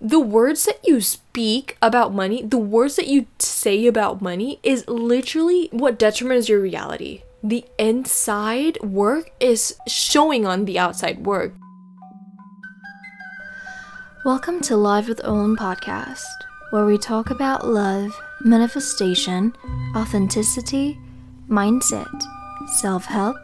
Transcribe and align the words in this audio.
the 0.00 0.20
words 0.20 0.64
that 0.64 0.78
you 0.86 1.00
speak 1.00 1.76
about 1.82 2.14
money, 2.14 2.42
the 2.42 2.58
words 2.58 2.94
that 2.96 3.08
you 3.08 3.26
say 3.38 3.86
about 3.86 4.22
money 4.22 4.60
is 4.62 4.86
literally 4.86 5.68
what 5.72 5.98
determines 5.98 6.48
your 6.48 6.60
reality. 6.60 7.22
The 7.42 7.64
inside 7.78 8.80
work 8.80 9.32
is 9.40 9.74
showing 9.88 10.46
on 10.46 10.66
the 10.66 10.78
outside 10.78 11.26
work. 11.26 11.52
Welcome 14.24 14.60
to 14.62 14.76
Live 14.76 15.08
with 15.08 15.20
Olin 15.24 15.56
podcast, 15.56 16.22
where 16.70 16.84
we 16.84 16.96
talk 16.96 17.30
about 17.30 17.66
love, 17.66 18.16
manifestation, 18.40 19.52
authenticity, 19.96 20.96
mindset, 21.48 22.22
self 22.76 23.04
help, 23.04 23.36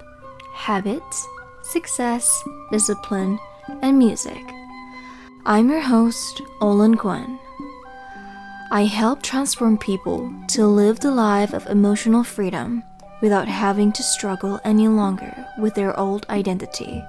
habits, 0.53 1.27
success, 1.63 2.45
discipline, 2.71 3.41
and 3.83 3.99
music. 3.99 4.54
I'm 5.47 5.69
your 5.69 5.83
host, 5.83 6.41
Olin 6.63 6.95
Quinn. 6.95 7.39
I 8.71 8.87
help 8.87 9.21
transform 9.21 9.77
people 9.77 10.33
to 10.49 10.67
live 10.67 11.01
the 11.01 11.11
life 11.11 11.53
of 11.53 11.67
emotional 11.67 12.25
freedom 12.25 12.83
without 13.21 13.47
having 13.47 13.93
to 13.93 14.03
struggle 14.03 14.59
any 14.65 14.89
longer 14.89 15.47
with 15.59 15.75
their 15.75 16.01
old 16.01 16.25
identity 16.31 17.05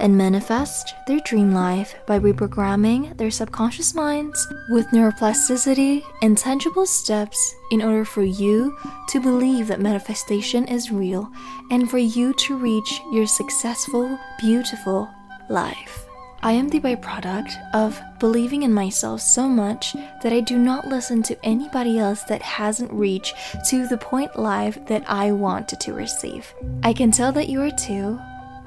and 0.00 0.18
manifest 0.18 0.96
their 1.06 1.20
dream 1.20 1.52
life 1.52 1.94
by 2.06 2.18
reprogramming 2.18 3.16
their 3.16 3.30
subconscious 3.30 3.94
minds 3.94 4.52
with 4.70 4.88
neuroplasticity 4.88 6.02
and 6.22 6.36
tangible 6.36 6.86
steps 6.86 7.54
in 7.70 7.82
order 7.82 8.04
for 8.04 8.24
you 8.24 8.76
to 9.10 9.20
believe 9.20 9.68
that 9.68 9.80
manifestation 9.80 10.66
is 10.66 10.90
real 10.90 11.30
and 11.70 11.88
for 11.88 11.98
you 11.98 12.32
to 12.34 12.58
reach 12.58 13.00
your 13.12 13.28
successful, 13.28 14.18
beautiful 14.40 15.08
life. 15.48 16.09
I 16.42 16.52
am 16.52 16.70
the 16.70 16.80
byproduct 16.80 17.74
of 17.74 18.00
believing 18.18 18.62
in 18.62 18.72
myself 18.72 19.20
so 19.20 19.46
much 19.46 19.94
that 20.22 20.32
I 20.32 20.40
do 20.40 20.56
not 20.56 20.88
listen 20.88 21.22
to 21.24 21.36
anybody 21.44 21.98
else 21.98 22.22
that 22.24 22.40
hasn't 22.40 22.90
reached 22.90 23.34
to 23.68 23.86
the 23.86 23.98
point 23.98 24.38
life 24.38 24.82
that 24.86 25.04
I 25.06 25.32
wanted 25.32 25.80
to 25.80 25.92
receive. 25.92 26.54
I 26.82 26.94
can 26.94 27.10
tell 27.10 27.30
that 27.32 27.50
you 27.50 27.60
are 27.60 27.70
too 27.70 28.18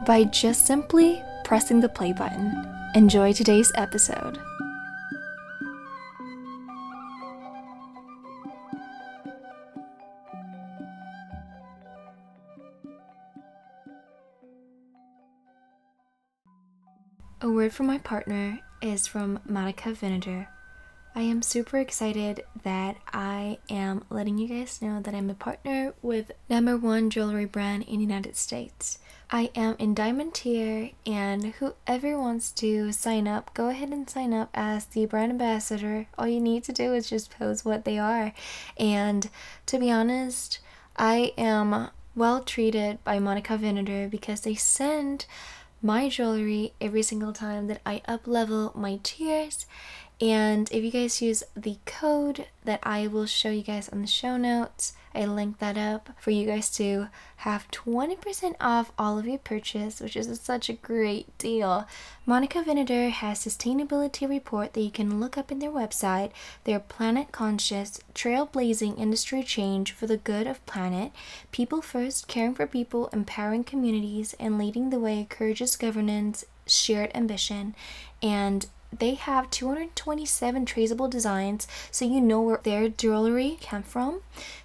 by 0.06 0.26
just 0.26 0.68
simply 0.68 1.24
pressing 1.44 1.82
the 1.82 1.90
play 1.90 2.14
button. 2.14 2.64
Enjoy 2.94 3.34
today's 3.34 3.72
episode. 3.74 4.38
A 17.44 17.50
word 17.50 17.74
from 17.74 17.88
my 17.88 17.98
partner 17.98 18.62
is 18.82 19.06
from 19.06 19.38
Monica 19.46 19.90
Vinader. 19.90 20.48
I 21.14 21.24
am 21.24 21.42
super 21.42 21.78
excited 21.78 22.46
that 22.64 22.96
I 23.12 23.58
am 23.70 24.06
letting 24.10 24.38
you 24.38 24.48
guys 24.48 24.82
know 24.82 25.02
that 25.02 25.14
I'm 25.14 25.30
a 25.30 25.34
partner 25.34 25.94
with 26.02 26.32
number 26.50 26.78
one 26.78 27.10
jewelry 27.10 27.44
brand 27.44 27.84
in 27.84 27.96
the 27.98 28.06
United 28.06 28.38
States. 28.38 28.98
I 29.30 29.52
am 29.56 29.76
in 29.78 29.94
diamond 29.94 30.36
tier, 30.36 30.92
and 31.06 31.48
whoever 31.56 32.18
wants 32.18 32.50
to 32.54 32.94
sign 32.94 33.28
up, 33.28 33.54
go 33.54 33.68
ahead 33.68 33.90
and 33.90 34.10
sign 34.10 34.34
up 34.34 34.50
as 34.54 34.86
the 34.86 35.06
brand 35.06 35.34
ambassador. 35.34 36.08
All 36.18 36.30
you 36.30 36.40
need 36.40 36.64
to 36.64 36.72
do 36.72 36.94
is 36.94 37.10
just 37.10 37.38
pose 37.38 37.66
what 37.66 37.84
they 37.84 38.00
are. 38.00 38.32
And 38.78 39.30
to 39.66 39.78
be 39.78 39.92
honest, 39.92 40.60
I 40.96 41.34
am 41.38 41.90
well 42.16 42.42
treated 42.42 43.04
by 43.04 43.20
Monica 43.20 43.58
Vinader 43.58 44.10
because 44.10 44.42
they 44.42 44.56
send 44.56 45.26
my 45.84 46.08
jewelry 46.08 46.74
every 46.80 47.04
single 47.04 47.34
time 47.34 47.68
that 47.68 47.82
I 47.86 48.02
up 48.08 48.26
level 48.26 48.72
my 48.74 49.00
tiers. 49.04 49.66
And 50.22 50.72
if 50.72 50.84
you 50.84 50.90
guys 50.90 51.22
use 51.22 51.44
the 51.56 51.78
code 51.86 52.48
that 52.64 52.80
I 52.84 53.08
will 53.08 53.26
show 53.26 53.50
you 53.50 53.64
guys 53.64 53.90
on 53.90 54.02
the 54.02 54.08
show 54.08 54.38
notes, 54.38 54.94
I 55.16 55.26
link 55.26 55.60
that 55.60 55.78
up 55.78 56.10
for 56.20 56.32
you 56.32 56.48
guys 56.48 56.70
to 56.78 57.10
have 57.38 57.70
20% 57.72 58.56
off 58.60 58.92
all 58.98 59.20
of 59.20 59.28
your 59.28 59.38
purchase, 59.38 60.00
which 60.00 60.16
is 60.16 60.40
such 60.40 60.70
a 60.70 60.74
great 60.74 61.38
deal. 61.38 61.88
Monica 62.26 62.64
Vinader 62.64 63.12
has 63.12 63.40
sustainability 63.46 64.28
report 64.28 64.74
that 64.74 64.82
you 64.82 64.92
can 64.92 65.20
look 65.20 65.38
up 65.38 65.52
in 65.52 65.60
their 65.60 65.72
website. 65.72 66.32
Their 66.64 66.80
planet 66.80 67.32
conscious, 67.32 68.00
trailblazing 68.16 68.98
industry 68.98 69.44
change 69.44 69.92
for 69.92 70.08
the 70.08 70.18
good 70.18 70.48
of 70.48 70.66
planet, 70.66 71.12
people 71.52 71.82
first, 71.82 72.28
caring 72.28 72.56
for 72.56 72.66
people, 72.66 73.08
empowering 73.14 73.64
communities, 73.64 74.36
and 74.40 74.58
leading 74.58 74.90
the 74.90 75.00
way, 75.00 75.28
courageous 75.30 75.76
governance, 75.76 76.46
shared 76.66 77.12
ambition, 77.14 77.76
and 78.22 78.68
they 79.00 79.16
have 79.16 79.50
227 79.50 80.66
traceable 80.66 81.08
designs 81.08 81.68
so 81.92 82.06
you 82.06 82.22
know 82.22 82.42
where 82.42 82.60
their 82.64 82.90
jewelry 82.90 83.58
came 83.60 83.84
from. 83.84 84.22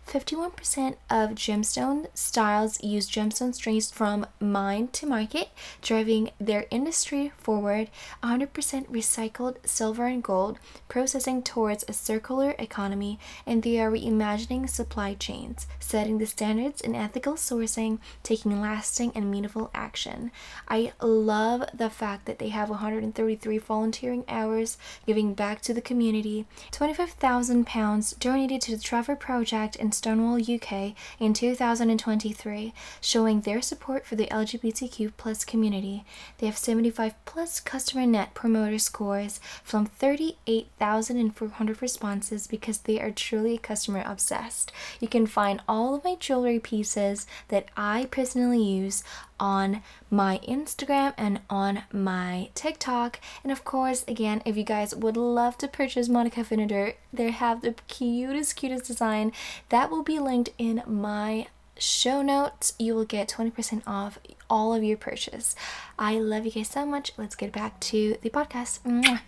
51% 0.09 0.97
of 1.11 1.31
gemstone 1.33 2.07
styles 2.15 2.83
use 2.83 3.11
gemstone 3.11 3.55
strings 3.55 3.91
from 3.91 4.25
mine 4.41 4.89
to 4.89 5.07
market, 5.07 5.51
driving 5.83 6.31
their 6.41 6.65
industry 6.71 7.31
forward. 7.37 7.91
100% 8.23 8.49
recycled 8.89 9.57
silver 9.67 10.07
and 10.07 10.23
gold, 10.23 10.59
processing 10.89 11.43
towards 11.43 11.85
a 11.87 11.93
circular 11.93 12.55
economy, 12.59 13.19
and 13.45 13.63
they 13.63 13.79
are 13.79 13.91
reimagining 13.91 14.67
supply 14.67 15.13
chains, 15.13 15.67
setting 15.79 16.17
the 16.17 16.25
standards 16.27 16.81
in 16.81 16.95
ethical 16.95 17.35
sourcing, 17.35 17.99
taking 18.23 18.63
lasting 18.63 19.13
and 19.15 19.31
meaningful 19.31 19.71
action. 19.75 20.31
I 20.69 20.93
love 21.03 21.65
the 21.75 21.91
fact 21.91 22.25
that 22.25 22.39
they 22.39 22.49
have 22.49 22.71
133 22.71 23.59
volunteering 23.59 24.25
hours 24.27 24.79
giving 25.07 25.35
back 25.35 25.61
to 25.63 25.75
the 25.75 25.83
community, 25.83 26.47
25,000 26.71 27.67
pounds 27.67 28.13
donated 28.13 28.63
to 28.63 28.75
the 28.75 28.83
Trevor 28.83 29.15
Project 29.15 29.77
and 29.77 29.98
Stonewall 29.99 30.41
UK 30.41 30.95
in 31.19 31.35
2023, 31.35 32.73
showing 33.01 33.41
their 33.41 33.61
support 33.61 34.07
for 34.07 34.15
the 34.15 34.29
LGBTQ 34.29 35.13
plus 35.17 35.45
community. 35.45 36.05
They 36.39 36.47
have 36.47 36.57
75 36.57 37.15
plus 37.25 37.59
customer 37.59 38.07
net 38.07 38.33
promoter 38.33 38.79
scores 38.79 39.41
from 39.65 39.87
38,400 39.87 41.83
responses 41.83 42.47
because 42.47 42.79
they 42.79 43.01
are 43.01 43.11
truly 43.11 43.59
customer 43.59 44.05
obsessed. 44.07 44.71
You 45.01 45.09
can 45.09 45.27
find 45.27 45.61
all 45.69 45.97
of 45.97 46.05
my 46.05 46.15
jewelry 46.15 46.61
pieces 46.61 47.27
that 47.49 47.67
I 47.77 48.07
personally 48.11 48.63
use 48.63 49.03
on 49.41 49.83
my 50.11 50.41
Instagram 50.47 51.15
and 51.17 51.41
on 51.49 51.83
my 51.93 52.51
TikTok. 52.55 53.21
And 53.43 53.53
of 53.53 53.65
course, 53.65 54.05
again, 54.09 54.43
if 54.45 54.57
you 54.57 54.65
guys 54.65 54.95
would 54.95 55.17
love 55.17 55.59
to 55.59 55.69
purchase 55.69 56.09
Monica 56.09 56.41
Vinader, 56.41 56.95
they 57.13 57.31
have 57.31 57.63
the 57.63 57.75
cutest, 57.89 58.57
cutest 58.57 58.87
design 58.87 59.33
that 59.69 59.91
will 59.91 60.03
be 60.03 60.19
linked 60.19 60.51
in 60.59 60.83
my 60.87 61.47
show 61.79 62.23
notes. 62.23 62.75
You 62.79 62.95
will 62.95 63.05
get 63.05 63.29
20% 63.29 63.83
off 63.87 64.19
all 64.51 64.75
of 64.75 64.83
your 64.83 64.97
purchase. 64.97 65.55
I 65.99 66.19
love 66.19 66.45
you 66.45 66.53
guys 66.53 66.69
so 66.69 66.85
much. 66.85 67.13
Let's 67.17 67.35
get 67.35 67.53
back 67.53 67.79
to 67.81 68.17
the 68.23 68.31
podcast. 68.31 68.81
Mwah. 68.83 69.21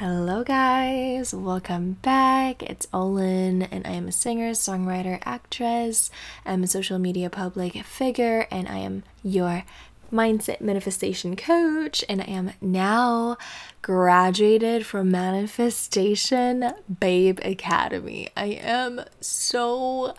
Hello, 0.00 0.42
guys, 0.42 1.34
welcome 1.34 1.98
back. 2.00 2.62
It's 2.62 2.86
Olin, 2.90 3.64
and 3.64 3.86
I 3.86 3.90
am 3.90 4.08
a 4.08 4.12
singer, 4.12 4.52
songwriter, 4.52 5.20
actress. 5.26 6.10
I'm 6.46 6.62
a 6.62 6.68
social 6.68 6.98
media 6.98 7.28
public 7.28 7.74
figure, 7.84 8.46
and 8.50 8.66
I 8.66 8.78
am 8.78 9.02
your 9.22 9.64
mindset 10.10 10.62
manifestation 10.62 11.36
coach. 11.36 12.02
And 12.08 12.22
I 12.22 12.24
am 12.24 12.52
now 12.62 13.36
graduated 13.82 14.86
from 14.86 15.10
Manifestation 15.10 16.72
Babe 16.98 17.38
Academy. 17.42 18.30
I 18.34 18.46
am 18.46 19.02
so 19.20 20.14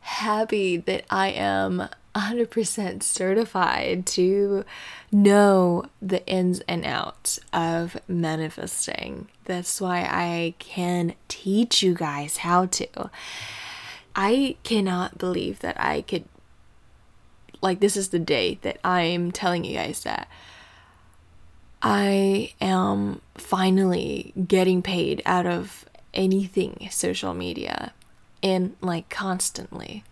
happy 0.00 0.76
that 0.76 1.06
I 1.08 1.28
am 1.28 1.88
100% 2.14 3.02
certified 3.02 4.06
to 4.06 4.64
know 5.10 5.84
the 6.00 6.26
ins 6.26 6.60
and 6.60 6.84
outs 6.84 7.40
of 7.52 7.96
manifesting. 8.06 9.28
That's 9.44 9.80
why 9.80 10.00
I 10.08 10.54
can 10.58 11.14
teach 11.28 11.82
you 11.82 11.94
guys 11.94 12.38
how 12.38 12.66
to. 12.66 13.10
I 14.14 14.56
cannot 14.62 15.18
believe 15.18 15.58
that 15.60 15.78
I 15.80 16.02
could, 16.02 16.24
like, 17.60 17.80
this 17.80 17.96
is 17.96 18.10
the 18.10 18.18
day 18.18 18.58
that 18.62 18.78
I'm 18.84 19.32
telling 19.32 19.64
you 19.64 19.74
guys 19.74 20.04
that 20.04 20.28
I 21.82 22.54
am 22.62 23.20
finally 23.34 24.32
getting 24.48 24.80
paid 24.82 25.20
out 25.26 25.46
of 25.46 25.84
anything 26.14 26.88
social 26.90 27.34
media 27.34 27.92
and 28.42 28.76
like 28.80 29.10
constantly. 29.10 30.04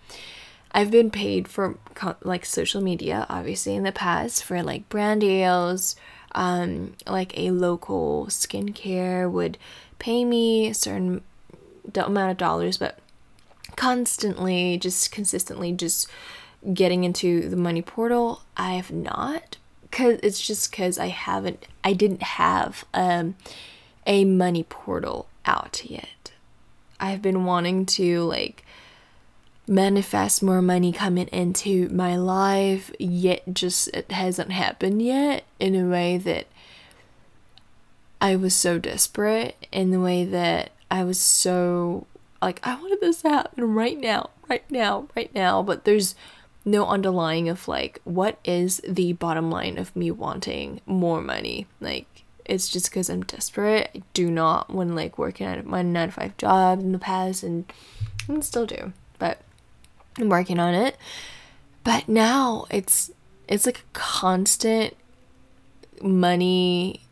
I've 0.72 0.90
been 0.90 1.10
paid 1.10 1.48
for 1.48 1.78
like 2.22 2.44
social 2.44 2.80
media, 2.80 3.26
obviously, 3.28 3.74
in 3.74 3.82
the 3.82 3.92
past 3.92 4.42
for 4.44 4.62
like 4.62 4.88
brand 4.88 5.20
deals. 5.20 5.96
Um, 6.34 6.94
like 7.06 7.38
a 7.38 7.50
local 7.50 8.26
skincare 8.30 9.30
would 9.30 9.58
pay 9.98 10.24
me 10.24 10.68
a 10.68 10.74
certain 10.74 11.22
amount 11.94 12.30
of 12.30 12.38
dollars, 12.38 12.78
but 12.78 12.98
constantly, 13.76 14.78
just 14.78 15.12
consistently, 15.12 15.72
just 15.72 16.08
getting 16.72 17.04
into 17.04 17.48
the 17.48 17.56
money 17.56 17.82
portal, 17.82 18.42
I 18.56 18.74
have 18.74 18.90
not. 18.90 19.58
Cause 19.90 20.20
it's 20.22 20.40
just 20.40 20.72
cause 20.72 20.98
I 20.98 21.08
haven't, 21.08 21.66
I 21.84 21.92
didn't 21.92 22.22
have 22.22 22.86
um, 22.94 23.36
a 24.06 24.24
money 24.24 24.62
portal 24.62 25.28
out 25.44 25.84
yet. 25.84 26.32
I've 26.98 27.20
been 27.20 27.44
wanting 27.44 27.84
to 27.86 28.22
like 28.22 28.64
manifest 29.72 30.42
more 30.42 30.60
money 30.60 30.92
coming 30.92 31.28
into 31.28 31.88
my 31.88 32.16
life, 32.16 32.92
yet 32.98 33.42
just 33.52 33.88
it 33.88 34.12
hasn't 34.12 34.52
happened 34.52 35.00
yet 35.00 35.44
in 35.58 35.74
a 35.74 35.88
way 35.88 36.18
that 36.18 36.46
I 38.20 38.36
was 38.36 38.54
so 38.54 38.78
desperate, 38.78 39.66
in 39.72 39.90
the 39.90 40.00
way 40.00 40.24
that 40.24 40.72
I 40.90 41.04
was 41.04 41.18
so 41.18 42.06
like, 42.42 42.60
I 42.62 42.74
wanted 42.74 43.00
this 43.00 43.22
to 43.22 43.30
happen 43.30 43.74
right 43.74 43.98
now, 43.98 44.30
right 44.48 44.68
now, 44.70 45.08
right 45.16 45.34
now, 45.34 45.62
but 45.62 45.84
there's 45.84 46.14
no 46.64 46.86
underlying 46.86 47.48
of 47.48 47.66
like, 47.66 48.00
what 48.04 48.38
is 48.44 48.80
the 48.86 49.14
bottom 49.14 49.50
line 49.50 49.78
of 49.78 49.94
me 49.96 50.10
wanting 50.10 50.80
more 50.86 51.22
money? 51.22 51.66
Like, 51.80 52.06
it's 52.44 52.68
just 52.68 52.90
because 52.90 53.08
I'm 53.08 53.22
desperate. 53.22 53.90
I 53.94 54.02
do 54.12 54.30
not 54.30 54.70
want 54.70 54.94
like 54.94 55.16
working 55.18 55.46
at 55.46 55.64
my 55.64 55.82
nine 55.82 56.08
to 56.08 56.14
five 56.14 56.36
job 56.36 56.80
in 56.80 56.92
the 56.92 56.98
past, 56.98 57.42
and 57.42 57.64
I 58.28 58.40
still 58.40 58.66
do, 58.66 58.92
but 59.18 59.40
I'm 60.18 60.28
working 60.28 60.58
on 60.58 60.74
it. 60.74 60.96
But 61.84 62.08
now 62.08 62.66
it's 62.70 63.10
it's 63.48 63.66
like 63.66 63.78
a 63.80 63.92
constant 63.92 64.96
money 66.02 67.02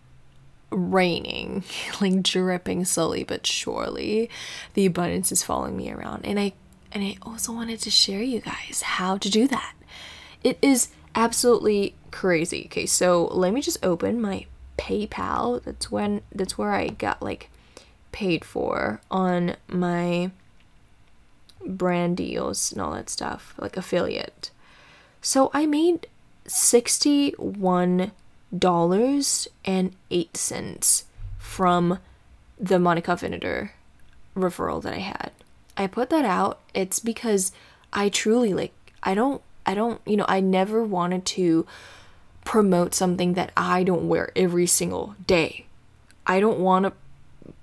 raining, 0.70 1.64
like 2.00 2.22
dripping 2.22 2.84
slowly 2.84 3.24
but 3.24 3.46
surely. 3.46 4.30
The 4.74 4.86
abundance 4.86 5.32
is 5.32 5.42
following 5.42 5.76
me 5.76 5.90
around, 5.90 6.26
and 6.26 6.38
I 6.38 6.52
and 6.92 7.02
I 7.02 7.16
also 7.22 7.52
wanted 7.52 7.80
to 7.80 7.90
share 7.90 8.22
you 8.22 8.40
guys 8.40 8.82
how 8.82 9.16
to 9.18 9.30
do 9.30 9.46
that. 9.48 9.74
It 10.42 10.58
is 10.62 10.88
absolutely 11.14 11.94
crazy. 12.10 12.64
Okay, 12.66 12.86
so 12.86 13.26
let 13.26 13.52
me 13.52 13.60
just 13.60 13.84
open 13.84 14.20
my 14.20 14.46
PayPal. 14.78 15.62
That's 15.62 15.90
when 15.90 16.22
that's 16.32 16.56
where 16.56 16.72
I 16.72 16.88
got 16.88 17.22
like 17.22 17.50
paid 18.12 18.44
for 18.44 19.00
on 19.10 19.56
my 19.68 20.30
brand 21.66 22.16
deals 22.16 22.72
and 22.72 22.80
all 22.80 22.92
that 22.92 23.10
stuff, 23.10 23.54
like 23.58 23.76
affiliate. 23.76 24.50
So 25.20 25.50
I 25.52 25.66
made 25.66 26.06
sixty-one 26.46 28.12
dollars 28.56 29.48
and 29.64 29.94
eight 30.10 30.36
cents 30.36 31.04
from 31.38 31.98
the 32.58 32.78
Monica 32.78 33.12
Vinader 33.12 33.70
referral 34.36 34.82
that 34.82 34.94
I 34.94 34.98
had. 34.98 35.32
I 35.76 35.86
put 35.86 36.10
that 36.10 36.24
out. 36.24 36.60
It's 36.74 36.98
because 36.98 37.52
I 37.92 38.08
truly 38.08 38.52
like 38.52 38.72
I 39.02 39.14
don't 39.14 39.42
I 39.66 39.74
don't 39.74 40.00
you 40.06 40.16
know 40.16 40.26
I 40.28 40.40
never 40.40 40.82
wanted 40.82 41.24
to 41.26 41.66
promote 42.44 42.94
something 42.94 43.34
that 43.34 43.52
I 43.56 43.84
don't 43.84 44.08
wear 44.08 44.32
every 44.34 44.66
single 44.66 45.14
day. 45.26 45.66
I 46.26 46.40
don't 46.40 46.58
want 46.58 46.86
to 46.86 46.92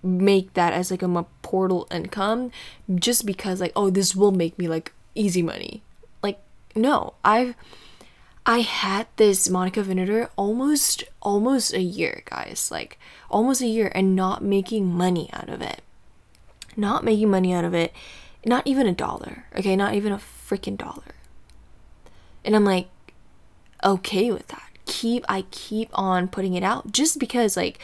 make 0.03 0.53
that 0.53 0.73
as 0.73 0.91
like 0.91 1.01
a 1.01 1.25
portal 1.41 1.87
income 1.91 2.51
just 2.95 3.25
because 3.25 3.59
like 3.59 3.71
oh 3.75 3.89
this 3.89 4.15
will 4.15 4.31
make 4.31 4.57
me 4.57 4.67
like 4.67 4.93
easy 5.15 5.41
money. 5.41 5.81
Like 6.21 6.39
no, 6.75 7.13
I've 7.25 7.55
I 8.45 8.59
had 8.59 9.07
this 9.17 9.49
Monica 9.49 9.83
Vinader 9.83 10.29
almost 10.37 11.03
almost 11.21 11.73
a 11.73 11.81
year, 11.81 12.23
guys. 12.25 12.69
Like 12.71 12.97
almost 13.29 13.61
a 13.61 13.67
year 13.67 13.91
and 13.93 14.15
not 14.15 14.41
making 14.41 14.85
money 14.85 15.29
out 15.33 15.49
of 15.49 15.61
it. 15.61 15.81
Not 16.77 17.03
making 17.03 17.29
money 17.29 17.53
out 17.53 17.65
of 17.65 17.73
it. 17.73 17.91
Not 18.45 18.65
even 18.65 18.87
a 18.87 18.93
dollar. 18.93 19.45
Okay, 19.57 19.75
not 19.75 19.95
even 19.95 20.13
a 20.13 20.17
freaking 20.17 20.77
dollar. 20.77 21.15
And 22.45 22.55
I'm 22.55 22.65
like 22.65 22.87
okay 23.83 24.31
with 24.31 24.47
that. 24.47 24.69
Keep 24.85 25.25
I 25.27 25.43
keep 25.51 25.89
on 25.93 26.29
putting 26.29 26.53
it 26.53 26.63
out 26.63 26.91
just 26.93 27.19
because 27.19 27.57
like 27.57 27.79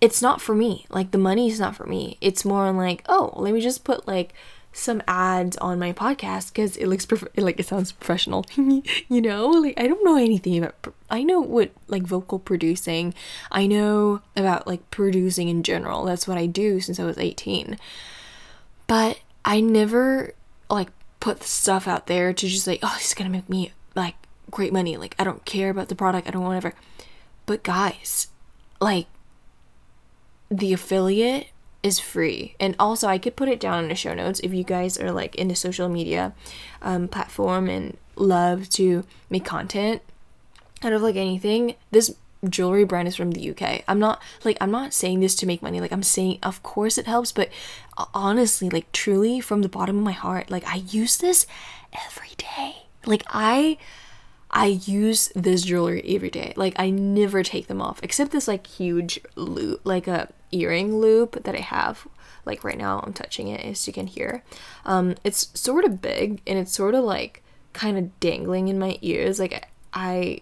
it's 0.00 0.20
not 0.20 0.40
for 0.40 0.54
me. 0.54 0.86
Like 0.90 1.10
the 1.10 1.18
money 1.18 1.48
is 1.48 1.60
not 1.60 1.76
for 1.76 1.86
me. 1.86 2.18
It's 2.20 2.44
more 2.44 2.70
like, 2.72 3.02
oh, 3.08 3.32
let 3.36 3.54
me 3.54 3.60
just 3.60 3.84
put 3.84 4.06
like 4.06 4.34
some 4.76 5.02
ads 5.08 5.56
on 5.56 5.78
my 5.78 5.90
podcast 5.90 6.52
because 6.52 6.76
it 6.76 6.86
looks 6.86 7.06
prof- 7.06 7.26
like 7.36 7.58
it 7.58 7.66
sounds 7.66 7.92
professional 7.92 8.44
you 8.56 9.22
know? 9.22 9.48
Like 9.48 9.80
i 9.80 9.86
don't 9.86 10.04
know 10.04 10.16
anything 10.16 10.62
about 10.62 10.94
i 11.08 11.22
know 11.22 11.40
what 11.40 11.70
like 11.88 12.02
vocal 12.02 12.38
producing. 12.38 13.14
I 13.50 13.66
know 13.66 14.20
about 14.36 14.66
like 14.66 14.88
producing 14.90 15.48
in 15.48 15.62
general. 15.62 16.04
That's 16.04 16.28
what 16.28 16.36
i 16.36 16.44
do 16.46 16.80
since 16.80 17.00
i 17.00 17.04
was 17.04 17.16
18 17.16 17.78
but 18.86 19.18
i 19.44 19.60
never 19.60 20.34
like 20.68 20.90
put 21.20 21.42
stuff 21.42 21.88
out 21.88 22.06
there 22.06 22.34
to 22.34 22.46
just 22.46 22.66
like 22.66 22.80
oh 22.82 22.92
this 22.98 23.08
is 23.08 23.14
gonna 23.14 23.30
make 23.30 23.48
me 23.48 23.72
like 23.94 24.16
great 24.50 24.74
money. 24.74 24.98
Like 24.98 25.14
i 25.18 25.24
don't 25.24 25.44
care 25.46 25.70
about 25.70 25.88
the 25.88 25.94
product. 25.94 26.28
I 26.28 26.32
don't 26.32 26.42
want 26.42 26.62
whatever. 26.62 26.76
But 27.46 27.62
guys 27.62 28.28
like 28.78 29.06
the 30.50 30.72
affiliate 30.72 31.48
is 31.82 31.98
free. 31.98 32.54
And 32.58 32.74
also, 32.78 33.06
I 33.08 33.18
could 33.18 33.36
put 33.36 33.48
it 33.48 33.60
down 33.60 33.84
in 33.84 33.88
the 33.88 33.94
show 33.94 34.14
notes 34.14 34.40
if 34.40 34.52
you 34.52 34.64
guys 34.64 34.98
are 34.98 35.12
like 35.12 35.34
into 35.36 35.54
social 35.54 35.88
media 35.88 36.34
um, 36.82 37.08
platform 37.08 37.68
and 37.68 37.96
love 38.16 38.68
to 38.70 39.04
make 39.30 39.44
content 39.44 40.02
out 40.82 40.92
of 40.92 41.02
like 41.02 41.16
anything. 41.16 41.74
This 41.90 42.14
jewelry 42.48 42.84
brand 42.84 43.08
is 43.08 43.16
from 43.16 43.30
the 43.32 43.50
UK. 43.50 43.82
I'm 43.88 43.98
not 43.98 44.22
like 44.44 44.56
I'm 44.60 44.70
not 44.70 44.92
saying 44.92 45.20
this 45.20 45.34
to 45.36 45.46
make 45.46 45.62
money. 45.62 45.80
Like 45.80 45.92
I'm 45.92 46.02
saying 46.02 46.38
of 46.42 46.62
course 46.62 46.98
it 46.98 47.06
helps, 47.06 47.32
but 47.32 47.50
honestly, 48.14 48.68
like 48.68 48.90
truly 48.92 49.40
from 49.40 49.62
the 49.62 49.68
bottom 49.68 49.98
of 49.98 50.04
my 50.04 50.12
heart, 50.12 50.50
like 50.50 50.66
I 50.66 50.76
use 50.76 51.16
this 51.18 51.46
every 51.92 52.32
day. 52.36 52.86
Like 53.04 53.22
I 53.28 53.78
I 54.56 54.80
use 54.86 55.30
this 55.36 55.64
jewelry 55.64 56.02
every 56.16 56.30
day. 56.30 56.54
Like 56.56 56.72
I 56.78 56.88
never 56.88 57.42
take 57.42 57.66
them 57.66 57.82
off 57.82 58.00
except 58.02 58.30
this 58.32 58.48
like 58.48 58.66
huge 58.66 59.20
loop, 59.34 59.82
like 59.84 60.08
a 60.08 60.32
earring 60.50 60.96
loop 60.96 61.44
that 61.44 61.54
I 61.54 61.60
have. 61.60 62.08
Like 62.46 62.64
right 62.64 62.78
now, 62.78 63.00
I'm 63.00 63.12
touching 63.12 63.48
it 63.48 63.62
as 63.62 63.86
you 63.86 63.92
can 63.92 64.06
hear. 64.06 64.42
Um, 64.86 65.14
it's 65.24 65.50
sort 65.60 65.84
of 65.84 66.00
big 66.00 66.40
and 66.46 66.58
it's 66.58 66.72
sort 66.72 66.94
of 66.94 67.04
like 67.04 67.42
kind 67.74 67.98
of 67.98 68.18
dangling 68.18 68.68
in 68.68 68.78
my 68.78 68.98
ears. 69.02 69.38
Like 69.38 69.68
I, 69.92 70.40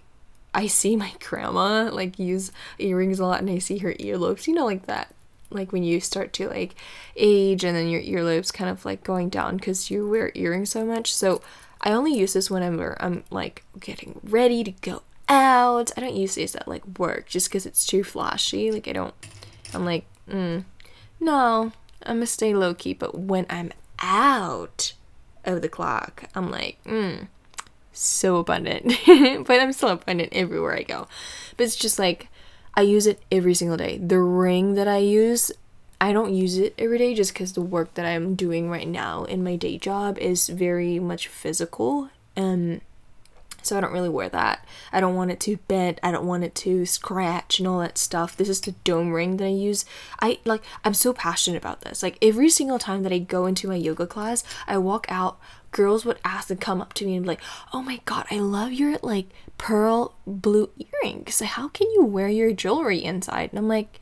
I 0.55 0.69
see 0.69 0.95
my 0.95 1.13
grandma 1.21 1.91
like 1.93 2.17
use 2.17 2.53
earrings 2.79 3.19
a 3.19 3.27
lot, 3.27 3.41
and 3.41 3.51
I 3.51 3.59
see 3.59 3.79
her 3.79 3.95
earlobes. 3.95 4.47
You 4.47 4.55
know, 4.55 4.65
like 4.65 4.87
that. 4.87 5.13
Like 5.51 5.73
when 5.73 5.83
you 5.83 5.99
start 6.01 6.33
to 6.35 6.49
like 6.49 6.77
age, 7.17 7.65
and 7.65 7.77
then 7.77 7.89
your 7.89 8.01
earlobes 8.01 8.53
kind 8.53 8.71
of 8.71 8.85
like 8.85 9.03
going 9.03 9.29
down 9.29 9.57
because 9.57 9.91
you 9.91 10.09
wear 10.09 10.31
earrings 10.37 10.71
so 10.71 10.85
much. 10.85 11.13
So 11.13 11.43
I 11.85 11.93
only 11.93 12.17
use 12.17 12.33
this 12.33 12.51
whenever 12.51 12.97
I'm 13.01 13.25
like 13.31 13.65
getting 13.79 14.19
ready 14.25 14.65
to 14.65 14.73
go 14.73 15.03
out. 15.29 15.93
I 15.97 16.01
don't 16.01 16.17
use 16.17 16.35
this 16.35 16.57
at 16.57 16.67
like 16.67 16.99
work 16.99 17.29
just 17.29 17.49
because 17.49 17.67
it's 17.67 17.87
too 17.87 18.03
flashy. 18.03 18.73
Like 18.73 18.89
I 18.89 18.93
don't 18.93 19.15
I'm 19.75 19.85
like, 19.85 20.07
mm, 20.29 20.65
no, 21.21 21.73
I'm 22.05 22.17
gonna 22.17 22.27
stay 22.27 22.55
low 22.55 22.75
key. 22.75 22.95
But 22.95 23.17
when 23.19 23.47
I'm 23.51 23.71
out 23.99 24.95
of 25.45 25.63
the 25.63 25.69
clock, 25.69 26.25
I'm 26.35 26.51
like, 26.51 26.83
mm, 26.85 27.29
so 27.93 28.37
abundant. 28.37 28.95
but 29.47 29.61
I'm 29.61 29.73
still 29.73 29.91
abundant 29.91 30.31
everywhere 30.33 30.77
I 30.77 30.83
go. 30.83 31.07
But 31.57 31.65
it's 31.65 31.77
just 31.77 31.99
like, 31.99 32.29
I 32.75 32.83
use 32.83 33.07
it 33.07 33.23
every 33.31 33.55
single 33.55 33.77
day. 33.77 33.99
The 33.99 34.19
ring 34.19 34.75
that 34.75 34.89
I 34.89 34.99
use, 34.99 35.53
I 36.05 36.13
don't 36.13 36.35
use 36.35 36.59
it 36.59 36.75
every 36.77 36.99
day 36.99 37.15
just 37.15 37.33
because 37.33 37.55
the 37.55 37.63
work 37.63 37.95
that 37.95 38.05
I'm 38.05 38.35
doing 38.35 38.69
right 38.69 38.87
now 38.87 39.25
in 39.25 39.43
my 39.43 39.57
day 39.57 39.79
job 39.79 40.19
is 40.19 40.51
very 40.51 40.99
much 40.99 41.29
physical. 41.29 42.11
And 42.37 42.83
so 43.63 43.79
I 43.79 43.81
don't 43.81 43.95
really 43.95 44.11
wear 44.11 44.29
that. 44.29 44.69
I 44.93 45.01
don't 45.01 45.15
want 45.15 45.31
it 45.31 45.41
to 45.41 45.57
bend. 45.67 46.01
I 46.03 46.13
don't 46.13 46.27
want 46.27 46.45
it 46.45 46.55
to 46.57 46.85
scratch 46.85 47.59
and 47.59 47.67
all 47.67 47.79
that 47.79 47.97
stuff. 47.97 48.37
This 48.37 48.51
is 48.51 48.61
the 48.61 48.73
dome 48.85 49.13
ring 49.13 49.39
that 49.39 49.47
I 49.47 49.49
use. 49.49 49.87
I 50.21 50.41
like 50.45 50.63
I'm 50.85 50.93
so 50.93 51.15
passionate 51.15 51.57
about 51.57 51.81
this. 51.81 52.03
Like 52.03 52.19
every 52.21 52.51
single 52.51 52.79
time 52.79 53.03
that 53.05 53.13
I 53.13 53.19
go 53.19 53.47
into 53.47 53.67
my 53.67 53.77
yoga 53.77 54.07
class, 54.07 54.45
I 54.67 54.77
walk 54.77 55.07
out, 55.09 55.41
girls 55.71 56.05
would 56.05 56.19
ask 56.23 56.51
and 56.51 56.61
come 56.61 56.83
up 56.83 56.93
to 56.95 57.07
me 57.07 57.15
and 57.15 57.25
be 57.25 57.29
like, 57.29 57.43
"Oh 57.73 57.81
my 57.81 58.03
god, 58.05 58.27
I 58.31 58.41
love 58.41 58.75
your 58.75 58.99
like 59.01 59.29
pearl 59.57 60.17
blue 60.27 60.69
earrings. 61.03 61.41
How 61.41 61.69
can 61.69 61.91
you 61.93 62.05
wear 62.05 62.29
your 62.29 62.53
jewelry 62.53 63.03
inside?" 63.03 63.49
And 63.53 63.59
I'm 63.59 63.69
like, 63.69 64.01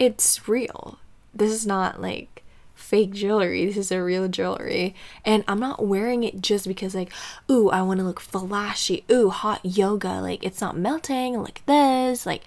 "It's 0.00 0.48
real. 0.48 0.98
This 1.34 1.52
is 1.52 1.66
not 1.66 2.00
like 2.00 2.42
fake 2.74 3.12
jewelry. 3.12 3.66
This 3.66 3.76
is 3.76 3.92
a 3.92 4.02
real 4.02 4.26
jewelry. 4.28 4.94
And 5.24 5.44
I'm 5.46 5.60
not 5.60 5.86
wearing 5.86 6.24
it 6.24 6.40
just 6.40 6.66
because, 6.66 6.94
like, 6.94 7.12
ooh, 7.50 7.68
I 7.70 7.82
want 7.82 8.00
to 8.00 8.06
look 8.06 8.20
flashy. 8.20 9.04
Ooh, 9.10 9.30
hot 9.30 9.60
yoga. 9.62 10.20
Like, 10.20 10.44
it's 10.44 10.60
not 10.60 10.76
melting 10.76 11.40
like 11.42 11.64
this. 11.66 12.26
Like, 12.26 12.42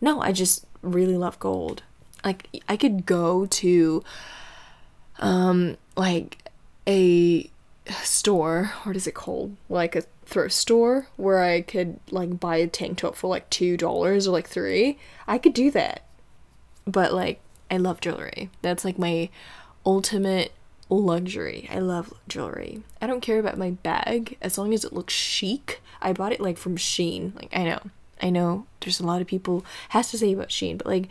no, 0.00 0.20
I 0.20 0.32
just 0.32 0.66
really 0.82 1.16
love 1.16 1.38
gold. 1.38 1.82
Like, 2.24 2.62
I 2.68 2.76
could 2.76 3.04
go 3.04 3.46
to, 3.46 4.04
um, 5.18 5.76
like 5.96 6.50
a 6.86 7.50
store. 8.02 8.72
What 8.84 8.96
is 8.96 9.06
it 9.06 9.14
called? 9.14 9.56
Like 9.68 9.96
a 9.96 10.02
thrift 10.24 10.54
store 10.54 11.08
where 11.16 11.42
I 11.42 11.60
could 11.60 11.98
like 12.10 12.40
buy 12.40 12.56
a 12.56 12.66
tank 12.66 12.98
top 12.98 13.16
for 13.16 13.28
like 13.28 13.50
two 13.50 13.76
dollars 13.76 14.26
or 14.26 14.30
like 14.30 14.48
three. 14.48 14.98
I 15.26 15.38
could 15.38 15.54
do 15.54 15.70
that. 15.72 16.04
But 16.86 17.12
like 17.12 17.40
I 17.72 17.78
love 17.78 18.02
jewelry. 18.02 18.50
That's 18.60 18.84
like 18.84 18.98
my 18.98 19.30
ultimate 19.86 20.52
luxury. 20.90 21.66
I 21.72 21.78
love 21.78 22.12
jewelry. 22.28 22.82
I 23.00 23.06
don't 23.06 23.22
care 23.22 23.38
about 23.38 23.56
my 23.56 23.70
bag 23.70 24.36
as 24.42 24.58
long 24.58 24.74
as 24.74 24.84
it 24.84 24.92
looks 24.92 25.14
chic. 25.14 25.80
I 26.02 26.12
bought 26.12 26.32
it 26.32 26.40
like 26.40 26.58
from 26.58 26.76
Shein. 26.76 27.34
Like 27.34 27.48
I 27.56 27.64
know. 27.64 27.80
I 28.20 28.28
know 28.28 28.66
there's 28.80 29.00
a 29.00 29.06
lot 29.06 29.22
of 29.22 29.26
people 29.26 29.64
has 29.88 30.10
to 30.10 30.18
say 30.18 30.34
about 30.34 30.50
Shein, 30.50 30.76
but 30.76 30.86
like 30.86 31.08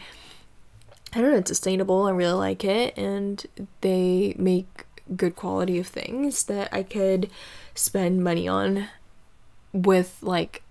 I 1.14 1.20
don't 1.20 1.32
know, 1.32 1.38
it's 1.38 1.50
sustainable. 1.50 2.04
I 2.04 2.12
really 2.12 2.34
like 2.34 2.64
it 2.64 2.96
and 2.96 3.44
they 3.82 4.36
make 4.38 4.86
good 5.18 5.36
quality 5.36 5.80
of 5.80 5.88
things 5.88 6.44
that 6.44 6.72
I 6.72 6.84
could 6.84 7.32
spend 7.74 8.24
money 8.24 8.48
on 8.48 8.88
with 9.74 10.20
like 10.22 10.62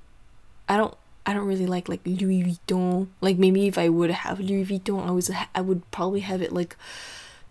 I 0.69 0.77
don't 0.77 0.97
I 1.31 1.33
don't 1.33 1.47
really 1.47 1.67
like 1.67 1.89
like 1.89 2.01
Louis 2.05 2.43
Vuitton. 2.43 3.07
Like 3.21 3.39
maybe 3.39 3.69
if 3.69 3.79
I 3.79 3.89
would 3.89 4.11
have 4.11 4.41
Louis 4.41 4.65
Vuitton, 4.65 5.07
I 5.07 5.13
was 5.13 5.31
I 5.55 5.61
would 5.61 5.89
probably 5.93 6.21
have 6.21 6.43
it 6.43 6.53
like 6.53 6.77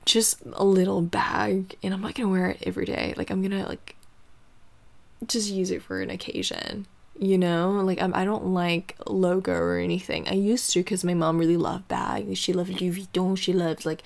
just 0.04 0.42
a 0.52 0.66
little 0.66 1.02
bag, 1.02 1.78
and 1.82 1.94
I'm 1.94 2.02
not 2.02 2.14
gonna 2.14 2.28
wear 2.28 2.50
it 2.50 2.62
every 2.64 2.84
day. 2.84 3.14
Like 3.16 3.30
I'm 3.30 3.42
gonna 3.42 3.66
like 3.66 3.96
just 5.26 5.50
use 5.50 5.72
it 5.72 5.82
for 5.82 6.02
an 6.02 6.10
occasion. 6.10 6.88
You 7.18 7.38
know, 7.38 7.72
like 7.72 8.02
I'm, 8.02 8.14
I 8.14 8.26
don't 8.26 8.48
like 8.48 8.98
logo 9.08 9.54
or 9.54 9.78
anything. 9.78 10.28
I 10.28 10.34
used 10.34 10.74
to 10.74 10.82
because 10.82 11.06
my 11.06 11.14
mom 11.14 11.38
really 11.38 11.56
loved 11.56 11.88
bags. 11.88 12.38
She 12.38 12.52
loved 12.52 12.82
Louis 12.82 13.08
Vuitton. 13.08 13.38
She 13.38 13.54
loved 13.54 13.86
like 13.86 14.04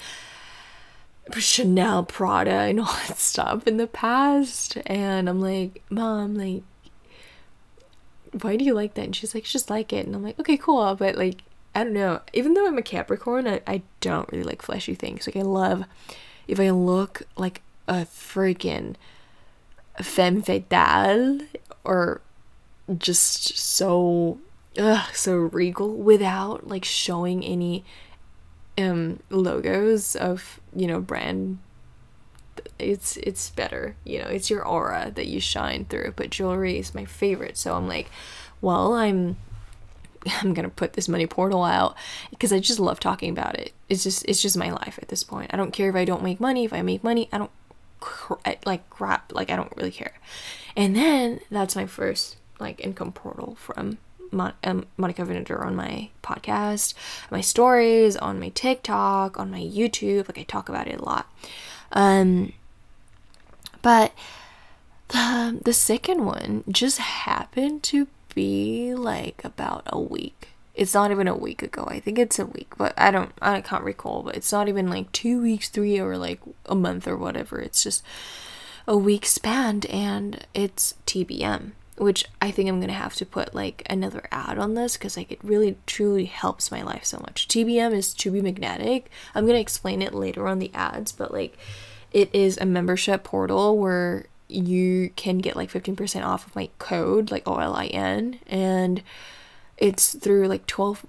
Chanel, 1.36 2.04
Prada, 2.04 2.52
and 2.70 2.80
all 2.80 2.86
that 3.08 3.18
stuff 3.18 3.66
in 3.68 3.78
the 3.78 3.88
past. 3.88 4.78
And 4.86 5.28
I'm 5.28 5.42
like, 5.42 5.82
mom, 5.90 6.36
like 6.36 6.62
why 8.42 8.56
do 8.56 8.66
you 8.66 8.74
like 8.74 8.96
that? 8.96 9.06
And 9.06 9.16
she's 9.16 9.36
like, 9.36 9.44
just 9.44 9.70
like 9.70 9.94
it. 9.94 10.06
And 10.06 10.16
I'm 10.16 10.24
like, 10.24 10.40
okay, 10.40 10.58
cool. 10.58 10.96
But 10.96 11.16
like, 11.16 11.42
I 11.76 11.84
don't 11.84 11.94
know. 11.94 12.22
Even 12.34 12.54
though 12.54 12.68
I'm 12.68 12.78
a 12.78 12.84
Capricorn, 12.84 13.48
I, 13.48 13.62
I 13.66 13.82
don't 14.02 14.32
really 14.32 14.44
like 14.44 14.62
fleshy 14.62 14.96
things. 14.96 15.28
Like, 15.28 15.38
I 15.38 15.42
love 15.42 15.86
if 16.48 16.60
I 16.60 16.70
look 16.72 17.24
like 17.38 17.62
a 17.88 18.06
freaking 18.06 18.96
femme 20.02 20.42
fatale 20.42 21.40
or 21.84 22.22
just 22.98 23.58
so, 23.58 24.40
ugh, 24.78 25.10
so 25.14 25.36
regal 25.36 25.96
without 25.96 26.68
like 26.68 26.86
showing 26.86 27.44
any 27.44 27.84
um 28.78 29.20
logos 29.30 30.16
of, 30.16 30.60
you 30.76 30.88
know, 30.88 31.00
brand 31.00 31.60
it's 32.80 33.18
it's 33.18 33.50
better 33.52 33.96
you 34.04 34.20
know 34.20 34.28
it's 34.28 34.50
your 34.50 34.66
aura 34.66 35.12
that 35.16 35.28
you 35.28 35.40
shine 35.40 35.86
through 35.86 36.14
but 36.16 36.30
jewelry 36.30 36.78
is 36.78 36.96
my 36.96 37.06
favorite 37.06 37.58
so 37.58 37.76
i'm 37.76 37.88
like 37.88 38.10
well 38.62 38.94
i'm 38.94 39.38
i'm 40.42 40.54
gonna 40.54 40.70
put 40.70 40.94
this 40.94 41.08
money 41.08 41.28
portal 41.28 41.64
out 41.64 41.96
because 42.30 42.52
i 42.52 42.60
just 42.60 42.80
love 42.80 43.00
talking 43.00 43.30
about 43.30 43.56
it 43.56 43.74
it's 43.90 44.04
just 44.04 44.26
it's 44.28 44.42
just 44.42 44.58
my 44.58 44.72
life 44.72 44.98
at 45.02 45.08
this 45.10 45.24
point 45.24 45.50
i 45.54 45.58
don't 45.58 45.72
care 45.72 45.90
if 45.90 45.96
i 45.96 46.06
don't 46.06 46.24
make 46.24 46.40
money 46.40 46.66
if 46.66 46.74
i 46.74 46.82
make 46.82 47.04
money 47.04 47.30
i 47.32 47.38
don't 47.38 47.52
like 48.66 48.90
crap 48.90 49.32
like 49.34 49.50
i 49.50 49.56
don't 49.56 49.76
really 49.78 49.92
care 49.92 50.14
and 50.76 50.96
then 50.96 51.40
that's 51.52 51.76
my 51.76 51.86
first 51.86 52.38
like 52.60 52.84
income 52.84 53.12
portal 53.12 53.56
from 53.56 53.98
Mon- 54.32 54.54
um, 54.64 54.86
Monica 54.98 55.22
Vinader 55.24 55.64
on 55.64 55.76
my 55.76 56.10
podcast, 56.24 56.96
my 57.30 57.40
stories, 57.40 58.18
on 58.18 58.40
my 58.40 58.50
TikTok, 58.50 59.40
on 59.40 59.52
my 59.52 59.60
YouTube. 59.60 60.28
Like 60.28 60.40
I 60.40 60.44
talk 60.44 60.70
about 60.70 60.88
it 60.88 61.00
a 61.00 61.06
lot. 61.06 61.28
Um, 61.92 62.54
but 63.84 64.14
the 65.10 65.60
the 65.64 65.74
second 65.74 66.26
one 66.26 66.64
just 66.68 66.98
happened 66.98 67.84
to 67.84 68.08
be 68.34 68.96
like 68.96 69.44
about 69.44 69.84
a 69.86 70.00
week. 70.00 70.50
It's 70.74 70.96
not 70.96 71.12
even 71.12 71.28
a 71.28 71.38
week 71.38 71.62
ago. 71.62 71.86
I 71.88 72.00
think 72.00 72.18
it's 72.18 72.40
a 72.40 72.48
week, 72.48 72.74
but 72.78 72.96
I 72.98 73.12
don't 73.12 73.32
I 73.40 73.62
can't 73.62 73.84
recall, 73.84 74.24
but 74.24 74.36
it's 74.36 74.52
not 74.52 74.68
even 74.68 74.90
like 74.90 75.12
2 75.12 75.40
weeks, 75.40 75.70
3 75.70 76.00
or 76.00 76.18
like 76.18 76.42
a 76.66 76.74
month 76.74 77.08
or 77.08 77.16
whatever. 77.16 77.60
It's 77.60 77.84
just 77.84 78.04
a 78.88 78.98
week 78.98 79.28
span 79.28 79.82
and 79.90 80.48
it's 80.56 80.96
TBM 81.06 81.74
which 81.98 82.26
I 82.42 82.52
think 82.52 82.70
I'm 82.70 82.80
gonna 82.80 82.94
have 82.94 83.16
to 83.16 83.26
put 83.26 83.54
like 83.54 83.84
another 83.90 84.24
ad 84.32 84.58
on 84.58 84.74
this 84.74 84.98
because 84.98 85.16
like 85.16 85.32
it 85.32 85.44
really 85.44 85.78
truly 85.86 86.26
helps 86.26 86.72
my 86.72 86.82
life 86.82 87.06
so 87.06 87.20
much. 87.20 87.48
TBM 87.48 87.94
is 87.94 88.14
to 88.16 88.32
be 88.32 88.42
magnetic. 88.42 89.12
I'm 89.36 89.46
gonna 89.46 89.60
explain 89.60 90.02
it 90.02 90.14
later 90.14 90.48
on 90.48 90.60
the 90.60 90.72
ads, 90.74 91.12
but 91.12 91.32
like 91.32 91.58
it 92.14 92.30
is 92.34 92.58
a 92.58 92.66
membership 92.66 93.24
portal 93.24 93.78
where 93.78 94.28
you 94.48 95.12
can 95.16 95.40
get 95.40 95.56
like 95.56 95.72
15% 95.72 96.24
off 96.24 96.46
of 96.46 96.56
my 96.56 96.70
code, 96.78 97.32
like 97.32 97.44
OLIN, 97.46 98.40
and 98.48 99.02
it's 99.78 100.16
through 100.16 100.48
like 100.48 100.68
12 100.68 101.06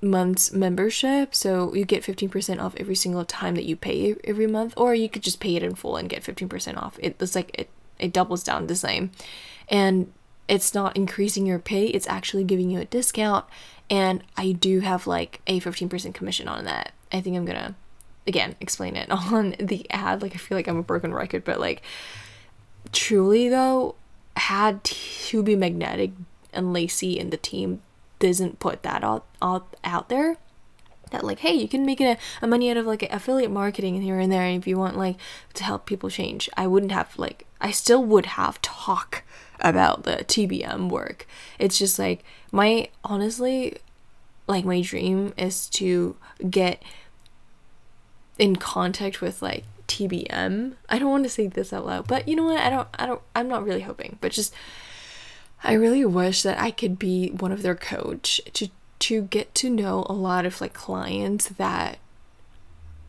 months 0.00 0.52
membership 0.52 1.32
so 1.32 1.72
you 1.74 1.84
get 1.84 2.02
15% 2.02 2.60
off 2.60 2.74
every 2.76 2.94
single 2.96 3.24
time 3.24 3.54
that 3.54 3.64
you 3.64 3.76
pay 3.76 4.16
every 4.24 4.48
month 4.48 4.74
or 4.76 4.96
you 4.96 5.08
could 5.08 5.22
just 5.22 5.38
pay 5.38 5.54
it 5.54 5.62
in 5.62 5.76
full 5.76 5.96
and 5.96 6.08
get 6.08 6.24
15% 6.24 6.76
off. 6.76 6.98
It, 7.00 7.16
it's 7.20 7.36
like 7.36 7.56
it, 7.56 7.70
it 8.00 8.12
doubles 8.12 8.42
down 8.42 8.66
the 8.66 8.74
same. 8.74 9.12
And 9.68 10.12
it's 10.48 10.74
not 10.74 10.96
increasing 10.96 11.46
your 11.46 11.60
pay 11.60 11.86
it's 11.86 12.08
actually 12.08 12.42
giving 12.42 12.68
you 12.68 12.80
a 12.80 12.84
discount 12.84 13.44
and 13.88 14.24
i 14.36 14.50
do 14.50 14.80
have 14.80 15.06
like 15.06 15.40
a 15.46 15.60
15% 15.60 16.12
commission 16.14 16.48
on 16.48 16.64
that. 16.64 16.92
I 17.12 17.20
think 17.20 17.36
i'm 17.36 17.44
gonna 17.44 17.76
again 18.26 18.54
explain 18.60 18.96
it 18.96 19.10
on 19.10 19.54
the 19.58 19.86
ad. 19.90 20.22
Like 20.22 20.34
i 20.34 20.38
feel 20.38 20.56
like 20.56 20.68
i'm 20.68 20.78
a 20.78 20.82
broken 20.82 21.12
record 21.12 21.44
but 21.44 21.60
like 21.60 21.82
truly 22.92 23.48
though 23.48 23.94
had 24.36 24.82
to 24.84 25.42
be 25.42 25.56
magnetic 25.56 26.12
and 26.52 26.72
lacey 26.72 27.18
and 27.18 27.30
the 27.30 27.36
team 27.36 27.82
doesn't 28.18 28.58
put 28.58 28.82
that 28.82 29.02
out, 29.02 29.26
out, 29.40 29.76
out 29.84 30.08
there. 30.08 30.36
That 31.10 31.24
like 31.24 31.40
hey 31.40 31.52
you 31.52 31.68
can 31.68 31.84
make 31.84 32.00
a, 32.00 32.16
a 32.40 32.46
money 32.46 32.70
out 32.70 32.78
of 32.78 32.86
like 32.86 33.02
affiliate 33.12 33.50
marketing 33.50 34.00
here 34.00 34.18
and 34.18 34.32
there 34.32 34.46
if 34.46 34.66
you 34.66 34.78
want 34.78 34.96
like 34.96 35.16
to 35.52 35.64
help 35.64 35.84
people 35.84 36.08
change. 36.08 36.48
I 36.56 36.66
wouldn't 36.66 36.92
have 36.92 37.18
like 37.18 37.46
i 37.60 37.70
still 37.70 38.02
would 38.02 38.24
have 38.24 38.62
talk 38.62 39.22
about 39.60 40.04
the 40.04 40.24
TBM 40.24 40.88
work. 40.88 41.26
It's 41.58 41.78
just 41.78 41.98
like 41.98 42.24
my 42.50 42.88
honestly 43.04 43.76
like 44.48 44.64
my 44.64 44.80
dream 44.80 45.34
is 45.36 45.68
to 45.70 46.16
get 46.48 46.82
in 48.38 48.56
contact 48.56 49.20
with 49.20 49.42
like 49.42 49.64
TBM. 49.88 50.74
I 50.88 50.98
don't 50.98 51.10
want 51.10 51.24
to 51.24 51.30
say 51.30 51.46
this 51.46 51.72
out 51.72 51.86
loud, 51.86 52.06
but 52.06 52.26
you 52.26 52.36
know 52.36 52.44
what? 52.44 52.60
I 52.60 52.70
don't 52.70 52.88
I 52.94 53.06
don't 53.06 53.22
I'm 53.34 53.48
not 53.48 53.64
really 53.64 53.82
hoping, 53.82 54.18
but 54.20 54.32
just 54.32 54.54
I 55.64 55.74
really 55.74 56.04
wish 56.04 56.42
that 56.42 56.58
I 56.58 56.70
could 56.70 56.98
be 56.98 57.28
one 57.30 57.52
of 57.52 57.62
their 57.62 57.74
coach 57.74 58.40
to 58.54 58.68
to 59.00 59.22
get 59.22 59.54
to 59.56 59.70
know 59.70 60.06
a 60.08 60.12
lot 60.12 60.46
of 60.46 60.60
like 60.60 60.74
clients 60.74 61.48
that 61.48 61.98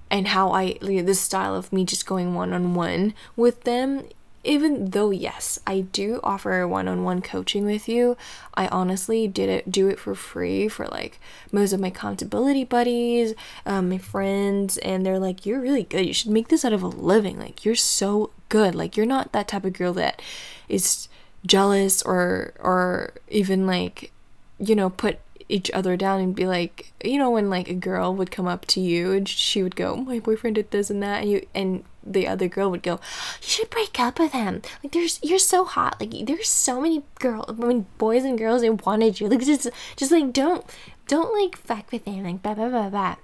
and 0.09 0.27
how 0.27 0.51
I 0.51 0.77
like, 0.81 1.05
this 1.05 1.19
style 1.19 1.55
of 1.55 1.73
me 1.73 1.85
just 1.85 2.05
going 2.05 2.35
one 2.35 2.53
on 2.53 2.73
one 2.75 3.13
with 3.35 3.63
them 3.63 4.05
even 4.43 4.89
though 4.91 5.11
yes 5.11 5.59
i 5.65 5.79
do 5.79 6.19
offer 6.23 6.67
one-on-one 6.67 7.21
coaching 7.21 7.65
with 7.65 7.87
you 7.87 8.17
i 8.55 8.67
honestly 8.67 9.27
did 9.27 9.49
it 9.49 9.71
do 9.71 9.87
it 9.87 9.99
for 9.99 10.13
free 10.15 10.67
for 10.67 10.87
like 10.87 11.19
most 11.51 11.73
of 11.73 11.79
my 11.79 11.87
accountability 11.87 12.63
buddies 12.63 13.33
um, 13.65 13.89
my 13.89 13.97
friends 13.97 14.77
and 14.79 15.05
they're 15.05 15.19
like 15.19 15.45
you're 15.45 15.59
really 15.59 15.83
good. 15.83 16.05
You 16.05 16.13
should 16.13 16.31
make 16.31 16.47
this 16.49 16.65
out 16.65 16.73
of 16.73 16.83
a 16.83 16.87
living. 16.87 17.39
Like 17.39 17.65
you're 17.65 17.75
so 17.75 18.31
good. 18.49 18.75
Like 18.75 18.97
you're 18.97 19.05
not 19.05 19.31
that 19.31 19.47
type 19.47 19.65
of 19.65 19.73
girl 19.73 19.93
that 19.93 20.21
is 20.69 21.07
jealous 21.45 22.01
or 22.03 22.53
or 22.59 23.13
even 23.29 23.67
like 23.67 24.11
you 24.59 24.75
know 24.75 24.89
put 24.89 25.19
each 25.49 25.69
other 25.71 25.97
down 25.97 26.21
and 26.21 26.35
be 26.35 26.47
like 26.47 26.93
you 27.03 27.17
know 27.17 27.29
when 27.29 27.49
like 27.49 27.67
a 27.67 27.73
girl 27.73 28.15
would 28.15 28.31
come 28.31 28.47
up 28.47 28.65
to 28.65 28.79
you 28.79 29.11
and 29.11 29.27
she 29.27 29.61
would 29.61 29.75
go 29.75 29.97
my 29.97 30.17
boyfriend 30.19 30.55
did 30.55 30.71
this 30.71 30.89
and 30.89 31.03
that 31.03 31.21
and 31.21 31.29
you 31.29 31.45
and 31.53 31.83
the 32.05 32.27
other 32.27 32.47
girl 32.47 32.69
would 32.71 32.83
go, 32.83 32.93
"You 33.41 33.47
should 33.47 33.69
break 33.69 33.99
up 33.99 34.19
with 34.19 34.31
him. 34.31 34.61
Like, 34.83 34.93
there's 34.93 35.19
you're 35.23 35.39
so 35.39 35.65
hot. 35.65 35.99
Like, 35.99 36.25
there's 36.25 36.49
so 36.49 36.81
many 36.81 37.03
girls, 37.19 37.45
I 37.49 37.53
mean, 37.53 37.85
boys 37.97 38.23
and 38.23 38.37
girls, 38.37 38.61
they 38.61 38.69
wanted 38.69 39.19
you. 39.19 39.27
Like, 39.27 39.41
just 39.41 39.69
just 39.95 40.11
like 40.11 40.33
don't 40.33 40.65
don't 41.07 41.33
like 41.33 41.57
fuck 41.57 41.91
with 41.91 42.05
him. 42.05 42.23
Like, 42.23 42.41
blah 42.41 42.53
blah 42.53 42.69
blah 42.69 42.89
blah. 42.89 43.15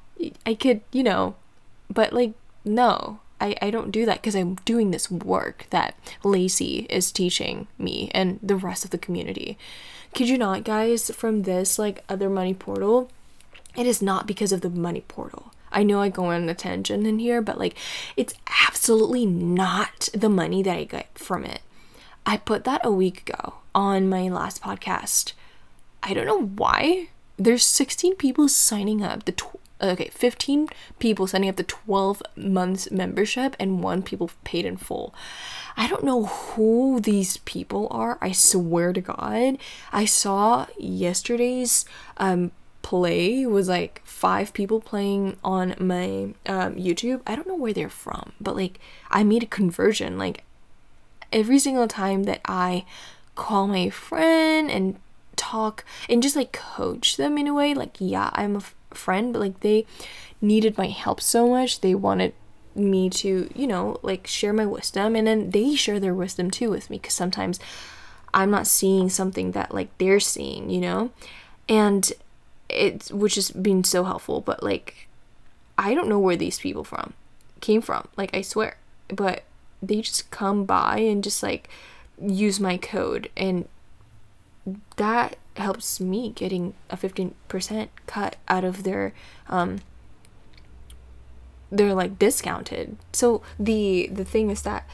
I 0.45 0.53
could, 0.53 0.81
you 0.91 1.03
know, 1.03 1.35
but 1.89 2.13
like 2.13 2.33
no, 2.65 3.19
I 3.39 3.55
I 3.61 3.71
don't 3.71 3.91
do 3.91 4.05
that 4.05 4.17
because 4.17 4.35
I'm 4.35 4.55
doing 4.65 4.91
this 4.91 5.09
work 5.09 5.67
that 5.69 5.95
Lacey 6.23 6.87
is 6.89 7.11
teaching 7.11 7.67
me 7.77 8.11
and 8.13 8.39
the 8.41 8.55
rest 8.55 8.85
of 8.85 8.91
the 8.91 8.97
community. 8.97 9.57
Could 10.15 10.27
you 10.29 10.37
not, 10.37 10.63
guys? 10.63 11.11
From 11.11 11.43
this 11.43 11.77
like 11.77 12.03
other 12.09 12.29
money 12.29 12.53
portal, 12.53 13.09
it 13.77 13.85
is 13.85 14.01
not 14.01 14.27
because 14.27 14.51
of 14.51 14.61
the 14.61 14.69
money 14.69 15.01
portal 15.07 15.51
I 15.71 15.83
know 15.83 16.01
I 16.01 16.09
go 16.09 16.25
on 16.25 16.49
a 16.49 16.53
tangent 16.53 17.05
in 17.05 17.19
here, 17.19 17.41
but 17.41 17.57
like 17.57 17.75
it's 18.17 18.33
absolutely 18.67 19.25
not 19.25 20.09
the 20.13 20.29
money 20.29 20.63
that 20.63 20.77
I 20.77 20.83
get 20.83 21.17
from 21.17 21.45
it. 21.45 21.61
I 22.25 22.37
put 22.37 22.63
that 22.65 22.81
a 22.83 22.91
week 22.91 23.29
ago 23.29 23.55
on 23.73 24.09
my 24.09 24.29
last 24.29 24.61
podcast. 24.61 25.33
I 26.03 26.13
don't 26.13 26.27
know 26.27 26.43
why. 26.43 27.09
There's 27.37 27.65
16 27.65 28.15
people 28.15 28.47
signing 28.49 29.03
up. 29.03 29.25
The 29.25 29.31
tw- 29.31 29.59
okay, 29.81 30.09
15 30.09 30.67
people 30.99 31.27
signing 31.27 31.49
up 31.49 31.55
the 31.55 31.63
12 31.63 32.21
months 32.35 32.91
membership 32.91 33.55
and 33.59 33.81
one 33.81 34.01
people 34.01 34.29
paid 34.43 34.65
in 34.65 34.77
full. 34.77 35.13
I 35.77 35.87
don't 35.87 36.03
know 36.03 36.25
who 36.25 36.99
these 36.99 37.37
people 37.37 37.87
are. 37.89 38.17
I 38.21 38.31
swear 38.31 38.91
to 38.93 39.01
God. 39.01 39.57
I 39.91 40.05
saw 40.05 40.67
yesterday's 40.77 41.85
um 42.17 42.51
play 42.81 43.45
was 43.45 43.67
like 43.67 44.01
five 44.05 44.53
people 44.53 44.79
playing 44.79 45.37
on 45.43 45.75
my 45.79 46.33
um, 46.45 46.75
YouTube. 46.75 47.21
I 47.27 47.35
don't 47.35 47.47
know 47.47 47.55
where 47.55 47.73
they're 47.73 47.89
from, 47.89 48.33
but 48.39 48.55
like 48.55 48.79
I 49.09 49.23
made 49.23 49.43
a 49.43 49.47
conversion. 49.47 50.17
Like 50.17 50.43
every 51.31 51.59
single 51.59 51.87
time 51.87 52.23
that 52.23 52.41
I 52.45 52.85
call 53.35 53.67
my 53.67 53.89
friend 53.89 54.69
and 54.69 54.99
talk 55.35 55.85
and 56.09 56.21
just 56.21 56.35
like 56.35 56.51
coach 56.51 57.17
them 57.17 57.37
in 57.37 57.47
a 57.47 57.53
way, 57.53 57.73
like 57.73 57.97
yeah, 57.99 58.29
I'm 58.33 58.55
a 58.55 58.59
f- 58.59 58.75
friend, 58.91 59.33
but 59.33 59.39
like 59.39 59.59
they 59.61 59.85
needed 60.41 60.77
my 60.77 60.87
help 60.87 61.21
so 61.21 61.49
much, 61.49 61.81
they 61.81 61.95
wanted 61.95 62.33
me 62.75 63.09
to, 63.09 63.49
you 63.55 63.67
know, 63.67 63.97
like 64.01 64.27
share 64.27 64.53
my 64.53 64.65
wisdom 64.65 65.15
and 65.15 65.27
then 65.27 65.49
they 65.51 65.75
share 65.75 65.99
their 65.99 66.13
wisdom 66.13 66.49
too 66.49 66.69
with 66.69 66.89
me 66.89 66.97
because 66.97 67.13
sometimes 67.13 67.59
I'm 68.33 68.51
not 68.51 68.67
seeing 68.67 69.09
something 69.09 69.51
that 69.51 69.73
like 69.73 69.95
they're 69.97 70.19
seeing, 70.19 70.69
you 70.69 70.81
know? 70.81 71.11
And 71.67 72.11
it's 72.69 73.11
which 73.11 73.35
has 73.35 73.51
been 73.51 73.83
so 73.83 74.03
helpful, 74.03 74.41
but 74.41 74.63
like 74.63 75.07
I 75.77 75.93
don't 75.93 76.09
know 76.09 76.19
where 76.19 76.35
these 76.35 76.59
people 76.59 76.83
from 76.83 77.13
came 77.61 77.81
from. 77.81 78.07
Like 78.15 78.35
I 78.35 78.41
swear. 78.41 78.77
But 79.07 79.43
they 79.81 80.01
just 80.01 80.29
come 80.29 80.65
by 80.65 80.99
and 80.99 81.23
just 81.23 81.41
like 81.41 81.69
use 82.21 82.59
my 82.59 82.77
code 82.77 83.29
and 83.37 83.67
that 84.97 85.37
helps 85.55 85.99
me 85.99 86.31
getting 86.31 86.73
a 86.89 86.97
15% 86.97 87.87
cut 88.05 88.35
out 88.49 88.63
of 88.63 88.83
their 88.83 89.13
um 89.47 89.79
they're 91.71 91.93
like 91.93 92.17
discounted. 92.17 92.97
So 93.13 93.41
the 93.59 94.09
the 94.11 94.25
thing 94.25 94.49
is 94.49 94.63
that 94.63 94.87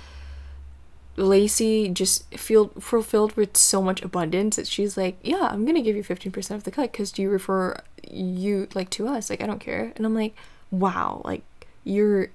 Lacey 1.18 1.90
just 1.90 2.34
feel 2.36 2.68
fulfilled 2.80 3.36
with 3.38 3.56
so 3.56 3.82
much 3.82 4.02
abundance 4.02 4.58
that 4.58 4.68
she's 4.68 4.98
like, 4.98 5.18
yeah, 5.24 5.48
I'm 5.50 5.66
gonna 5.66 5.82
give 5.82 5.96
you 5.96 6.04
15% 6.04 6.52
of 6.52 6.64
the 6.64 6.72
cut 6.72 6.92
because 6.92 7.18
you 7.18 7.30
refer 7.30 7.82
you 8.10 8.68
like 8.74 8.90
to 8.92 9.08
us. 9.08 9.30
Like 9.30 9.42
I 9.42 9.48
don't 9.48 9.60
care. 9.60 9.94
And 9.96 10.06
I'm 10.06 10.16
like, 10.16 10.36
wow, 10.72 11.22
like 11.24 11.44
you're 11.84 12.30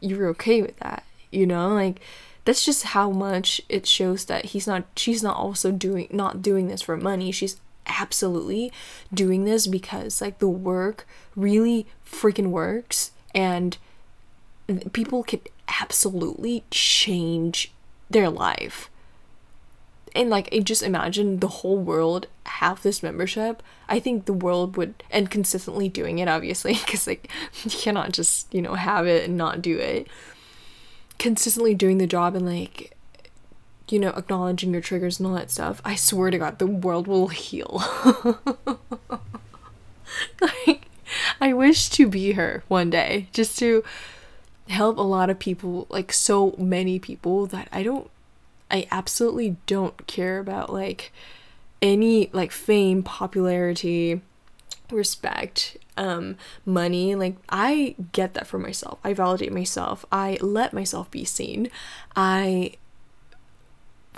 you're 0.00 0.28
okay 0.28 0.62
with 0.62 0.76
that, 0.78 1.04
you 1.30 1.46
know? 1.46 1.68
Like 1.68 2.00
that's 2.44 2.64
just 2.64 2.84
how 2.84 3.10
much 3.10 3.60
it 3.68 3.86
shows 3.86 4.24
that 4.24 4.46
he's 4.46 4.66
not 4.66 4.84
she's 4.96 5.22
not 5.22 5.36
also 5.36 5.70
doing 5.70 6.08
not 6.10 6.42
doing 6.42 6.68
this 6.68 6.82
for 6.82 6.96
money. 6.96 7.30
She's 7.30 7.60
absolutely 7.86 8.72
doing 9.12 9.44
this 9.44 9.66
because 9.66 10.20
like 10.20 10.38
the 10.38 10.48
work 10.48 11.06
really 11.36 11.86
freaking 12.06 12.48
works 12.48 13.12
and 13.34 13.78
people 14.92 15.22
can 15.22 15.40
absolutely 15.80 16.64
change 16.70 17.72
their 18.10 18.30
life. 18.30 18.90
And 20.14 20.30
like, 20.30 20.50
just 20.64 20.82
imagine 20.82 21.38
the 21.38 21.48
whole 21.48 21.78
world 21.78 22.26
have 22.44 22.82
this 22.82 23.02
membership. 23.02 23.62
I 23.88 24.00
think 24.00 24.24
the 24.24 24.32
world 24.32 24.76
would, 24.76 25.02
and 25.10 25.30
consistently 25.30 25.88
doing 25.88 26.18
it, 26.18 26.28
obviously, 26.28 26.74
because 26.84 27.06
like, 27.06 27.30
you 27.64 27.70
cannot 27.70 28.12
just, 28.12 28.52
you 28.52 28.62
know, 28.62 28.74
have 28.74 29.06
it 29.06 29.24
and 29.28 29.36
not 29.36 29.62
do 29.62 29.78
it. 29.78 30.08
Consistently 31.18 31.74
doing 31.74 31.98
the 31.98 32.06
job 32.06 32.34
and 32.34 32.46
like, 32.46 32.96
you 33.90 33.98
know, 33.98 34.10
acknowledging 34.10 34.72
your 34.72 34.82
triggers 34.82 35.18
and 35.18 35.26
all 35.26 35.34
that 35.34 35.50
stuff. 35.50 35.80
I 35.84 35.94
swear 35.94 36.30
to 36.30 36.38
God, 36.38 36.58
the 36.58 36.66
world 36.66 37.06
will 37.06 37.28
heal. 37.28 37.82
like, 40.40 40.88
I 41.40 41.52
wish 41.52 41.88
to 41.90 42.08
be 42.08 42.32
her 42.32 42.64
one 42.68 42.90
day, 42.90 43.28
just 43.32 43.58
to 43.58 43.84
help 44.68 44.98
a 44.98 45.02
lot 45.02 45.30
of 45.30 45.38
people, 45.38 45.86
like 45.90 46.12
so 46.12 46.54
many 46.58 46.98
people 46.98 47.46
that 47.46 47.68
I 47.72 47.82
don't, 47.82 48.10
I 48.70 48.86
absolutely 48.90 49.56
don't 49.66 50.06
care 50.06 50.38
about 50.38 50.72
like 50.72 51.12
any 51.80 52.30
like 52.32 52.52
fame, 52.52 53.02
popularity, 53.02 54.20
respect, 54.90 55.76
um, 55.96 56.36
money. 56.64 57.14
Like 57.14 57.36
I 57.48 57.94
get 58.12 58.34
that 58.34 58.46
for 58.46 58.58
myself. 58.58 58.98
I 59.04 59.12
validate 59.12 59.52
myself. 59.52 60.04
I 60.10 60.38
let 60.40 60.72
myself 60.72 61.10
be 61.10 61.24
seen. 61.24 61.70
I 62.16 62.72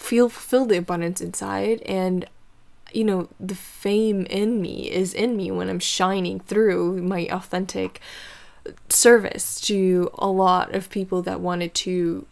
feel 0.00 0.28
fulfill 0.28 0.64
the 0.64 0.78
abundance 0.78 1.20
inside 1.20 1.82
and 1.82 2.24
you 2.90 3.04
know 3.04 3.28
the 3.38 3.54
fame 3.54 4.26
in 4.30 4.60
me 4.60 4.90
is 4.90 5.12
in 5.12 5.36
me 5.36 5.50
when 5.50 5.68
i'm 5.68 5.78
shining 5.78 6.40
through 6.40 7.00
my 7.02 7.28
authentic 7.30 8.00
service 8.88 9.60
to 9.62 10.10
a 10.14 10.28
lot 10.28 10.74
of 10.74 10.90
people 10.90 11.22
that 11.22 11.40
wanted 11.40 11.74
to 11.74 12.26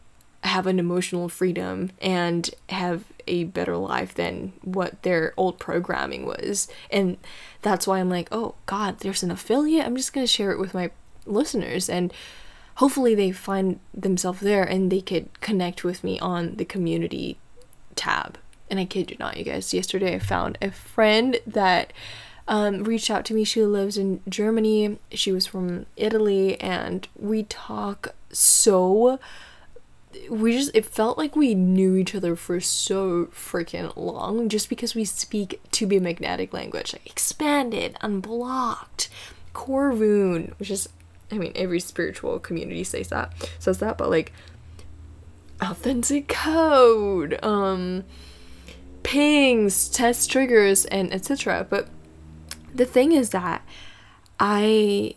have 0.45 0.67
an 0.67 0.79
emotional 0.79 1.29
freedom 1.29 1.91
and 2.01 2.51
have 2.69 3.05
a 3.27 3.45
better 3.45 3.77
life 3.77 4.15
than 4.15 4.53
what 4.63 5.03
their 5.03 5.35
old 5.37 5.59
programming 5.59 6.25
was. 6.25 6.69
And 6.91 7.19
that's 7.63 7.87
why 7.87 7.99
I'm 7.99 8.09
like, 8.09 8.29
oh 8.33 8.55
God, 8.67 9.01
there's 9.01 9.23
an 9.23 9.31
affiliate. 9.31 9.85
I'm 9.85 9.97
just 9.97 10.13
going 10.13 10.27
to 10.27 10.33
share 10.33 10.53
it 10.53 10.59
with 10.59 10.75
my 10.75 10.91
listeners. 11.27 11.91
And 11.91 12.13
hopefully 12.77 13.15
they 13.15 13.33
find 13.33 13.81
themselves 13.93 14.41
there 14.41 14.65
and 14.65 14.91
they 14.91 15.01
could 15.01 15.41
connect 15.41 15.85
with 15.85 16.03
me 16.05 16.19
on 16.21 16.57
the 16.57 16.65
community 16.65 17.39
tab. 17.97 18.39
And 18.71 18.79
I 18.79 18.85
kid 18.85 19.11
you 19.11 19.17
not, 19.19 19.37
you 19.37 19.45
guys, 19.45 19.75
yesterday 19.75 20.15
I 20.15 20.19
found 20.19 20.59
a 20.63 20.71
friend 20.71 21.39
that 21.47 21.93
um, 22.49 22.83
reached 22.85 23.11
out 23.11 23.25
to 23.27 23.35
me. 23.35 23.45
She 23.45 23.63
lives 23.63 23.99
in 23.99 24.21
Germany. 24.29 24.99
She 25.13 25.31
was 25.31 25.47
from 25.47 25.87
Italy, 25.97 26.59
and 26.61 27.07
we 27.17 27.45
talk 27.45 28.15
so. 28.33 29.21
We 30.31 30.53
just, 30.57 30.71
it 30.75 30.87
felt 30.87 31.19
like 31.19 31.37
we 31.37 31.55
knew 31.55 31.95
each 31.95 32.15
other 32.15 32.35
for 32.35 32.59
so 32.61 33.27
freaking 33.27 33.95
long 33.95 34.49
just 34.49 34.71
because 34.71 34.95
we 34.95 35.05
speak 35.05 35.61
to 35.73 35.87
be 35.87 36.01
magnetic 36.01 36.55
language, 36.55 36.95
like 36.95 37.07
expanded, 37.07 37.97
unblocked, 38.01 39.11
core 39.53 39.91
wound, 39.91 40.55
which 40.59 40.71
is, 40.71 40.89
I 41.31 41.37
mean, 41.37 41.53
every 41.55 41.79
spiritual 41.79 42.39
community 42.39 42.83
says 42.85 43.09
that, 43.09 43.35
says 43.59 43.79
that, 43.79 43.99
but 43.99 44.09
like, 44.09 44.33
authentic 45.61 46.29
code, 46.29 47.39
um, 47.45 48.05
pings, 49.03 49.91
test 49.91 50.31
triggers, 50.31 50.87
and 50.87 51.13
etc. 51.13 51.67
But 51.69 51.89
the 52.75 52.85
thing 52.85 53.13
is 53.13 53.31
that 53.31 53.63
I 54.39 55.15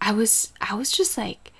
I 0.00 0.12
was 0.12 0.52
I 0.60 0.74
was 0.74 0.90
just 0.90 1.16
like 1.16 1.52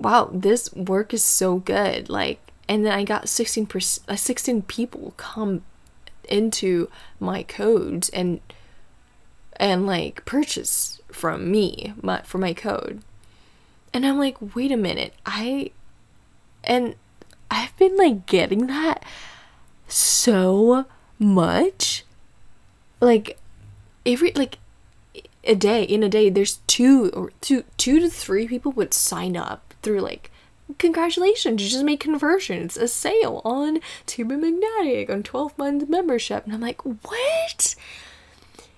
wow, 0.00 0.30
this 0.32 0.72
work 0.74 1.12
is 1.12 1.24
so 1.24 1.58
good. 1.58 2.08
Like 2.08 2.40
and 2.68 2.84
then 2.84 2.92
I 2.92 3.04
got 3.04 3.28
16 3.28 3.68
uh, 4.08 4.16
16 4.16 4.62
people 4.62 5.14
come 5.16 5.62
into 6.28 6.90
my 7.18 7.42
codes 7.42 8.08
and 8.10 8.40
and 9.56 9.86
like 9.86 10.24
purchase 10.24 11.00
from 11.10 11.50
me 11.50 11.94
my, 12.02 12.22
for 12.22 12.38
my 12.38 12.52
code. 12.52 13.02
And 13.92 14.06
I'm 14.06 14.18
like, 14.18 14.54
"Wait 14.54 14.70
a 14.70 14.76
minute. 14.76 15.14
I 15.24 15.70
and 16.62 16.94
I've 17.50 17.76
been 17.78 17.96
like 17.96 18.26
getting 18.26 18.66
that 18.66 19.04
so 19.88 20.84
much. 21.18 22.04
Like 23.00 23.38
every 24.08 24.32
like 24.32 24.58
a 25.44 25.54
day 25.54 25.82
in 25.82 26.02
a 26.02 26.08
day 26.08 26.28
there's 26.28 26.58
two 26.66 27.10
or 27.14 27.30
two 27.40 27.64
two 27.76 28.00
to 28.00 28.08
three 28.08 28.48
people 28.48 28.72
would 28.72 28.92
sign 28.92 29.36
up 29.36 29.74
through 29.82 30.00
like 30.00 30.30
congratulations 30.78 31.62
you 31.62 31.68
just 31.68 31.84
made 31.84 32.00
conversions 32.00 32.76
a 32.76 32.86
sale 32.86 33.40
on 33.44 33.80
To 34.06 34.24
Be 34.24 34.36
Magnetic 34.36 35.08
on 35.08 35.22
12 35.22 35.56
month 35.56 35.88
membership. 35.88 36.44
And 36.44 36.52
I'm 36.52 36.60
like 36.60 36.82
what? 36.84 37.74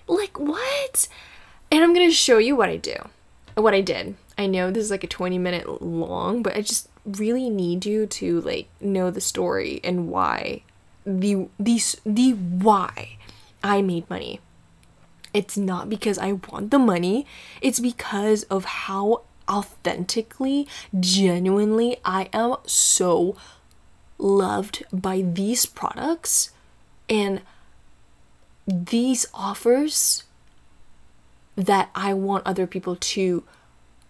Like 0.07 0.39
what? 0.39 1.07
And 1.69 1.83
I'm 1.83 1.93
gonna 1.93 2.11
show 2.11 2.37
you 2.37 2.55
what 2.55 2.69
I 2.69 2.77
do 2.77 2.95
what 3.55 3.73
I 3.73 3.81
did. 3.81 4.15
I 4.37 4.47
know 4.47 4.71
this 4.71 4.85
is 4.85 4.91
like 4.91 5.03
a 5.03 5.07
20 5.07 5.37
minute 5.37 5.83
long 5.83 6.41
but 6.41 6.55
I 6.55 6.61
just 6.61 6.87
really 7.05 7.49
need 7.49 7.85
you 7.85 8.05
to 8.05 8.41
like 8.41 8.67
know 8.79 9.11
the 9.11 9.21
story 9.21 9.81
and 9.83 10.09
why 10.09 10.63
the 11.05 11.47
these 11.59 11.97
the 12.05 12.31
why 12.31 13.17
I 13.63 13.81
made 13.81 14.09
money 14.09 14.39
it's 15.33 15.57
not 15.57 15.89
because 15.89 16.17
I 16.17 16.33
want 16.33 16.71
the 16.71 16.79
money, 16.79 17.25
it's 17.61 17.79
because 17.79 18.43
of 18.43 18.65
how 18.65 19.23
authentically, 19.49 20.67
genuinely 20.99 21.97
I 22.05 22.29
am 22.33 22.55
so 22.65 23.35
loved 24.17 24.83
by 24.93 25.21
these 25.21 25.65
products 25.65 26.51
and 27.09 27.41
these 28.67 29.27
offers 29.33 30.23
that 31.55 31.89
I 31.93 32.13
want 32.13 32.45
other 32.45 32.67
people 32.67 32.95
to 32.95 33.43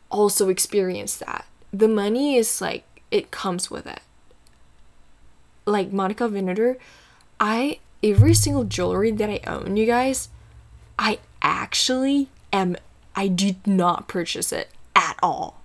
also 0.09 0.49
experience 0.49 1.15
that. 1.17 1.45
The 1.73 1.87
money 1.87 2.35
is 2.35 2.61
like, 2.61 3.01
it 3.09 3.31
comes 3.31 3.71
with 3.71 3.87
it. 3.87 4.01
Like 5.65 5.91
Monica 5.91 6.27
Vinader, 6.27 6.77
I, 7.39 7.79
every 8.03 8.33
single 8.33 8.65
jewelry 8.65 9.11
that 9.11 9.29
I 9.29 9.39
own, 9.47 9.77
you 9.77 9.85
guys, 9.85 10.29
I 11.01 11.17
actually 11.41 12.29
am, 12.53 12.77
I 13.15 13.27
did 13.27 13.65
not 13.65 14.07
purchase 14.07 14.53
it 14.53 14.69
at 14.95 15.17
all. 15.23 15.59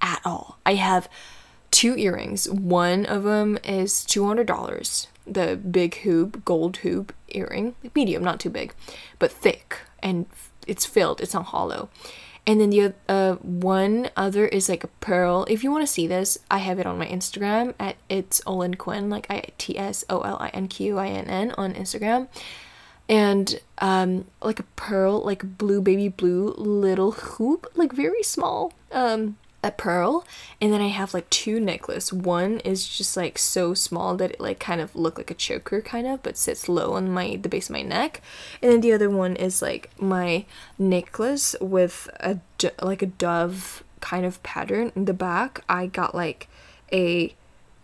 At 0.00 0.22
all. 0.24 0.58
I 0.64 0.74
have 0.74 1.10
two 1.70 1.94
earrings. 1.98 2.48
One 2.48 3.04
of 3.04 3.24
them 3.24 3.58
is 3.62 3.92
$200. 3.92 5.06
The 5.26 5.56
big 5.56 5.96
hoop, 5.96 6.42
gold 6.46 6.78
hoop 6.78 7.12
earring, 7.28 7.74
medium, 7.94 8.24
not 8.24 8.40
too 8.40 8.48
big, 8.48 8.72
but 9.18 9.30
thick. 9.30 9.80
and 10.02 10.24
it's 10.66 10.86
filled. 10.86 11.20
It's 11.20 11.34
not 11.34 11.46
hollow. 11.46 11.90
And 12.46 12.60
then 12.60 12.70
the 12.70 12.94
uh, 13.08 13.34
one 13.34 14.08
other 14.16 14.46
is 14.46 14.68
like 14.68 14.84
a 14.84 14.88
pearl. 14.88 15.46
If 15.50 15.62
you 15.62 15.70
want 15.70 15.82
to 15.82 15.92
see 15.92 16.06
this, 16.06 16.38
I 16.50 16.58
have 16.58 16.78
it 16.78 16.86
on 16.86 16.98
my 16.98 17.06
Instagram 17.06 17.74
at 17.78 17.96
it's 18.08 18.40
Olin 18.46 18.74
Quinn, 18.76 19.10
like 19.10 19.26
I 19.28 19.48
T 19.58 19.76
S 19.76 20.04
O 20.08 20.20
L 20.20 20.38
I 20.40 20.48
N 20.48 20.68
Q 20.68 20.96
I 20.98 21.08
N 21.08 21.26
N 21.26 21.52
on 21.58 21.74
Instagram. 21.74 22.28
And 23.08 23.60
um, 23.78 24.26
like 24.42 24.58
a 24.58 24.64
pearl, 24.74 25.20
like 25.20 25.58
blue 25.58 25.80
baby 25.80 26.08
blue 26.08 26.54
little 26.56 27.12
hoop, 27.12 27.70
like 27.74 27.92
very 27.92 28.22
small. 28.22 28.72
Um, 28.90 29.36
a 29.66 29.70
pearl. 29.70 30.24
And 30.60 30.72
then 30.72 30.80
i 30.80 30.88
have 30.88 31.12
like 31.12 31.28
two 31.28 31.60
necklace. 31.60 32.12
One 32.12 32.60
is 32.60 32.88
just 32.88 33.16
like 33.16 33.36
so 33.36 33.74
small 33.74 34.16
that 34.16 34.32
it 34.32 34.40
like 34.40 34.58
kind 34.58 34.80
of 34.80 34.94
look 34.94 35.18
like 35.18 35.30
a 35.30 35.34
choker 35.34 35.80
kind 35.80 36.06
of 36.06 36.22
but 36.22 36.36
sits 36.36 36.68
low 36.68 36.92
on 36.92 37.10
my 37.10 37.38
the 37.40 37.48
base 37.48 37.68
of 37.68 37.74
my 37.74 37.82
neck. 37.82 38.22
And 38.62 38.72
then 38.72 38.80
the 38.80 38.92
other 38.92 39.10
one 39.10 39.36
is 39.36 39.60
like 39.60 39.90
my 40.00 40.44
necklace 40.78 41.56
with 41.60 42.08
a 42.20 42.38
like 42.80 43.02
a 43.02 43.06
dove 43.06 43.82
kind 44.00 44.24
of 44.24 44.42
pattern 44.42 44.92
in 44.94 45.04
the 45.04 45.14
back. 45.14 45.64
I 45.68 45.86
got 45.86 46.14
like 46.14 46.48
a 46.92 47.34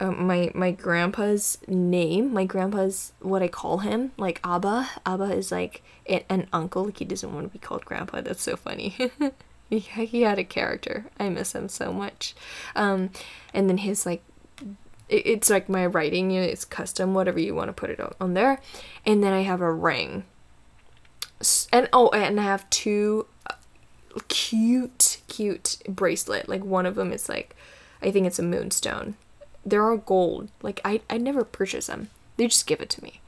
um, 0.02 0.26
my 0.26 0.50
my 0.54 0.72
grandpa's 0.72 1.58
name 1.68 2.32
my 2.32 2.44
grandpa's 2.44 3.12
what 3.20 3.42
i 3.42 3.48
call 3.48 3.78
him 3.78 4.12
like 4.16 4.40
abba. 4.44 4.88
Abba 5.06 5.32
is 5.34 5.52
like 5.52 5.82
an 6.06 6.48
uncle. 6.52 6.84
Like 6.84 6.98
he 6.98 7.04
doesn't 7.04 7.32
want 7.32 7.46
to 7.46 7.52
be 7.52 7.58
called 7.58 7.84
grandpa. 7.84 8.20
That's 8.20 8.42
so 8.42 8.56
funny. 8.56 8.96
He, 9.70 9.78
he 9.78 10.20
had 10.20 10.38
a 10.38 10.44
character. 10.44 11.06
I 11.18 11.30
miss 11.30 11.54
him 11.54 11.66
so 11.66 11.94
much. 11.94 12.34
Um, 12.76 13.08
and 13.54 13.70
then 13.70 13.78
his 13.78 14.04
like 14.04 14.22
it, 15.08 15.26
it's 15.26 15.48
like 15.48 15.66
my 15.66 15.86
writing 15.86 16.30
you 16.30 16.42
know, 16.42 16.46
it's 16.46 16.66
custom 16.66 17.14
whatever 17.14 17.40
you 17.40 17.54
want 17.54 17.68
to 17.68 17.72
put 17.72 17.88
it 17.88 17.98
on, 17.98 18.14
on 18.20 18.34
there. 18.34 18.60
And 19.06 19.24
then 19.24 19.32
i 19.32 19.40
have 19.40 19.62
a 19.62 19.72
ring. 19.72 20.24
And 21.72 21.88
oh 21.94 22.10
and 22.10 22.38
i 22.38 22.42
have 22.42 22.68
two 22.68 23.24
uh, 23.48 23.54
cute 24.28 25.22
cute 25.26 25.78
bracelet. 25.88 26.50
Like 26.50 26.62
one 26.62 26.84
of 26.84 26.94
them 26.94 27.10
is 27.10 27.30
like 27.30 27.56
i 28.02 28.10
think 28.10 28.26
it's 28.26 28.38
a 28.38 28.42
moonstone 28.42 29.16
they're 29.64 29.90
all 29.90 29.96
gold 29.96 30.48
like 30.62 30.80
i 30.84 31.00
i 31.08 31.16
never 31.16 31.44
purchase 31.44 31.86
them 31.86 32.08
they 32.36 32.46
just 32.46 32.66
give 32.66 32.80
it 32.80 32.90
to 32.90 33.02
me 33.02 33.20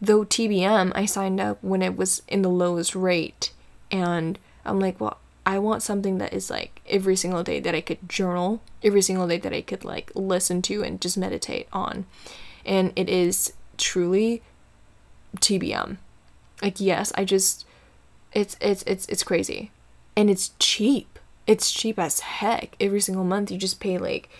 though 0.00 0.24
tbm 0.24 0.92
i 0.94 1.04
signed 1.04 1.40
up 1.40 1.58
when 1.62 1.82
it 1.82 1.96
was 1.96 2.22
in 2.28 2.42
the 2.42 2.48
lowest 2.48 2.94
rate 2.94 3.52
and 3.90 4.38
i'm 4.64 4.80
like 4.80 5.00
well 5.00 5.18
I 5.46 5.58
want 5.58 5.82
something 5.82 6.18
that 6.18 6.32
is 6.32 6.50
like 6.50 6.80
every 6.88 7.16
single 7.16 7.42
day 7.42 7.60
that 7.60 7.74
I 7.74 7.80
could 7.80 8.08
journal, 8.08 8.62
every 8.82 9.02
single 9.02 9.28
day 9.28 9.38
that 9.38 9.52
I 9.52 9.60
could 9.60 9.84
like 9.84 10.10
listen 10.14 10.62
to 10.62 10.82
and 10.82 11.00
just 11.00 11.18
meditate 11.18 11.68
on. 11.72 12.06
And 12.64 12.92
it 12.96 13.10
is 13.10 13.52
truly 13.76 14.42
TBM. 15.36 15.98
Like 16.62 16.80
yes, 16.80 17.12
I 17.16 17.24
just 17.24 17.66
it's 18.32 18.56
it's 18.60 18.82
it's 18.86 19.06
it's 19.06 19.22
crazy. 19.22 19.70
And 20.16 20.30
it's 20.30 20.52
cheap. 20.58 21.18
It's 21.46 21.70
cheap 21.70 21.98
as 21.98 22.20
heck. 22.20 22.74
Every 22.80 23.00
single 23.00 23.24
month 23.24 23.50
you 23.50 23.58
just 23.58 23.80
pay 23.80 23.98
like 23.98 24.30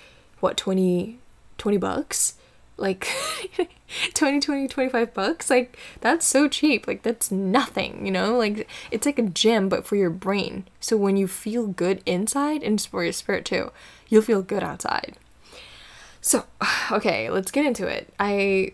what 0.44 0.58
20 0.58 1.18
20 1.56 1.78
bucks? 1.78 2.34
Like 2.76 3.08
20 4.14 4.40
20 4.40 4.68
25 4.68 5.14
bucks? 5.14 5.48
Like 5.48 5.78
that's 6.02 6.26
so 6.26 6.48
cheap. 6.48 6.86
Like 6.86 7.02
that's 7.02 7.30
nothing 7.30 8.04
you 8.04 8.12
know? 8.12 8.36
Like 8.36 8.68
it's 8.90 9.06
like 9.06 9.18
a 9.18 9.22
gym 9.22 9.70
but 9.70 9.86
for 9.86 9.96
your 9.96 10.10
brain. 10.10 10.64
So 10.80 10.98
when 10.98 11.16
you 11.16 11.26
feel 11.26 11.66
good 11.66 12.02
inside 12.04 12.62
and 12.62 12.78
for 12.78 13.02
your 13.02 13.14
spirit 13.14 13.46
too 13.46 13.72
you'll 14.10 14.20
feel 14.20 14.42
good 14.42 14.62
outside. 14.62 15.16
So 16.20 16.44
okay 16.92 17.30
let's 17.30 17.50
get 17.50 17.64
into 17.64 17.86
it. 17.86 18.12
I 18.20 18.72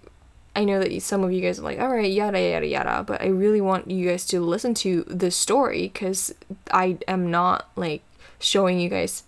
i 0.57 0.65
know 0.65 0.81
that 0.81 1.01
some 1.01 1.23
of 1.23 1.31
you 1.31 1.41
guys 1.41 1.61
are 1.61 1.63
like 1.63 1.79
all 1.79 1.89
right 1.89 2.11
yada 2.11 2.41
yada 2.41 2.67
yada 2.67 3.05
but 3.05 3.23
i 3.23 3.27
really 3.27 3.61
want 3.61 3.89
you 3.89 4.09
guys 4.09 4.27
to 4.27 4.41
listen 4.41 4.75
to 4.75 5.05
the 5.05 5.31
story 5.31 5.83
because 5.83 6.35
i 6.73 6.99
am 7.07 7.31
not 7.31 7.71
like 7.77 8.03
showing 8.41 8.81
you 8.81 8.89
guys 8.89 9.23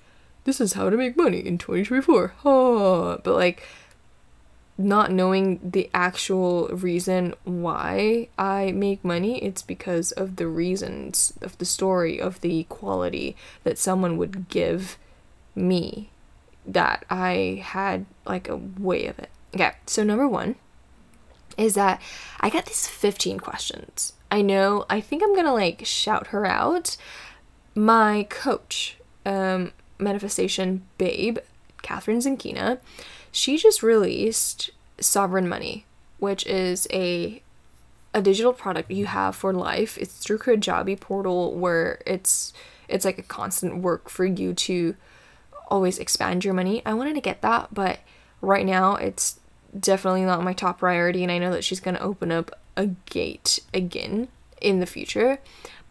this 0.45 0.61
is 0.61 0.73
how 0.75 0.91
to 0.91 0.97
make 0.97 1.17
money 1.17 1.39
in 1.39 1.59
2024 1.59 2.35
oh, 2.45 3.21
but 3.23 3.35
like 3.35 3.63
not 4.79 5.13
knowing 5.13 5.61
the 5.63 5.91
actual 5.95 6.69
reason 6.69 7.35
why 7.45 8.29
I 8.39 8.73
make 8.73 9.05
money, 9.05 9.43
it's 9.43 9.63
because 9.63 10.13
of 10.13 10.37
the 10.37 10.47
reasons 10.47 11.35
of 11.43 11.57
the 11.59 11.65
story, 11.65 12.21
of 12.21 12.41
the 12.41 12.65
quality 12.65 13.37
that 13.65 13.79
someone 13.79 14.17
would 14.17 14.49
give 14.49 14.99
me 15.55 16.11
that 16.67 17.05
I 17.11 17.63
had 17.65 18.07
like 18.25 18.49
a 18.49 18.57
way 18.57 19.07
of 19.07 19.19
it. 19.19 19.31
Okay, 19.55 19.73
so 19.87 20.03
number 20.03 20.27
one 20.27 20.57
is 21.59 21.75
that 21.75 22.01
I 22.41 22.49
got 22.49 22.67
these 22.67 22.89
15 22.89 23.39
questions. 23.39 24.15
I 24.31 24.41
know, 24.41 24.87
I 24.89 25.01
think 25.01 25.23
I'm 25.23 25.37
gonna 25.37 25.53
like 25.53 25.85
shout 25.85 26.29
her 26.29 26.47
out. 26.47 26.97
My 27.75 28.27
coach, 28.31 28.97
um, 29.27 29.73
Manifestation 29.99 30.83
Babe, 30.99 31.39
Kathrin 31.83 32.19
Zenkina, 32.19 32.79
she 33.31 33.57
just 33.57 33.83
released 33.83 34.71
Sovereign 35.01 35.49
Money, 35.49 35.85
which 36.19 36.47
is 36.47 36.87
a 36.93 37.43
a 38.15 38.21
digital 38.21 38.53
product 38.53 38.91
you 38.91 39.07
have 39.07 39.35
for 39.35 39.53
life. 39.53 39.97
It's 39.97 40.19
through 40.19 40.39
Kajabi 40.39 41.01
portal 41.01 41.55
where 41.55 42.01
it's 42.07 42.53
it's 42.89 43.05
like 43.05 43.19
a 43.19 43.23
constant 43.23 43.79
work 43.79 44.09
for 44.11 44.25
you 44.25 44.53
to 44.53 44.95
always 45.69 45.99
expand 45.99 46.45
your 46.45 46.53
money. 46.53 46.83
I 46.85 46.93
wanted 46.93 47.15
to 47.15 47.23
get 47.23 47.41
that, 47.41 47.73
but 47.73 48.01
right 48.43 48.67
now 48.67 48.97
it's 48.97 49.41
definitely 49.79 50.25
not 50.25 50.43
my 50.43 50.53
top 50.53 50.81
priority 50.81 51.23
and 51.23 51.33
I 51.33 51.39
know 51.39 51.51
that 51.53 51.65
she's 51.65 51.81
going 51.81 51.97
to 51.97 52.03
open 52.03 52.31
up 52.31 52.51
a 52.77 52.89
gate 53.07 53.61
again 53.73 54.29
in 54.61 54.81
the 54.81 54.87
future. 54.87 55.39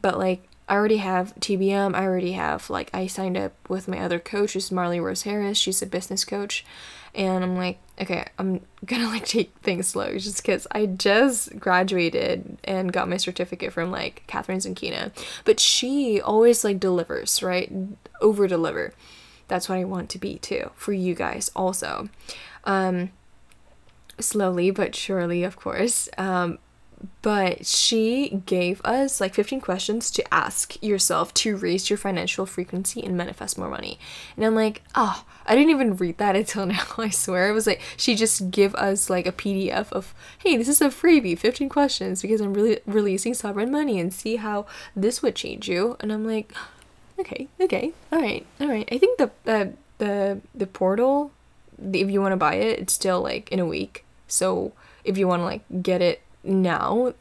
But 0.01 0.19
like 0.19 0.47
I 0.71 0.75
already 0.75 0.97
have 0.97 1.35
TBM. 1.35 1.93
I 1.93 2.05
already 2.05 2.31
have 2.31 2.69
like 2.69 2.89
I 2.93 3.05
signed 3.05 3.35
up 3.35 3.51
with 3.67 3.89
my 3.89 3.99
other 3.99 4.19
coach, 4.19 4.55
is 4.55 4.71
Marley 4.71 5.01
Rose 5.01 5.23
Harris. 5.23 5.57
She's 5.57 5.81
a 5.81 5.85
business 5.85 6.23
coach, 6.23 6.65
and 7.13 7.43
I'm 7.43 7.57
like, 7.57 7.79
okay, 7.99 8.27
I'm 8.39 8.61
gonna 8.85 9.07
like 9.07 9.25
take 9.25 9.53
things 9.61 9.89
slow 9.89 10.17
just 10.17 10.37
because 10.37 10.67
I 10.71 10.85
just 10.85 11.59
graduated 11.59 12.57
and 12.63 12.93
got 12.93 13.09
my 13.09 13.17
certificate 13.17 13.73
from 13.73 13.91
like 13.91 14.23
Kathrin 14.29 14.65
Zenkina, 14.65 15.11
but 15.43 15.59
she 15.59 16.21
always 16.21 16.63
like 16.63 16.79
delivers 16.79 17.43
right, 17.43 17.69
over 18.21 18.47
deliver. 18.47 18.93
That's 19.49 19.67
what 19.67 19.77
I 19.77 19.83
want 19.83 20.09
to 20.11 20.19
be 20.19 20.37
too 20.37 20.71
for 20.75 20.93
you 20.93 21.15
guys 21.15 21.51
also. 21.53 22.07
Um, 22.63 23.11
slowly 24.21 24.71
but 24.71 24.95
surely, 24.95 25.43
of 25.43 25.57
course. 25.57 26.07
Um, 26.17 26.59
but 27.21 27.65
she 27.65 28.41
gave 28.45 28.81
us 28.83 29.21
like 29.21 29.33
15 29.33 29.61
questions 29.61 30.11
to 30.11 30.33
ask 30.33 30.81
yourself 30.83 31.33
to 31.35 31.55
raise 31.55 31.89
your 31.89 31.97
financial 31.97 32.45
frequency 32.45 33.03
and 33.03 33.17
manifest 33.17 33.57
more 33.57 33.69
money. 33.69 33.99
And 34.35 34.45
I'm 34.45 34.55
like, 34.55 34.81
oh, 34.95 35.23
I 35.45 35.55
didn't 35.55 35.71
even 35.71 35.95
read 35.95 36.17
that 36.17 36.35
until 36.41 36.65
now, 36.65 36.85
I 36.97 37.09
swear. 37.09 37.49
It 37.49 37.53
was 37.53 37.67
like 37.67 37.81
she 37.97 38.15
just 38.15 38.51
give 38.51 38.73
us 38.75 39.09
like 39.09 39.27
a 39.27 39.31
PDF 39.31 39.91
of, 39.91 40.13
hey, 40.39 40.57
this 40.57 40.67
is 40.67 40.81
a 40.81 40.89
freebie, 40.89 41.37
15 41.37 41.69
questions 41.69 42.21
because 42.21 42.41
I'm 42.41 42.53
really 42.53 42.79
releasing 42.85 43.33
sovereign 43.33 43.71
money 43.71 43.99
and 43.99 44.13
see 44.13 44.37
how 44.37 44.65
this 44.95 45.21
would 45.21 45.35
change 45.35 45.67
you. 45.67 45.97
And 45.99 46.11
I'm 46.11 46.25
like, 46.25 46.53
okay, 47.19 47.47
okay, 47.59 47.93
all 48.11 48.19
right, 48.19 48.45
all 48.59 48.67
right. 48.67 48.87
I 48.91 48.97
think 48.97 49.17
the 49.17 49.31
uh, 49.45 49.67
the 49.97 50.41
the 50.55 50.67
portal, 50.67 51.31
if 51.93 52.09
you 52.09 52.21
want 52.21 52.31
to 52.33 52.37
buy 52.37 52.55
it, 52.55 52.79
it's 52.79 52.93
still 52.93 53.21
like 53.21 53.51
in 53.51 53.59
a 53.59 53.65
week. 53.65 54.05
So 54.27 54.73
if 55.03 55.17
you 55.17 55.27
want 55.27 55.41
to 55.41 55.45
like 55.45 55.61
get 55.81 56.01
it 56.01 56.21
now 56.43 57.13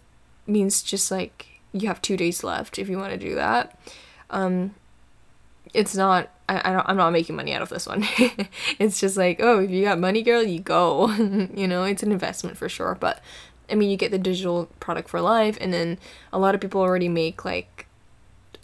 means 0.46 0.83
just 0.83 1.11
like 1.11 1.46
you 1.72 1.88
have 1.88 2.02
two 2.02 2.16
days 2.16 2.42
left 2.42 2.78
if 2.78 2.88
you 2.88 2.98
want 2.98 3.12
to 3.12 3.18
do 3.18 3.35
that. 3.35 3.78
Um, 4.30 4.74
it's 5.72 5.94
not. 5.94 6.30
I, 6.48 6.70
I 6.70 6.72
don't, 6.72 6.88
I'm 6.88 6.96
not 6.96 7.12
making 7.12 7.37
money 7.37 7.54
out 7.54 7.62
of 7.62 7.68
this 7.68 7.87
one. 7.87 8.06
it's 8.78 8.98
just 9.00 9.16
like, 9.16 9.40
oh, 9.40 9.61
if 9.61 9.70
you 9.70 9.85
got 9.85 9.98
money, 9.98 10.22
girl, 10.22 10.42
you 10.42 10.61
go. 10.61 11.11
you 11.54 11.68
know, 11.68 11.85
it's 11.85 12.02
an 12.02 12.12
investment 12.12 12.56
for 12.56 12.68
sure. 12.68 12.96
But 12.98 13.22
I 13.70 13.74
mean, 13.74 13.90
you 13.90 13.96
get 13.96 14.11
the 14.11 14.18
digital 14.18 14.68
product 14.80 15.09
for 15.09 15.20
life, 15.20 15.56
and 15.61 15.72
then 15.72 15.98
a 16.33 16.38
lot 16.38 16.54
of 16.54 16.61
people 16.61 16.80
already 16.80 17.09
make 17.09 17.44
like 17.44 17.87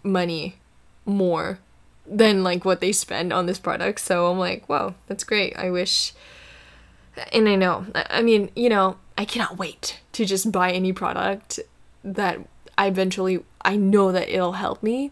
money 0.02 0.56
more 1.04 1.58
than 2.06 2.42
like 2.44 2.64
what 2.64 2.80
they 2.80 2.92
spend 2.92 3.32
on 3.32 3.46
this 3.46 3.58
product. 3.58 4.00
So 4.00 4.26
I'm 4.30 4.38
like, 4.38 4.68
wow, 4.68 4.94
that's 5.06 5.24
great. 5.24 5.56
I 5.56 5.70
wish. 5.70 6.12
And 7.32 7.48
I 7.48 7.54
know. 7.54 7.86
I 7.94 8.22
mean, 8.22 8.50
you 8.54 8.68
know, 8.68 8.98
I 9.18 9.24
cannot 9.24 9.58
wait 9.58 10.00
to 10.12 10.24
just 10.24 10.52
buy 10.52 10.72
any 10.72 10.92
product 10.92 11.60
that 12.04 12.40
I 12.76 12.86
eventually 12.86 13.42
I 13.62 13.76
know 13.76 14.12
that 14.12 14.28
it'll 14.28 14.52
help 14.52 14.82
me 14.82 15.10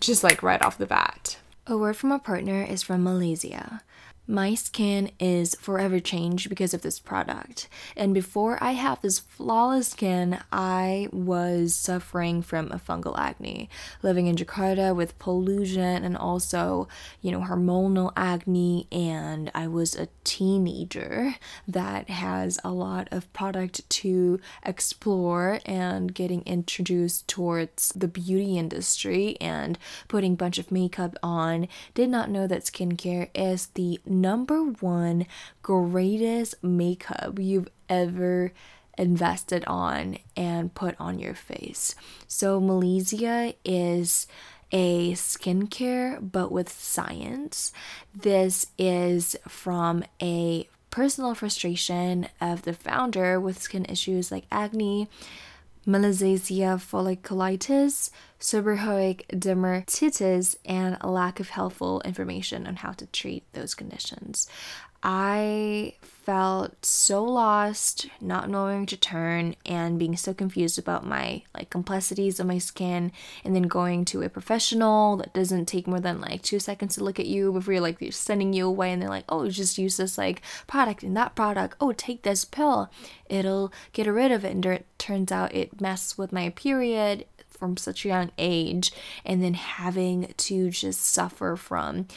just 0.00 0.24
like 0.24 0.42
right 0.42 0.62
off 0.62 0.78
the 0.78 0.86
bat. 0.86 1.38
A 1.66 1.76
word 1.76 1.96
from 1.96 2.12
a 2.12 2.18
partner 2.18 2.62
is 2.62 2.82
from 2.82 3.04
Malaysia. 3.04 3.82
My 4.28 4.54
skin 4.54 5.10
is 5.18 5.56
forever 5.56 5.98
changed 5.98 6.48
because 6.48 6.72
of 6.72 6.82
this 6.82 7.00
product. 7.00 7.68
And 7.96 8.14
before 8.14 8.56
I 8.62 8.72
have 8.72 9.02
this 9.02 9.18
flawless 9.18 9.88
skin, 9.88 10.38
I 10.52 11.08
was 11.12 11.74
suffering 11.74 12.40
from 12.40 12.70
a 12.70 12.78
fungal 12.78 13.18
acne, 13.18 13.68
living 14.00 14.28
in 14.28 14.36
Jakarta 14.36 14.94
with 14.94 15.18
pollution 15.18 16.04
and 16.04 16.16
also, 16.16 16.86
you 17.20 17.32
know, 17.32 17.40
hormonal 17.40 18.12
acne. 18.16 18.86
And 18.92 19.50
I 19.56 19.66
was 19.66 19.96
a 19.96 20.08
teenager 20.22 21.34
that 21.66 22.08
has 22.08 22.60
a 22.62 22.70
lot 22.70 23.08
of 23.10 23.30
product 23.32 23.90
to 23.90 24.38
explore 24.64 25.58
and 25.66 26.14
getting 26.14 26.42
introduced 26.42 27.26
towards 27.26 27.88
the 27.96 28.08
beauty 28.08 28.56
industry 28.56 29.36
and 29.40 29.80
putting 30.06 30.34
a 30.34 30.36
bunch 30.36 30.58
of 30.58 30.70
makeup 30.70 31.18
on. 31.24 31.66
Did 31.92 32.08
not 32.08 32.30
know 32.30 32.46
that 32.46 32.62
skincare 32.62 33.28
is 33.34 33.66
the 33.74 33.98
number 34.20 34.62
one 34.62 35.26
greatest 35.62 36.62
makeup 36.62 37.38
you've 37.38 37.68
ever 37.88 38.52
invested 38.98 39.64
on 39.66 40.18
and 40.36 40.74
put 40.74 40.94
on 41.00 41.18
your 41.18 41.34
face. 41.34 41.94
So, 42.26 42.60
Malesia 42.60 43.54
is 43.64 44.26
a 44.70 45.12
skincare 45.12 46.18
but 46.32 46.50
with 46.50 46.68
science. 46.68 47.72
This 48.14 48.66
is 48.78 49.36
from 49.46 50.04
a 50.20 50.68
personal 50.90 51.34
frustration 51.34 52.28
of 52.40 52.62
the 52.62 52.72
founder 52.72 53.40
with 53.40 53.60
skin 53.60 53.84
issues 53.86 54.30
like 54.30 54.44
acne, 54.50 55.08
malassezia 55.86 56.78
folliculitis, 56.78 58.10
seborrheic 58.42 59.24
dermatitis, 59.28 60.56
and 60.64 60.98
a 61.00 61.08
lack 61.08 61.40
of 61.40 61.50
helpful 61.50 62.02
information 62.04 62.66
on 62.66 62.76
how 62.76 62.92
to 62.92 63.06
treat 63.06 63.44
those 63.52 63.74
conditions. 63.74 64.48
I 65.04 65.94
felt 66.00 66.86
so 66.86 67.24
lost, 67.24 68.06
not 68.20 68.48
knowing 68.48 68.78
where 68.78 68.86
to 68.86 68.96
turn, 68.96 69.56
and 69.66 69.98
being 69.98 70.16
so 70.16 70.32
confused 70.32 70.78
about 70.78 71.04
my 71.04 71.42
like 71.54 71.70
complexities 71.70 72.38
of 72.38 72.46
my 72.46 72.58
skin, 72.58 73.10
and 73.44 73.56
then 73.56 73.64
going 73.64 74.04
to 74.06 74.22
a 74.22 74.28
professional 74.28 75.16
that 75.16 75.34
doesn't 75.34 75.66
take 75.66 75.88
more 75.88 75.98
than 75.98 76.20
like 76.20 76.42
two 76.42 76.60
seconds 76.60 76.94
to 76.94 77.04
look 77.04 77.18
at 77.18 77.26
you 77.26 77.52
before 77.52 77.74
you're 77.74 77.82
like 77.82 77.98
they're 77.98 78.12
sending 78.12 78.52
you 78.52 78.66
away, 78.66 78.92
and 78.92 79.02
they're 79.02 79.08
like, 79.08 79.24
oh, 79.28 79.48
just 79.48 79.76
use 79.76 79.96
this 79.96 80.16
like 80.16 80.40
product 80.68 81.02
and 81.02 81.16
that 81.16 81.34
product. 81.34 81.76
Oh, 81.80 81.92
take 81.92 82.22
this 82.22 82.44
pill, 82.44 82.88
it'll 83.26 83.72
get 83.92 84.06
rid 84.06 84.30
of 84.30 84.44
it. 84.44 84.52
And 84.52 84.64
it 84.66 84.86
turns 84.98 85.32
out 85.32 85.52
it 85.52 85.80
messes 85.80 86.16
with 86.16 86.32
my 86.32 86.50
period 86.50 87.24
from 87.62 87.76
such 87.76 88.04
a 88.04 88.08
young 88.08 88.32
age, 88.38 88.90
and 89.24 89.40
then 89.40 89.54
having 89.54 90.34
to 90.36 90.68
just 90.70 91.00
suffer 91.00 91.54
from 91.54 92.08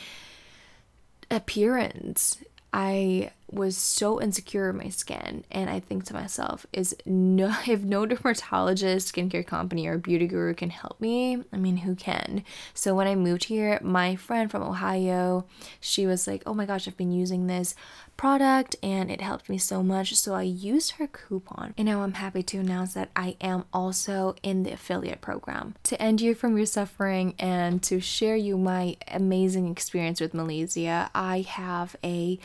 appearance 1.29 2.39
I 2.75 3.31
was 3.49 3.77
so 3.77 4.21
insecure 4.21 4.67
of 4.67 4.75
my 4.75 4.89
skin 4.89 5.45
and 5.49 5.69
I 5.69 5.79
think 5.79 6.03
to 6.05 6.13
myself 6.13 6.65
is 6.73 6.93
no 7.05 7.55
if 7.67 7.81
no 7.81 8.05
dermatologist, 8.05 9.15
skincare 9.15 9.47
company 9.47 9.88
or 9.88 9.97
beauty 9.97 10.27
guru 10.27 10.53
can 10.53 10.71
help 10.71 10.99
me, 10.99 11.41
I 11.53 11.58
mean 11.58 11.77
who 11.77 11.95
can? 11.95 12.43
So 12.73 12.93
when 12.93 13.08
I 13.08 13.15
moved 13.15 13.45
here, 13.45 13.79
my 13.81 14.17
friend 14.17 14.51
from 14.51 14.62
Ohio, 14.62 15.45
she 15.79 16.05
was 16.05 16.27
like, 16.27 16.43
"Oh 16.45 16.53
my 16.53 16.65
gosh, 16.65 16.86
I've 16.86 16.97
been 16.97 17.13
using 17.13 17.47
this 17.47 17.75
product 18.17 18.75
and 18.82 19.12
it 19.12 19.21
helped 19.21 19.49
me 19.49 19.58
so 19.58 19.84
much." 19.84 20.15
So 20.15 20.34
I 20.34 20.43
used 20.43 20.91
her 20.91 21.08
coupon. 21.08 21.73
And 21.78 21.88
now 21.88 22.01
I'm 22.01 22.13
happy 22.13 22.43
to 22.43 22.60
announce 22.60 22.93
that 22.93 23.10
I 23.15 23.36
am 23.41 23.65
also 23.73 24.36
in 24.43 24.63
the 24.63 24.71
affiliate 24.71 25.21
program. 25.21 25.75
To 25.84 26.01
end 26.01 26.21
you 26.21 26.36
from 26.36 26.58
your 26.58 26.65
suffering 26.65 27.36
and 27.39 27.82
to 27.84 27.99
share 27.99 28.36
you 28.36 28.58
my 28.58 28.97
amazing 29.08 29.69
experience 29.69 30.21
with 30.21 30.34
Malaysia, 30.34 31.10
I 31.13 31.41
have 31.41 31.95
a 32.04 32.39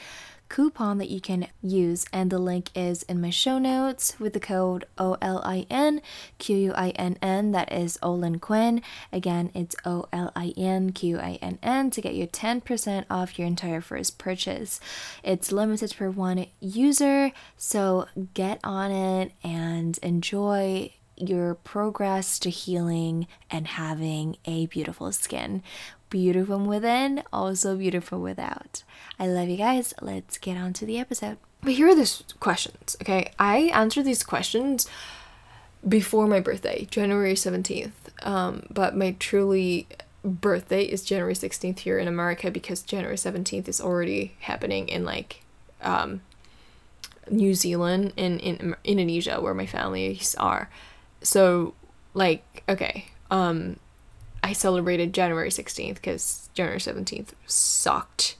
coupon 0.50 0.98
that 0.98 1.08
you 1.08 1.20
can 1.20 1.46
use, 1.62 2.04
and 2.12 2.30
the 2.30 2.38
link 2.38 2.68
is 2.74 3.04
in 3.04 3.22
my 3.22 3.30
show 3.30 3.58
notes 3.58 4.20
with 4.20 4.34
the 4.34 4.40
code 4.40 4.84
O 4.98 5.16
L 5.22 5.40
I 5.42 5.64
N 5.70 6.02
Q 6.38 6.56
U 6.56 6.72
I 6.74 6.90
N 6.90 7.16
N. 7.22 7.52
That 7.52 7.72
is 7.72 7.98
Olin 8.02 8.38
Quinn. 8.38 8.82
Again, 9.10 9.50
it's 9.54 9.76
O 9.86 10.04
L 10.12 10.30
I 10.36 10.52
N 10.58 10.92
Q 10.92 11.18
I 11.18 11.38
N 11.40 11.58
N 11.62 11.90
to 11.92 12.02
get 12.02 12.14
you 12.14 12.26
10% 12.26 13.06
off 13.08 13.38
your 13.38 13.46
entire 13.46 13.80
first 13.80 14.18
purchase. 14.18 14.80
It's 15.22 15.52
limited 15.52 15.94
for 15.94 16.10
one 16.10 16.44
user, 16.60 17.32
so 17.56 18.06
get 18.34 18.60
on 18.62 18.90
it 18.90 19.32
and 19.42 19.96
enjoy 20.02 20.92
your 21.16 21.54
progress 21.54 22.38
to 22.40 22.50
healing 22.50 23.26
and 23.50 23.66
having 23.66 24.36
a 24.46 24.66
beautiful 24.66 25.12
skin. 25.12 25.62
Beautiful 26.11 26.59
within, 26.59 27.23
also 27.33 27.77
beautiful 27.77 28.20
without. 28.20 28.83
I 29.18 29.27
love 29.27 29.49
you 29.49 29.57
guys. 29.57 29.94
Let's 30.03 30.38
get 30.38 30.57
on 30.57 30.73
to 30.75 30.85
the 30.85 30.99
episode. 30.99 31.38
But 31.62 31.75
here 31.75 31.88
are 31.88 31.94
the 31.94 32.23
questions, 32.40 32.96
okay? 33.01 33.33
I 33.38 33.70
answered 33.73 34.05
these 34.05 34.23
questions 34.23 34.88
before 35.87 36.27
my 36.27 36.40
birthday, 36.40 36.87
January 36.90 37.35
17th. 37.35 37.92
Um, 38.23 38.66
but 38.70 38.96
my 38.96 39.16
truly 39.18 39.87
birthday 40.25 40.83
is 40.83 41.05
January 41.05 41.35
16th 41.35 41.79
here 41.81 41.99
in 41.99 42.09
America 42.09 42.51
because 42.51 42.83
January 42.83 43.16
17th 43.16 43.68
is 43.68 43.81
already 43.81 44.35
happening 44.40 44.88
in 44.88 45.05
like 45.05 45.42
um, 45.81 46.20
New 47.31 47.55
Zealand 47.55 48.12
and 48.16 48.40
in, 48.40 48.57
in 48.57 48.77
Indonesia 48.85 49.40
where 49.40 49.55
my 49.55 49.66
families 49.66 50.35
are. 50.38 50.68
So 51.23 51.75
like 52.14 52.62
okay, 52.68 53.07
um 53.31 53.77
I 54.42 54.53
celebrated 54.53 55.12
January 55.12 55.50
16th 55.50 55.94
because 55.94 56.50
January 56.55 56.81
17th 56.81 57.29
sucked 57.46 58.37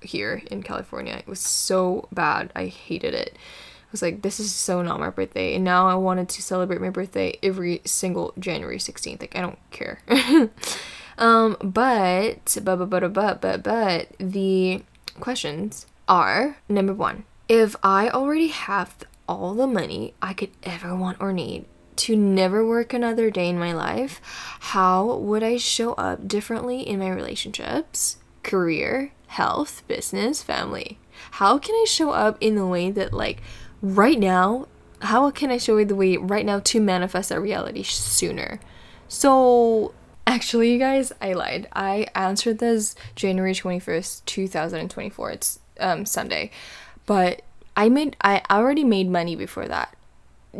here 0.00 0.42
in 0.50 0.62
California. 0.62 1.14
It 1.14 1.26
was 1.26 1.40
so 1.40 2.08
bad. 2.12 2.52
I 2.54 2.66
hated 2.66 3.14
it. 3.14 3.36
I 3.36 3.88
was 3.92 4.02
like, 4.02 4.22
this 4.22 4.40
is 4.40 4.52
so 4.52 4.82
not 4.82 5.00
my 5.00 5.10
birthday. 5.10 5.54
And 5.54 5.64
now 5.64 5.88
I 5.88 5.94
wanted 5.94 6.28
to 6.30 6.42
celebrate 6.42 6.80
my 6.80 6.90
birthday 6.90 7.38
every 7.42 7.80
single 7.84 8.32
January 8.38 8.78
16th. 8.78 9.20
Like, 9.20 9.36
I 9.36 9.40
don't 9.40 9.58
care. 9.70 10.00
um, 11.18 11.56
but, 11.62 12.56
but, 12.62 12.76
but, 12.76 12.90
but, 12.90 13.12
but, 13.12 13.40
but, 13.40 13.62
but, 13.62 14.08
the 14.18 14.82
questions 15.20 15.86
are 16.08 16.56
number 16.68 16.92
one, 16.92 17.24
if 17.48 17.76
I 17.82 18.08
already 18.08 18.48
have 18.48 18.96
all 19.28 19.54
the 19.54 19.66
money 19.66 20.14
I 20.20 20.32
could 20.32 20.50
ever 20.62 20.94
want 20.94 21.18
or 21.20 21.32
need, 21.32 21.66
to 21.96 22.16
never 22.16 22.66
work 22.66 22.92
another 22.92 23.30
day 23.30 23.48
in 23.48 23.58
my 23.58 23.72
life, 23.72 24.20
how 24.60 25.16
would 25.16 25.42
I 25.42 25.56
show 25.56 25.92
up 25.94 26.26
differently 26.26 26.80
in 26.80 26.98
my 26.98 27.10
relationships, 27.10 28.16
career, 28.42 29.12
health, 29.28 29.82
business, 29.88 30.42
family? 30.42 30.98
How 31.32 31.58
can 31.58 31.74
I 31.74 31.84
show 31.88 32.10
up 32.10 32.36
in 32.40 32.56
the 32.56 32.66
way 32.66 32.90
that, 32.90 33.12
like, 33.12 33.42
right 33.82 34.18
now, 34.18 34.68
how 35.02 35.30
can 35.30 35.50
I 35.50 35.58
show 35.58 35.76
you 35.76 35.84
the 35.84 35.94
way 35.94 36.16
right 36.16 36.46
now 36.46 36.60
to 36.60 36.80
manifest 36.80 37.28
that 37.28 37.40
reality 37.40 37.82
sooner? 37.82 38.60
So, 39.08 39.94
actually, 40.26 40.72
you 40.72 40.78
guys, 40.78 41.12
I 41.20 41.34
lied. 41.34 41.68
I 41.72 42.06
answered 42.14 42.58
this 42.58 42.94
January 43.14 43.54
21st, 43.54 44.24
2024. 44.24 45.30
It's 45.30 45.58
um, 45.78 46.06
Sunday. 46.06 46.50
But 47.06 47.42
I 47.76 47.88
made, 47.88 48.16
I 48.20 48.42
already 48.50 48.84
made 48.84 49.10
money 49.10 49.36
before 49.36 49.68
that. 49.68 49.96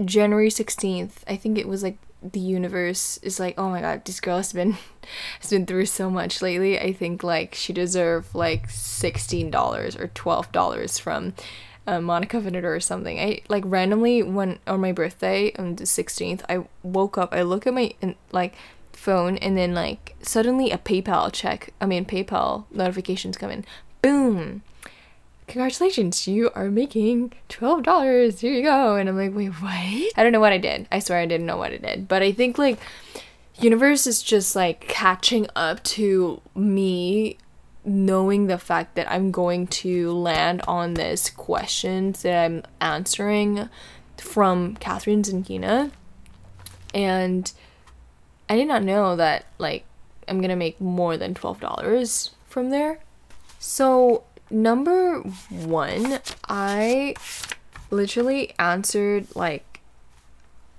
January 0.04 0.48
16th, 0.48 1.22
I 1.26 1.36
think 1.36 1.58
it 1.58 1.68
was 1.68 1.82
like 1.82 1.98
the 2.22 2.40
universe 2.40 3.18
is 3.18 3.38
like, 3.38 3.54
oh 3.58 3.68
my 3.68 3.80
god, 3.80 4.04
this 4.04 4.20
girl 4.20 4.38
has 4.38 4.52
been 4.52 4.72
has 5.40 5.50
been 5.50 5.66
through 5.66 5.86
so 5.86 6.10
much 6.10 6.40
lately. 6.40 6.78
I 6.78 6.92
think 6.92 7.22
like 7.22 7.54
she 7.54 7.72
deserved 7.72 8.34
like 8.34 8.70
sixteen 8.70 9.50
dollars 9.50 9.96
or 9.96 10.08
twelve 10.08 10.50
dollars 10.50 10.98
from 10.98 11.34
uh, 11.86 12.00
Monica 12.00 12.40
Vinader 12.40 12.76
or 12.76 12.80
something. 12.80 13.18
I 13.18 13.42
like 13.48 13.64
randomly 13.66 14.22
when 14.22 14.58
on 14.66 14.80
my 14.80 14.92
birthday 14.92 15.52
on 15.58 15.76
the 15.76 15.86
sixteenth, 15.86 16.44
I 16.48 16.64
woke 16.82 17.18
up. 17.18 17.34
I 17.34 17.42
look 17.42 17.66
at 17.66 17.74
my 17.74 17.94
like 18.32 18.54
phone 18.92 19.36
and 19.38 19.56
then 19.56 19.74
like 19.74 20.16
suddenly 20.22 20.70
a 20.70 20.78
PayPal 20.78 21.30
check. 21.30 21.74
I 21.80 21.86
mean 21.86 22.06
PayPal 22.06 22.64
notifications 22.70 23.36
come 23.36 23.50
in. 23.50 23.64
Boom 24.00 24.62
congratulations, 25.46 26.26
you 26.26 26.50
are 26.54 26.70
making 26.70 27.32
$12. 27.48 28.38
Here 28.38 28.52
you 28.52 28.62
go. 28.62 28.96
And 28.96 29.08
I'm 29.08 29.16
like, 29.16 29.34
wait, 29.34 29.48
what? 29.48 29.72
I 29.72 30.22
don't 30.22 30.32
know 30.32 30.40
what 30.40 30.52
I 30.52 30.58
did. 30.58 30.88
I 30.90 30.98
swear 30.98 31.18
I 31.18 31.26
didn't 31.26 31.46
know 31.46 31.56
what 31.56 31.72
I 31.72 31.78
did. 31.78 32.08
But 32.08 32.22
I 32.22 32.32
think 32.32 32.58
like 32.58 32.78
universe 33.58 34.06
is 34.06 34.22
just 34.22 34.56
like 34.56 34.80
catching 34.82 35.46
up 35.54 35.82
to 35.84 36.40
me 36.54 37.38
knowing 37.84 38.46
the 38.46 38.58
fact 38.58 38.94
that 38.94 39.10
I'm 39.10 39.30
going 39.30 39.66
to 39.66 40.12
land 40.12 40.62
on 40.66 40.94
this 40.94 41.28
questions 41.30 42.22
that 42.22 42.44
I'm 42.44 42.62
answering 42.80 43.68
from 44.16 44.76
Kathrin 44.76 45.22
Zenkina. 45.22 45.90
And 46.94 47.52
I 48.48 48.56
did 48.56 48.68
not 48.68 48.82
know 48.82 49.16
that 49.16 49.46
like 49.58 49.84
I'm 50.28 50.40
gonna 50.40 50.56
make 50.56 50.80
more 50.80 51.16
than 51.16 51.34
twelve 51.34 51.60
dollars 51.60 52.30
from 52.48 52.70
there. 52.70 53.00
So 53.58 54.24
number 54.50 55.20
one, 55.50 56.18
I 56.48 57.14
literally 57.90 58.52
answered 58.58 59.26
like 59.34 59.80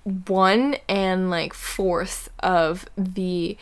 one 0.03 0.75
and 0.87 1.29
like 1.29 1.53
fourth 1.53 2.29
of 2.39 2.85
the 2.97 3.57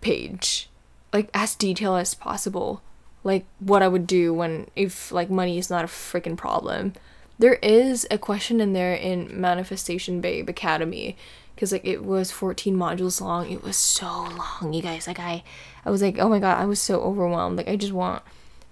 page, 0.00 0.68
like 1.12 1.28
as 1.34 1.54
detailed 1.54 2.00
as 2.00 2.14
possible. 2.14 2.82
like 3.22 3.46
what 3.58 3.82
I 3.82 3.88
would 3.88 4.06
do 4.06 4.34
when 4.34 4.68
if 4.76 5.10
like 5.10 5.30
money 5.30 5.56
is 5.58 5.70
not 5.70 5.84
a 5.84 5.88
freaking 5.88 6.36
problem. 6.36 6.92
There 7.38 7.54
is 7.62 8.06
a 8.10 8.18
question 8.18 8.60
in 8.60 8.74
there 8.74 8.94
in 8.94 9.40
Manifestation 9.40 10.20
Babe 10.20 10.48
Academy 10.48 11.16
because 11.54 11.72
like 11.72 11.84
it 11.84 12.04
was 12.04 12.30
14 12.30 12.76
modules 12.76 13.20
long. 13.20 13.50
It 13.50 13.62
was 13.62 13.76
so 13.76 14.06
long, 14.06 14.72
you 14.72 14.82
guys. 14.82 15.06
Like 15.06 15.18
I 15.18 15.42
I 15.84 15.90
was 15.90 16.02
like, 16.02 16.18
"Oh 16.18 16.28
my 16.28 16.38
god, 16.38 16.60
I 16.60 16.66
was 16.66 16.80
so 16.80 17.00
overwhelmed. 17.00 17.56
Like 17.56 17.68
I 17.68 17.76
just 17.76 17.92
want 17.92 18.22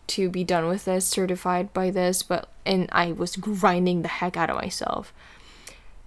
to 0.09 0.29
be 0.29 0.45
done 0.45 0.69
with 0.69 0.85
this, 0.85 1.07
certified 1.07 1.73
by 1.73 1.91
this, 1.91 2.23
but 2.23 2.49
and 2.65 2.89
I 2.93 3.13
was 3.13 3.37
grinding 3.37 4.03
the 4.03 4.09
heck 4.09 4.37
out 4.37 4.51
of 4.51 4.57
myself." 4.57 5.13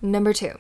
Number 0.02 0.34
2. 0.34 0.58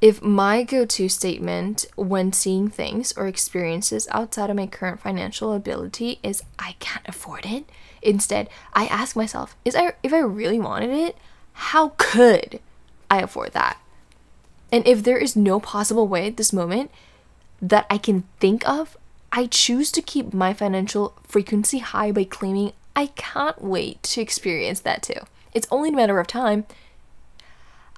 If 0.00 0.22
my 0.22 0.62
go 0.62 0.84
to 0.84 1.08
statement 1.08 1.86
when 1.96 2.32
seeing 2.32 2.68
things 2.68 3.12
or 3.16 3.26
experiences 3.26 4.06
outside 4.12 4.48
of 4.48 4.56
my 4.56 4.68
current 4.68 5.00
financial 5.00 5.52
ability 5.52 6.20
is 6.22 6.42
I 6.58 6.76
can't 6.78 7.08
afford 7.08 7.44
it, 7.46 7.64
instead, 8.00 8.48
I 8.74 8.86
ask 8.86 9.16
myself, 9.16 9.56
is 9.64 9.74
I 9.74 9.94
if 10.02 10.12
I 10.12 10.18
really 10.18 10.60
wanted 10.60 10.90
it, 10.90 11.16
how 11.52 11.94
could 11.96 12.60
I 13.10 13.20
afford 13.22 13.52
that? 13.54 13.78
And 14.70 14.86
if 14.86 15.02
there 15.02 15.18
is 15.18 15.34
no 15.34 15.58
possible 15.58 16.06
way 16.06 16.28
at 16.28 16.36
this 16.36 16.52
moment 16.52 16.90
that 17.60 17.86
I 17.90 17.98
can 17.98 18.24
think 18.38 18.68
of, 18.68 18.96
I 19.32 19.46
choose 19.46 19.92
to 19.92 20.02
keep 20.02 20.32
my 20.32 20.54
financial 20.54 21.14
frequency 21.22 21.78
high 21.78 22.12
by 22.12 22.24
claiming 22.24 22.72
I 22.96 23.06
can't 23.08 23.62
wait 23.62 24.02
to 24.04 24.20
experience 24.20 24.80
that 24.80 25.02
too. 25.02 25.20
It's 25.52 25.68
only 25.70 25.90
a 25.90 25.96
matter 25.96 26.18
of 26.18 26.26
time 26.26 26.66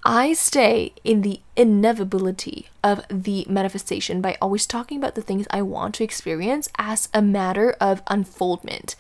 I 0.05 0.33
stay 0.33 0.95
in 1.05 1.21
the 1.21 1.41
inevitability 1.57 2.69
of 2.83 3.05
the 3.11 3.45
manifestation 3.49 4.23
by 4.23 4.39
always 4.41 4.67
talking 4.67 4.97
about 4.97 5.15
the 5.15 5.23
things 5.23 5.47
I 5.51 5.61
want 5.61 5.95
to 5.97 6.05
experience 6.05 6.71
as 6.79 7.11
a 7.13 7.21
matter 7.21 7.77
of 7.81 8.03
unfoldment 8.07 8.97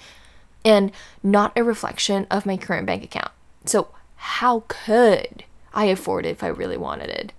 and 0.62 0.92
not 1.22 1.56
a 1.56 1.64
reflection 1.64 2.26
of 2.30 2.44
my 2.44 2.58
current 2.58 2.86
bank 2.86 3.02
account. 3.02 3.30
So, 3.64 3.88
how 4.16 4.64
could 4.68 5.44
I 5.72 5.86
afford 5.86 6.26
it 6.26 6.30
if 6.30 6.44
I 6.44 6.48
really 6.48 6.76
wanted 6.76 7.08
it? 7.08 7.32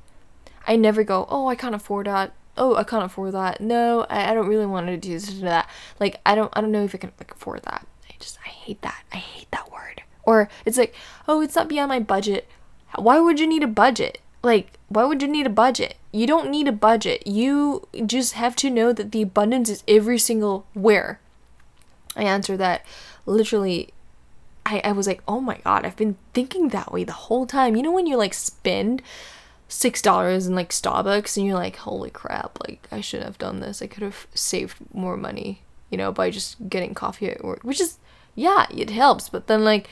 I 0.67 0.75
never 0.75 1.03
go, 1.03 1.27
oh, 1.29 1.47
I 1.47 1.55
can't 1.55 1.75
afford 1.75 2.07
that. 2.07 2.33
Oh, 2.61 2.75
I 2.75 2.83
can't 2.83 3.03
afford 3.03 3.33
that. 3.33 3.59
No, 3.59 4.05
I, 4.07 4.29
I 4.29 4.33
don't 4.35 4.47
really 4.47 4.67
want 4.67 4.85
to 4.85 4.95
do 4.95 5.13
this 5.13 5.33
that. 5.39 5.67
Like, 5.99 6.21
I 6.27 6.35
don't, 6.35 6.53
I 6.55 6.61
don't 6.61 6.71
know 6.71 6.83
if 6.83 6.93
I 6.93 6.99
can 6.99 7.11
like 7.19 7.31
afford 7.31 7.63
that. 7.63 7.87
I 8.07 8.13
just, 8.19 8.37
I 8.45 8.49
hate 8.49 8.83
that. 8.83 9.03
I 9.11 9.17
hate 9.17 9.49
that 9.49 9.71
word. 9.71 10.03
Or 10.21 10.47
it's 10.63 10.77
like, 10.77 10.93
oh, 11.27 11.41
it's 11.41 11.55
not 11.55 11.67
beyond 11.67 11.89
my 11.89 11.99
budget. 11.99 12.47
Why 12.95 13.19
would 13.19 13.39
you 13.39 13.47
need 13.47 13.63
a 13.63 13.67
budget? 13.67 14.19
Like, 14.43 14.73
why 14.89 15.05
would 15.05 15.23
you 15.23 15.27
need 15.27 15.47
a 15.47 15.49
budget? 15.49 15.95
You 16.11 16.27
don't 16.27 16.51
need 16.51 16.67
a 16.67 16.71
budget. 16.71 17.25
You 17.25 17.87
just 18.05 18.33
have 18.33 18.55
to 18.57 18.69
know 18.69 18.93
that 18.93 19.11
the 19.11 19.23
abundance 19.23 19.67
is 19.67 19.83
every 19.87 20.19
single 20.19 20.67
where. 20.75 21.19
I 22.15 22.25
answer 22.25 22.57
that 22.57 22.85
literally. 23.25 23.89
I, 24.67 24.81
I 24.83 24.91
was 24.91 25.07
like, 25.07 25.23
oh 25.27 25.39
my 25.39 25.57
god, 25.63 25.83
I've 25.83 25.95
been 25.95 26.15
thinking 26.35 26.67
that 26.67 26.91
way 26.91 27.05
the 27.05 27.11
whole 27.11 27.47
time. 27.47 27.75
You 27.75 27.81
know, 27.81 27.91
when 27.91 28.05
you 28.05 28.17
like 28.17 28.35
spend 28.35 29.01
six 29.71 30.01
dollars 30.01 30.47
in 30.47 30.55
like 30.55 30.69
Starbucks 30.69 31.37
and 31.37 31.45
you're 31.45 31.55
like, 31.55 31.77
holy 31.77 32.09
crap, 32.09 32.59
like 32.67 32.87
I 32.91 33.01
should 33.01 33.23
have 33.23 33.37
done 33.37 33.61
this. 33.61 33.81
I 33.81 33.87
could 33.87 34.03
have 34.03 34.27
saved 34.33 34.75
more 34.93 35.15
money, 35.15 35.61
you 35.89 35.97
know, 35.97 36.11
by 36.11 36.29
just 36.29 36.69
getting 36.69 36.93
coffee 36.93 37.29
at 37.29 37.43
work. 37.43 37.63
Which 37.63 37.79
is, 37.79 37.97
yeah, 38.35 38.65
it 38.69 38.89
helps. 38.89 39.29
But 39.29 39.47
then 39.47 39.63
like 39.63 39.89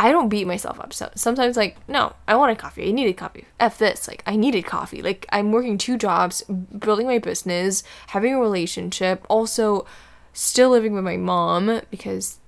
I 0.00 0.10
don't 0.10 0.28
beat 0.28 0.46
myself 0.46 0.80
up. 0.80 0.92
So 0.92 1.10
sometimes 1.14 1.56
like, 1.56 1.76
no, 1.88 2.14
I 2.26 2.36
wanted 2.36 2.58
coffee. 2.58 2.88
I 2.88 2.92
needed 2.92 3.16
coffee. 3.16 3.44
F 3.60 3.78
this. 3.78 4.08
Like 4.08 4.22
I 4.26 4.34
needed 4.34 4.64
coffee. 4.64 5.02
Like 5.02 5.26
I'm 5.30 5.52
working 5.52 5.78
two 5.78 5.98
jobs, 5.98 6.42
building 6.42 7.06
my 7.06 7.18
business, 7.18 7.84
having 8.08 8.34
a 8.34 8.40
relationship, 8.40 9.24
also 9.28 9.86
still 10.32 10.70
living 10.70 10.94
with 10.94 11.04
my 11.04 11.16
mom 11.16 11.82
because 11.90 12.40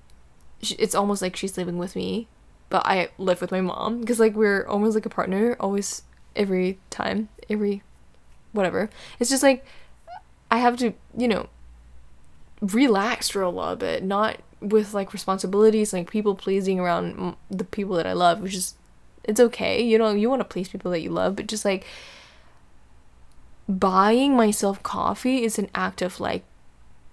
it's 0.61 0.95
almost 0.95 1.21
like 1.21 1.37
she's 1.37 1.59
living 1.59 1.77
with 1.77 1.95
me, 1.95 2.27
but 2.69 2.87
I 2.87 3.09
live 3.19 3.41
with 3.41 3.53
my 3.53 3.61
mom 3.61 4.01
because 4.01 4.21
like 4.21 4.35
we're 4.35 4.67
almost 4.67 4.95
like 4.95 5.07
a 5.07 5.11
partner 5.11 5.57
always 5.61 6.03
every 6.35 6.79
time, 6.91 7.29
every 7.49 7.83
whatever. 8.53 8.91
It's 9.19 9.31
just 9.31 9.43
like 9.43 9.65
I 10.51 10.59
have 10.59 10.77
to, 10.79 10.93
you 11.17 11.29
know, 11.29 11.49
relax 12.61 13.29
for 13.29 13.43
a 13.43 13.51
little 13.51 13.77
bit, 13.77 14.03
not 14.03 14.39
with 14.61 14.95
like 14.95 15.13
responsibilities 15.13 15.93
like 15.93 16.11
people 16.11 16.35
pleasing 16.35 16.81
around 16.81 17.37
the 17.51 17.65
people 17.65 17.97
that 17.97 18.07
I 18.07 18.15
love, 18.15 18.41
which 18.41 18.55
is 18.55 18.75
it's 19.25 19.41
okay. 19.41 19.83
You 19.83 19.99
know, 19.99 20.13
you 20.13 20.31
want 20.31 20.41
to 20.41 20.45
please 20.45 20.69
people 20.69 20.91
that 20.93 21.01
you 21.01 21.11
love, 21.11 21.37
but 21.37 21.47
just 21.47 21.65
like 21.65 21.85
buying 23.69 24.37
myself 24.37 24.83
coffee 24.83 25.43
is 25.45 25.59
an 25.59 25.69
act 25.75 26.01
of 26.03 26.21
like 26.21 26.45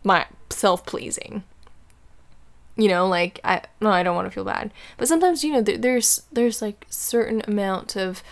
my 0.04 0.26
self-pleasing. 0.50 1.44
You 2.76 2.88
know, 2.88 3.08
like 3.08 3.40
I 3.44 3.62
no, 3.82 3.90
I 3.90 4.04
don't 4.04 4.16
want 4.16 4.28
to 4.28 4.32
feel 4.32 4.44
bad. 4.44 4.72
But 4.98 5.08
sometimes, 5.08 5.44
you 5.44 5.54
know, 5.54 5.62
there, 5.62 5.78
there's 5.78 6.24
there's 6.32 6.62
like 6.62 6.86
certain 6.90 7.42
amount 7.48 7.96
of 7.96 8.24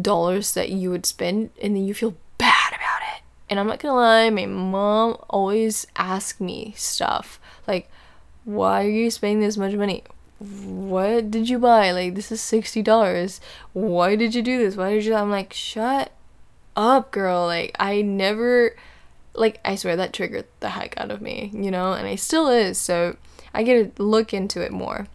dollars 0.00 0.52
that 0.54 0.70
you 0.70 0.90
would 0.90 1.06
spend 1.06 1.50
and 1.62 1.74
then 1.74 1.84
you 1.86 1.94
feel 1.94 2.14
bad 2.36 2.70
about 2.70 3.00
it. 3.16 3.22
And 3.48 3.58
I'm 3.58 3.66
not 3.66 3.80
to 3.80 3.92
lie, 3.92 4.28
my 4.28 4.44
mom 4.44 5.16
always 5.30 5.86
asks 5.96 6.38
me 6.38 6.74
stuff 6.76 7.40
like 7.66 7.90
why 8.48 8.82
are 8.84 8.88
you 8.88 9.10
spending 9.10 9.40
this 9.40 9.58
much 9.58 9.74
money? 9.74 10.02
What 10.38 11.30
did 11.30 11.50
you 11.50 11.58
buy? 11.58 11.90
Like, 11.90 12.14
this 12.14 12.32
is 12.32 12.40
$60. 12.40 13.40
Why 13.74 14.16
did 14.16 14.34
you 14.34 14.40
do 14.40 14.58
this? 14.58 14.74
Why 14.74 14.94
did 14.94 15.04
you? 15.04 15.14
I'm 15.14 15.30
like, 15.30 15.52
shut 15.52 16.12
up, 16.74 17.10
girl. 17.10 17.44
Like, 17.44 17.76
I 17.78 18.00
never, 18.00 18.74
like, 19.34 19.60
I 19.66 19.74
swear 19.74 19.96
that 19.96 20.14
triggered 20.14 20.46
the 20.60 20.70
heck 20.70 20.94
out 20.96 21.10
of 21.10 21.20
me, 21.20 21.50
you 21.52 21.70
know? 21.70 21.92
And 21.92 22.08
it 22.08 22.20
still 22.20 22.48
is. 22.48 22.78
So 22.78 23.16
I 23.52 23.62
get 23.62 23.96
to 23.96 24.02
look 24.02 24.32
into 24.32 24.60
it 24.60 24.72
more. 24.72 25.06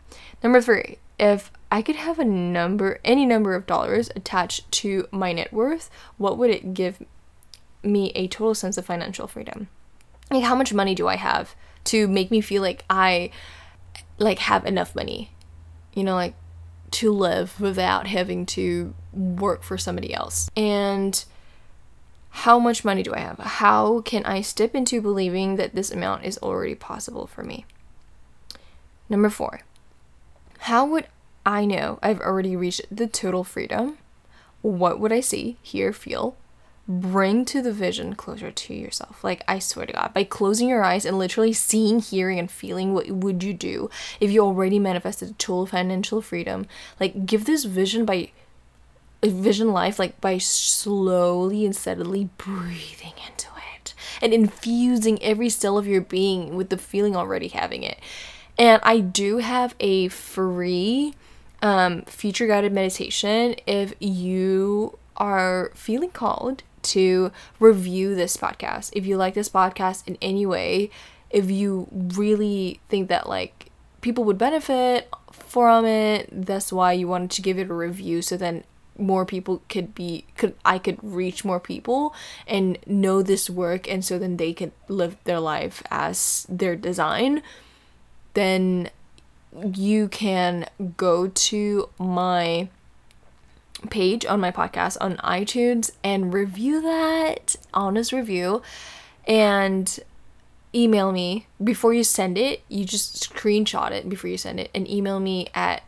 Number 0.41 0.61
three, 0.61 0.97
if 1.19 1.51
I 1.71 1.81
could 1.81 1.95
have 1.95 2.19
a 2.19 2.25
number, 2.25 2.99
any 3.03 3.25
number 3.25 3.55
of 3.55 3.65
dollars 3.65 4.09
attached 4.15 4.71
to 4.73 5.07
my 5.11 5.33
net 5.33 5.53
worth, 5.53 5.89
what 6.17 6.37
would 6.37 6.49
it 6.49 6.73
give 6.73 7.03
me 7.83 8.11
a 8.15 8.27
total 8.27 8.55
sense 8.55 8.77
of 8.77 8.85
financial 8.85 9.27
freedom? 9.27 9.67
Like, 10.29 10.43
how 10.43 10.55
much 10.55 10.73
money 10.73 10.95
do 10.95 11.07
I 11.07 11.15
have? 11.15 11.55
to 11.85 12.07
make 12.07 12.31
me 12.31 12.41
feel 12.41 12.61
like 12.61 12.85
I 12.89 13.31
like 14.17 14.39
have 14.39 14.65
enough 14.65 14.95
money. 14.95 15.31
You 15.93 16.03
know, 16.03 16.15
like 16.15 16.35
to 16.91 17.11
live 17.11 17.59
without 17.59 18.07
having 18.07 18.45
to 18.47 18.93
work 19.11 19.63
for 19.63 19.77
somebody 19.77 20.13
else. 20.13 20.49
And 20.55 21.23
how 22.29 22.57
much 22.59 22.83
money 22.83 23.03
do 23.03 23.13
I 23.13 23.19
have? 23.19 23.39
How 23.39 24.01
can 24.01 24.25
I 24.25 24.41
step 24.41 24.73
into 24.73 25.01
believing 25.01 25.55
that 25.57 25.75
this 25.75 25.91
amount 25.91 26.25
is 26.25 26.37
already 26.39 26.75
possible 26.75 27.27
for 27.27 27.43
me? 27.43 27.65
Number 29.09 29.29
four, 29.29 29.61
how 30.59 30.85
would 30.85 31.07
I 31.45 31.65
know 31.65 31.99
I've 32.01 32.21
already 32.21 32.55
reached 32.55 32.81
the 32.89 33.07
total 33.07 33.43
freedom? 33.43 33.97
What 34.61 34.99
would 34.99 35.11
I 35.11 35.19
see, 35.19 35.57
hear, 35.61 35.91
feel, 35.91 36.37
bring 36.87 37.45
to 37.45 37.61
the 37.61 37.71
vision 37.71 38.13
closer 38.15 38.51
to 38.51 38.73
yourself. 38.73 39.23
Like 39.23 39.43
I 39.47 39.59
swear 39.59 39.85
to 39.85 39.93
God, 39.93 40.13
by 40.13 40.23
closing 40.23 40.67
your 40.67 40.83
eyes 40.83 41.05
and 41.05 41.17
literally 41.17 41.53
seeing, 41.53 41.99
hearing, 41.99 42.39
and 42.39 42.51
feeling 42.51 42.93
what 42.93 43.09
would 43.09 43.43
you 43.43 43.53
do 43.53 43.89
if 44.19 44.31
you 44.31 44.41
already 44.41 44.79
manifested 44.79 45.39
total 45.39 45.65
financial 45.65 46.21
freedom. 46.21 46.65
Like 46.99 47.25
give 47.25 47.45
this 47.45 47.63
vision 47.63 48.05
by 48.05 48.31
vision 49.23 49.71
life 49.71 49.99
like 49.99 50.19
by 50.19 50.37
slowly 50.37 51.65
and 51.65 51.73
steadily 51.73 52.29
breathing 52.37 53.13
into 53.25 53.47
it 53.73 53.93
and 54.21 54.33
infusing 54.33 55.21
every 55.23 55.47
cell 55.47 55.77
of 55.77 55.87
your 55.87 56.01
being 56.01 56.57
with 56.57 56.69
the 56.69 56.77
feeling 56.77 57.15
already 57.15 57.47
having 57.47 57.83
it. 57.83 57.97
And 58.57 58.81
I 58.83 58.99
do 58.99 59.37
have 59.37 59.75
a 59.79 60.07
free 60.09 61.15
um, 61.61 62.03
future 62.03 62.47
guided 62.47 62.73
meditation 62.73 63.55
if 63.65 63.93
you 63.99 64.97
are 65.17 65.71
feeling 65.75 66.11
called 66.11 66.63
to 66.83 67.31
review 67.59 68.15
this 68.15 68.37
podcast. 68.37 68.91
If 68.93 69.05
you 69.05 69.17
like 69.17 69.33
this 69.33 69.49
podcast 69.49 70.07
in 70.07 70.17
any 70.21 70.45
way, 70.45 70.91
if 71.29 71.49
you 71.49 71.87
really 71.91 72.79
think 72.89 73.09
that 73.09 73.27
like 73.27 73.69
people 74.01 74.23
would 74.25 74.37
benefit 74.37 75.09
from 75.31 75.85
it, 75.85 76.29
that's 76.31 76.71
why 76.71 76.93
you 76.93 77.07
wanted 77.07 77.31
to 77.31 77.41
give 77.41 77.57
it 77.57 77.69
a 77.69 77.73
review 77.73 78.21
so 78.21 78.37
then 78.37 78.63
more 78.95 79.25
people 79.25 79.63
could 79.69 79.95
be 79.95 80.23
could 80.37 80.55
I 80.63 80.77
could 80.77 80.99
reach 81.01 81.43
more 81.43 81.59
people 81.59 82.13
and 82.45 82.77
know 82.85 83.23
this 83.23 83.49
work 83.49 83.89
and 83.89 84.05
so 84.05 84.19
then 84.19 84.37
they 84.37 84.53
could 84.53 84.71
live 84.87 85.17
their 85.23 85.39
life 85.39 85.81
as 85.89 86.45
their 86.47 86.75
design 86.75 87.41
then 88.33 88.89
you 89.75 90.07
can 90.07 90.67
go 90.97 91.27
to 91.27 91.89
my 91.99 92.67
page 93.89 94.25
on 94.25 94.39
my 94.39 94.51
podcast 94.51 94.97
on 95.01 95.17
iTunes 95.17 95.91
and 96.03 96.33
review 96.33 96.81
that 96.81 97.55
honest 97.73 98.11
review 98.11 98.61
and 99.27 99.99
email 100.73 101.11
me 101.11 101.47
before 101.63 101.93
you 101.93 102.03
send 102.03 102.37
it. 102.37 102.63
You 102.69 102.85
just 102.85 103.29
screenshot 103.29 103.91
it 103.91 104.09
before 104.09 104.29
you 104.29 104.37
send 104.37 104.59
it 104.59 104.71
and 104.73 104.89
email 104.89 105.19
me 105.19 105.47
at 105.53 105.83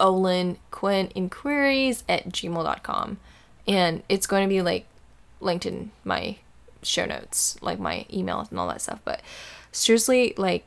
Olin 0.00 0.58
inquiries 0.80 2.04
at 2.08 2.28
gmail.com. 2.28 3.18
And 3.66 4.02
it's 4.08 4.26
going 4.26 4.44
to 4.44 4.48
be 4.48 4.62
like 4.62 4.86
linked 5.40 5.66
in 5.66 5.90
my 6.04 6.36
show 6.82 7.04
notes, 7.04 7.56
like 7.60 7.78
my 7.78 8.06
email 8.12 8.46
and 8.48 8.58
all 8.58 8.68
that 8.68 8.80
stuff. 8.80 9.00
But 9.04 9.20
seriously, 9.72 10.34
like 10.36 10.64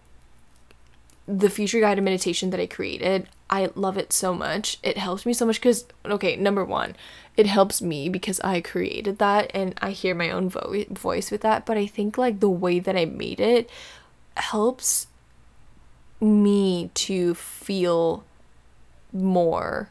the 1.38 1.50
future 1.50 1.80
guided 1.80 2.04
meditation 2.04 2.50
that 2.50 2.60
I 2.60 2.66
created, 2.66 3.28
I 3.50 3.70
love 3.76 3.98
it 3.98 4.12
so 4.12 4.34
much. 4.34 4.78
It 4.84 4.98
helps 4.98 5.26
me 5.26 5.34
so 5.34 5.46
much 5.46 5.60
because, 5.60 5.86
okay, 6.06 6.36
number 6.36 6.66
one, 6.66 6.96
it 7.38 7.46
helps 7.46 7.82
me 7.82 8.10
because 8.10 8.40
I 8.42 8.60
created 8.60 9.18
that 9.20 9.50
and 9.54 9.74
I 9.82 9.92
hear 9.92 10.14
my 10.14 10.30
own 10.30 10.50
vo- 10.50 10.84
voice 10.90 11.32
with 11.32 11.42
that. 11.42 11.66
But 11.66 11.78
I 11.78 11.86
think 11.86 12.18
like 12.18 12.40
the 12.40 12.50
way 12.50 12.80
that 12.80 12.98
I 12.98 13.06
made 13.06 13.40
it 13.40 13.70
helps 14.36 15.08
me 16.20 16.92
to 16.94 17.34
feel 17.34 18.26
more 19.14 19.90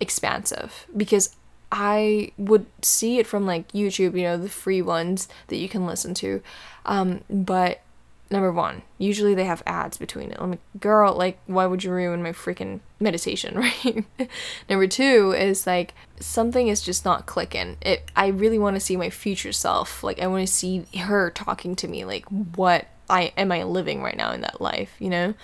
expansive 0.00 0.86
because 0.96 1.36
I 1.72 2.32
would 2.38 2.66
see 2.82 3.18
it 3.18 3.26
from 3.26 3.44
like 3.44 3.70
YouTube, 3.72 4.16
you 4.16 4.22
know, 4.22 4.36
the 4.36 4.48
free 4.48 4.82
ones 4.82 5.28
that 5.48 5.56
you 5.56 5.68
can 5.68 5.86
listen 5.86 6.14
to. 6.14 6.42
Um, 6.86 7.22
but 7.28 7.80
number 8.30 8.52
one, 8.52 8.82
usually 8.98 9.34
they 9.34 9.44
have 9.44 9.62
ads 9.66 9.96
between 9.96 10.30
it. 10.30 10.36
I'm 10.40 10.50
like, 10.50 10.60
girl, 10.78 11.14
like, 11.14 11.38
why 11.46 11.66
would 11.66 11.82
you 11.82 11.90
ruin 11.90 12.22
my 12.22 12.32
freaking 12.32 12.80
meditation, 13.00 13.56
right? 13.58 14.04
number 14.68 14.86
two 14.86 15.32
is 15.32 15.66
like 15.66 15.94
something 16.20 16.68
is 16.68 16.80
just 16.80 17.04
not 17.04 17.26
clicking. 17.26 17.76
It. 17.82 18.10
I 18.14 18.28
really 18.28 18.58
want 18.58 18.76
to 18.76 18.80
see 18.80 18.96
my 18.96 19.10
future 19.10 19.52
self. 19.52 20.04
Like, 20.04 20.20
I 20.20 20.28
want 20.28 20.46
to 20.46 20.52
see 20.52 20.86
her 20.98 21.30
talking 21.30 21.74
to 21.76 21.88
me. 21.88 22.04
Like, 22.04 22.24
what 22.26 22.86
I 23.08 23.32
am 23.36 23.50
I 23.50 23.64
living 23.64 24.02
right 24.02 24.16
now 24.16 24.32
in 24.32 24.42
that 24.42 24.60
life? 24.60 24.94
You 24.98 25.10
know. 25.10 25.34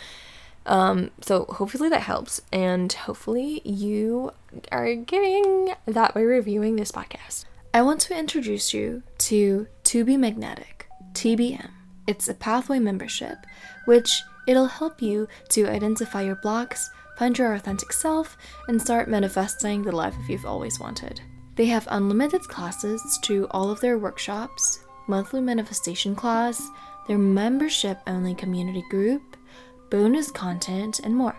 Um, 0.64 1.12
so 1.20 1.44
hopefully 1.44 1.88
that 1.90 2.02
helps, 2.02 2.40
and 2.52 2.92
hopefully 2.92 3.62
you 3.64 4.32
are 4.72 4.96
getting 4.96 5.74
that 5.86 6.12
by 6.12 6.20
reviewing 6.20 6.74
this 6.74 6.90
podcast. 6.90 7.44
I 7.72 7.82
want 7.82 8.00
to 8.02 8.18
introduce 8.18 8.74
you 8.74 9.04
to 9.18 9.68
To 9.84 10.04
Be 10.04 10.16
Magnetic, 10.16 10.88
TBM. 11.12 11.75
It's 12.06 12.28
a 12.28 12.34
pathway 12.34 12.78
membership, 12.78 13.38
which 13.86 14.22
it'll 14.46 14.66
help 14.66 15.02
you 15.02 15.28
to 15.50 15.68
identify 15.68 16.22
your 16.22 16.36
blocks, 16.36 16.90
find 17.18 17.36
your 17.36 17.54
authentic 17.54 17.92
self, 17.92 18.36
and 18.68 18.80
start 18.80 19.08
manifesting 19.08 19.82
the 19.82 19.92
life 19.92 20.14
you've 20.28 20.46
always 20.46 20.78
wanted. 20.78 21.20
They 21.56 21.66
have 21.66 21.88
unlimited 21.90 22.42
classes 22.42 23.18
to 23.22 23.46
all 23.50 23.70
of 23.70 23.80
their 23.80 23.98
workshops, 23.98 24.84
monthly 25.08 25.40
manifestation 25.40 26.14
class, 26.14 26.68
their 27.08 27.18
membership 27.18 27.98
only 28.06 28.34
community 28.34 28.84
group, 28.90 29.36
bonus 29.90 30.30
content, 30.30 31.00
and 31.00 31.14
more. 31.14 31.36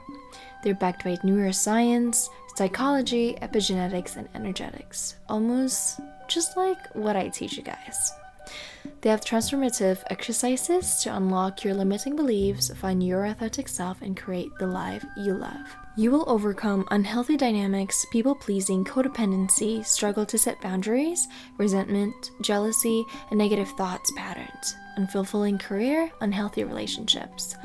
They're 0.63 0.75
backed 0.75 1.03
by 1.03 1.17
neuroscience, 1.17 2.29
psychology, 2.55 3.37
epigenetics, 3.41 4.15
and 4.15 4.27
energetics. 4.33 5.15
Almost 5.29 5.99
just 6.27 6.57
like 6.57 6.93
what 6.95 7.15
I 7.15 7.29
teach 7.29 7.55
you 7.55 7.63
guys. 7.63 8.11
They 9.01 9.09
have 9.09 9.21
transformative 9.21 10.03
exercises 10.09 11.01
to 11.03 11.15
unlock 11.15 11.63
your 11.63 11.73
limiting 11.73 12.15
beliefs, 12.15 12.71
find 12.75 13.05
your 13.05 13.25
authentic 13.25 13.67
self, 13.67 14.01
and 14.01 14.17
create 14.17 14.49
the 14.59 14.67
life 14.67 15.05
you 15.15 15.33
love. 15.33 15.75
You 15.95 16.11
will 16.11 16.25
overcome 16.27 16.87
unhealthy 16.91 17.37
dynamics, 17.37 18.05
people 18.11 18.35
pleasing, 18.35 18.83
codependency, 18.83 19.85
struggle 19.85 20.25
to 20.25 20.37
set 20.37 20.61
boundaries, 20.61 21.27
resentment, 21.57 22.31
jealousy, 22.41 23.03
and 23.29 23.37
negative 23.37 23.69
thoughts 23.71 24.11
patterns, 24.15 24.75
unfulfilling 24.97 25.59
career, 25.59 26.11
unhealthy 26.21 26.63
relationships. 26.63 27.55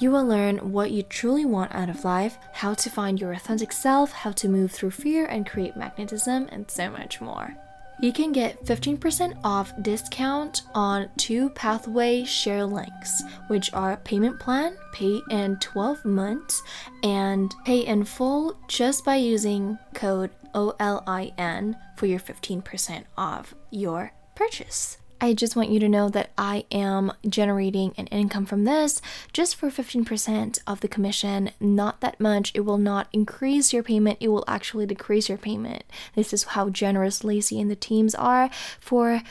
You 0.00 0.10
will 0.10 0.26
learn 0.26 0.72
what 0.72 0.90
you 0.90 1.04
truly 1.04 1.44
want 1.44 1.74
out 1.74 1.88
of 1.88 2.04
life, 2.04 2.36
how 2.52 2.74
to 2.74 2.90
find 2.90 3.20
your 3.20 3.32
authentic 3.32 3.72
self, 3.72 4.10
how 4.10 4.32
to 4.32 4.48
move 4.48 4.72
through 4.72 4.90
fear 4.90 5.26
and 5.26 5.48
create 5.48 5.76
magnetism, 5.76 6.48
and 6.50 6.68
so 6.68 6.90
much 6.90 7.20
more. 7.20 7.56
You 8.00 8.12
can 8.12 8.32
get 8.32 8.64
15% 8.64 9.38
off 9.44 9.72
discount 9.80 10.62
on 10.74 11.08
two 11.16 11.50
pathway 11.50 12.24
share 12.24 12.66
links, 12.66 13.22
which 13.46 13.72
are 13.72 13.96
payment 13.98 14.40
plan, 14.40 14.76
pay 14.92 15.20
in 15.30 15.56
12 15.58 16.04
months, 16.04 16.62
and 17.02 17.54
pay 17.64 17.86
in 17.86 18.04
full 18.04 18.58
just 18.68 19.04
by 19.04 19.16
using 19.16 19.78
code 19.94 20.30
OLIN 20.54 21.76
for 21.96 22.06
your 22.06 22.20
15% 22.20 23.04
off 23.16 23.54
your 23.70 24.12
purchase. 24.34 24.98
I 25.24 25.32
just 25.32 25.56
want 25.56 25.70
you 25.70 25.80
to 25.80 25.88
know 25.88 26.10
that 26.10 26.32
I 26.36 26.66
am 26.70 27.10
generating 27.26 27.94
an 27.96 28.08
income 28.08 28.44
from 28.44 28.64
this 28.64 29.00
just 29.32 29.56
for 29.56 29.70
15% 29.70 30.58
of 30.66 30.80
the 30.80 30.86
commission. 30.86 31.50
Not 31.58 32.02
that 32.02 32.20
much. 32.20 32.52
It 32.54 32.60
will 32.60 32.76
not 32.76 33.08
increase 33.10 33.72
your 33.72 33.82
payment, 33.82 34.18
it 34.20 34.28
will 34.28 34.44
actually 34.46 34.84
decrease 34.84 35.30
your 35.30 35.38
payment. 35.38 35.84
This 36.14 36.34
is 36.34 36.42
how 36.42 36.68
generous 36.68 37.24
Lacy 37.24 37.58
and 37.58 37.70
the 37.70 37.74
teams 37.74 38.14
are 38.14 38.50
for 38.78 39.22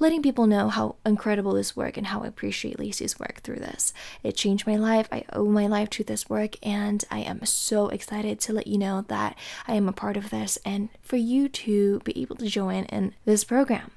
letting 0.00 0.20
people 0.20 0.48
know 0.48 0.68
how 0.68 0.96
incredible 1.06 1.52
this 1.52 1.76
work 1.76 1.96
and 1.96 2.08
how 2.08 2.24
I 2.24 2.26
appreciate 2.26 2.80
Lacy's 2.80 3.20
work 3.20 3.40
through 3.44 3.60
this. 3.60 3.92
It 4.24 4.34
changed 4.34 4.66
my 4.66 4.74
life. 4.74 5.06
I 5.12 5.26
owe 5.32 5.46
my 5.46 5.68
life 5.68 5.90
to 5.90 6.02
this 6.02 6.28
work, 6.28 6.56
and 6.60 7.04
I 7.08 7.20
am 7.20 7.46
so 7.46 7.86
excited 7.86 8.40
to 8.40 8.52
let 8.52 8.66
you 8.66 8.78
know 8.78 9.04
that 9.06 9.38
I 9.68 9.74
am 9.74 9.88
a 9.88 9.92
part 9.92 10.16
of 10.16 10.30
this 10.30 10.58
and 10.64 10.88
for 11.02 11.16
you 11.16 11.48
to 11.48 12.00
be 12.00 12.20
able 12.20 12.34
to 12.36 12.48
join 12.48 12.86
in 12.86 13.14
this 13.24 13.44
program. 13.44 13.92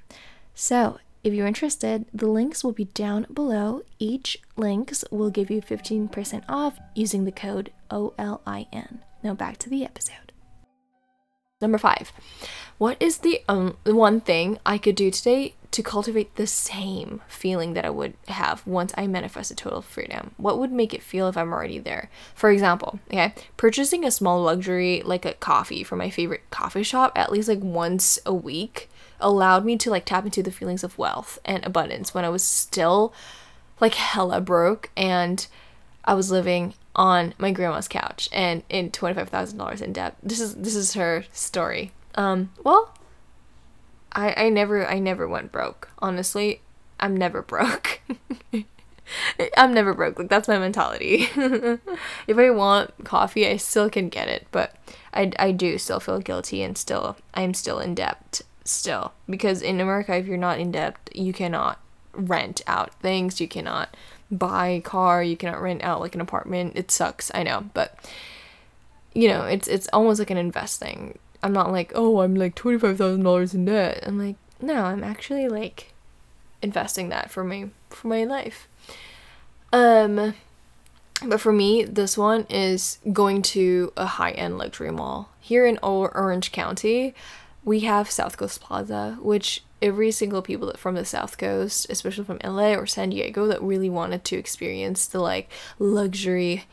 So, 0.53 0.99
if 1.23 1.33
you're 1.33 1.47
interested, 1.47 2.05
the 2.13 2.27
links 2.27 2.63
will 2.63 2.71
be 2.71 2.85
down 2.85 3.27
below. 3.33 3.81
Each 3.97 4.37
links 4.55 5.03
will 5.11 5.29
give 5.29 5.51
you 5.51 5.61
15% 5.61 6.43
off 6.47 6.79
using 6.95 7.25
the 7.25 7.31
code 7.31 7.71
OLIN. 7.91 8.99
Now 9.21 9.33
back 9.33 9.57
to 9.59 9.69
the 9.69 9.83
episode. 9.83 10.31
Number 11.61 11.77
five, 11.77 12.13
what 12.77 12.95
is 13.01 13.17
the 13.17 13.41
um, 13.49 13.75
one 13.83 14.21
thing 14.21 14.59
I 14.65 14.77
could 14.77 14.95
do 14.95 15.11
today 15.11 15.55
to 15.71 15.83
cultivate 15.83 16.35
the 16.35 16.47
same 16.47 17.21
feeling 17.27 17.73
that 17.73 17.83
I 17.83 17.89
would 17.89 18.13
have 18.29 18.65
once 18.65 18.93
I 18.95 19.07
manifested 19.07 19.57
total 19.57 19.81
freedom? 19.81 20.31
What 20.37 20.57
would 20.57 20.71
make 20.71 20.93
it 20.93 21.03
feel 21.03 21.27
if 21.27 21.35
I'm 21.35 21.51
already 21.51 21.77
there? 21.77 22.09
For 22.33 22.49
example, 22.49 23.01
okay, 23.07 23.33
purchasing 23.57 24.05
a 24.05 24.11
small 24.11 24.41
luxury 24.41 25.01
like 25.03 25.25
a 25.25 25.33
coffee 25.33 25.83
from 25.83 25.97
my 25.97 26.09
favorite 26.09 26.49
coffee 26.49 26.83
shop 26.83 27.11
at 27.17 27.29
least 27.29 27.49
like 27.49 27.59
once 27.59 28.19
a 28.25 28.33
week 28.33 28.89
allowed 29.19 29.65
me 29.65 29.77
to 29.77 29.89
like 29.89 30.05
tap 30.05 30.25
into 30.25 30.43
the 30.43 30.51
feelings 30.51 30.83
of 30.83 30.97
wealth 30.97 31.39
and 31.45 31.65
abundance 31.65 32.13
when 32.13 32.25
I 32.25 32.29
was 32.29 32.43
still 32.43 33.13
like 33.79 33.95
hella 33.95 34.41
broke 34.41 34.89
and 34.95 35.45
I 36.05 36.13
was 36.13 36.31
living 36.31 36.73
on 36.95 37.33
my 37.37 37.51
grandma's 37.51 37.87
couch 37.87 38.29
and 38.31 38.63
in 38.69 38.91
twenty 38.91 39.15
five 39.15 39.29
thousand 39.29 39.57
dollars 39.57 39.81
in 39.81 39.93
debt. 39.93 40.15
This 40.23 40.39
is 40.39 40.55
this 40.55 40.75
is 40.75 40.93
her 40.93 41.25
story. 41.31 41.91
Um, 42.15 42.51
well, 42.63 42.93
I 44.11 44.33
I 44.45 44.49
never 44.49 44.87
I 44.87 44.99
never 44.99 45.27
went 45.27 45.51
broke. 45.51 45.89
Honestly, 45.99 46.61
I'm 46.99 47.15
never 47.15 47.41
broke. 47.41 48.01
I'm 49.57 49.73
never 49.73 49.93
broke. 49.93 50.19
Like 50.19 50.29
that's 50.29 50.47
my 50.47 50.59
mentality. 50.59 51.29
if 52.27 52.37
I 52.37 52.49
want 52.49 53.05
coffee, 53.05 53.47
I 53.47 53.57
still 53.57 53.89
can 53.89 54.09
get 54.09 54.27
it, 54.27 54.47
but 54.51 54.75
I 55.13 55.31
I 55.39 55.51
do 55.51 55.77
still 55.77 55.99
feel 55.99 56.19
guilty 56.19 56.63
and 56.63 56.77
still 56.77 57.17
I'm 57.33 57.53
still 57.53 57.79
in 57.79 57.95
debt 57.95 58.41
still 58.69 59.13
because 59.29 59.61
in 59.61 59.79
America 59.79 60.15
if 60.15 60.27
you're 60.27 60.37
not 60.37 60.59
in 60.59 60.71
debt, 60.71 60.95
you 61.13 61.33
cannot 61.33 61.79
rent 62.13 62.61
out 62.67 62.93
things, 62.95 63.39
you 63.39 63.47
cannot 63.47 63.95
buy 64.31 64.67
a 64.67 64.81
car, 64.81 65.23
you 65.23 65.37
cannot 65.37 65.61
rent 65.61 65.83
out 65.83 65.99
like 66.01 66.15
an 66.15 66.21
apartment. 66.21 66.73
It 66.75 66.91
sucks, 66.91 67.31
I 67.33 67.43
know, 67.43 67.69
but 67.73 67.97
you 69.13 69.27
know, 69.27 69.43
it's 69.43 69.67
it's 69.67 69.87
almost 69.91 70.19
like 70.19 70.29
an 70.29 70.37
investing. 70.37 71.17
I'm 71.41 71.53
not 71.53 71.71
like, 71.71 71.91
"Oh, 71.95 72.21
I'm 72.21 72.35
like 72.35 72.55
$25,000 72.55 73.53
in 73.53 73.65
debt." 73.65 74.03
I'm 74.05 74.19
like, 74.19 74.35
"No, 74.61 74.83
I'm 74.83 75.03
actually 75.03 75.47
like 75.47 75.93
investing 76.61 77.09
that 77.09 77.31
for 77.31 77.43
my 77.43 77.69
for 77.89 78.07
my 78.07 78.23
life." 78.23 78.67
Um 79.73 80.33
but 81.25 81.41
for 81.41 81.51
me, 81.51 81.83
this 81.83 82.17
one 82.17 82.45
is 82.49 82.99
going 83.11 83.41
to 83.41 83.91
a 83.97 84.05
high-end 84.05 84.57
luxury 84.57 84.91
mall 84.91 85.29
here 85.41 85.65
in 85.65 85.77
Orange 85.83 86.51
County 86.51 87.13
we 87.69 87.81
have 87.81 88.09
South 88.09 88.35
Coast 88.35 88.61
Plaza, 88.61 89.19
which 89.21 89.63
every 89.79 90.09
single 90.09 90.41
people 90.41 90.65
that 90.65 90.79
from 90.79 90.95
the 90.95 91.05
South 91.05 91.37
Coast, 91.37 91.85
especially 91.87 92.23
from 92.23 92.39
LA 92.43 92.73
or 92.73 92.87
San 92.87 93.11
Diego, 93.11 93.45
that 93.45 93.61
really 93.61 93.91
wanted 93.91 94.25
to 94.25 94.37
experience 94.37 95.05
the 95.05 95.19
like 95.19 95.51
luxury 95.77 96.65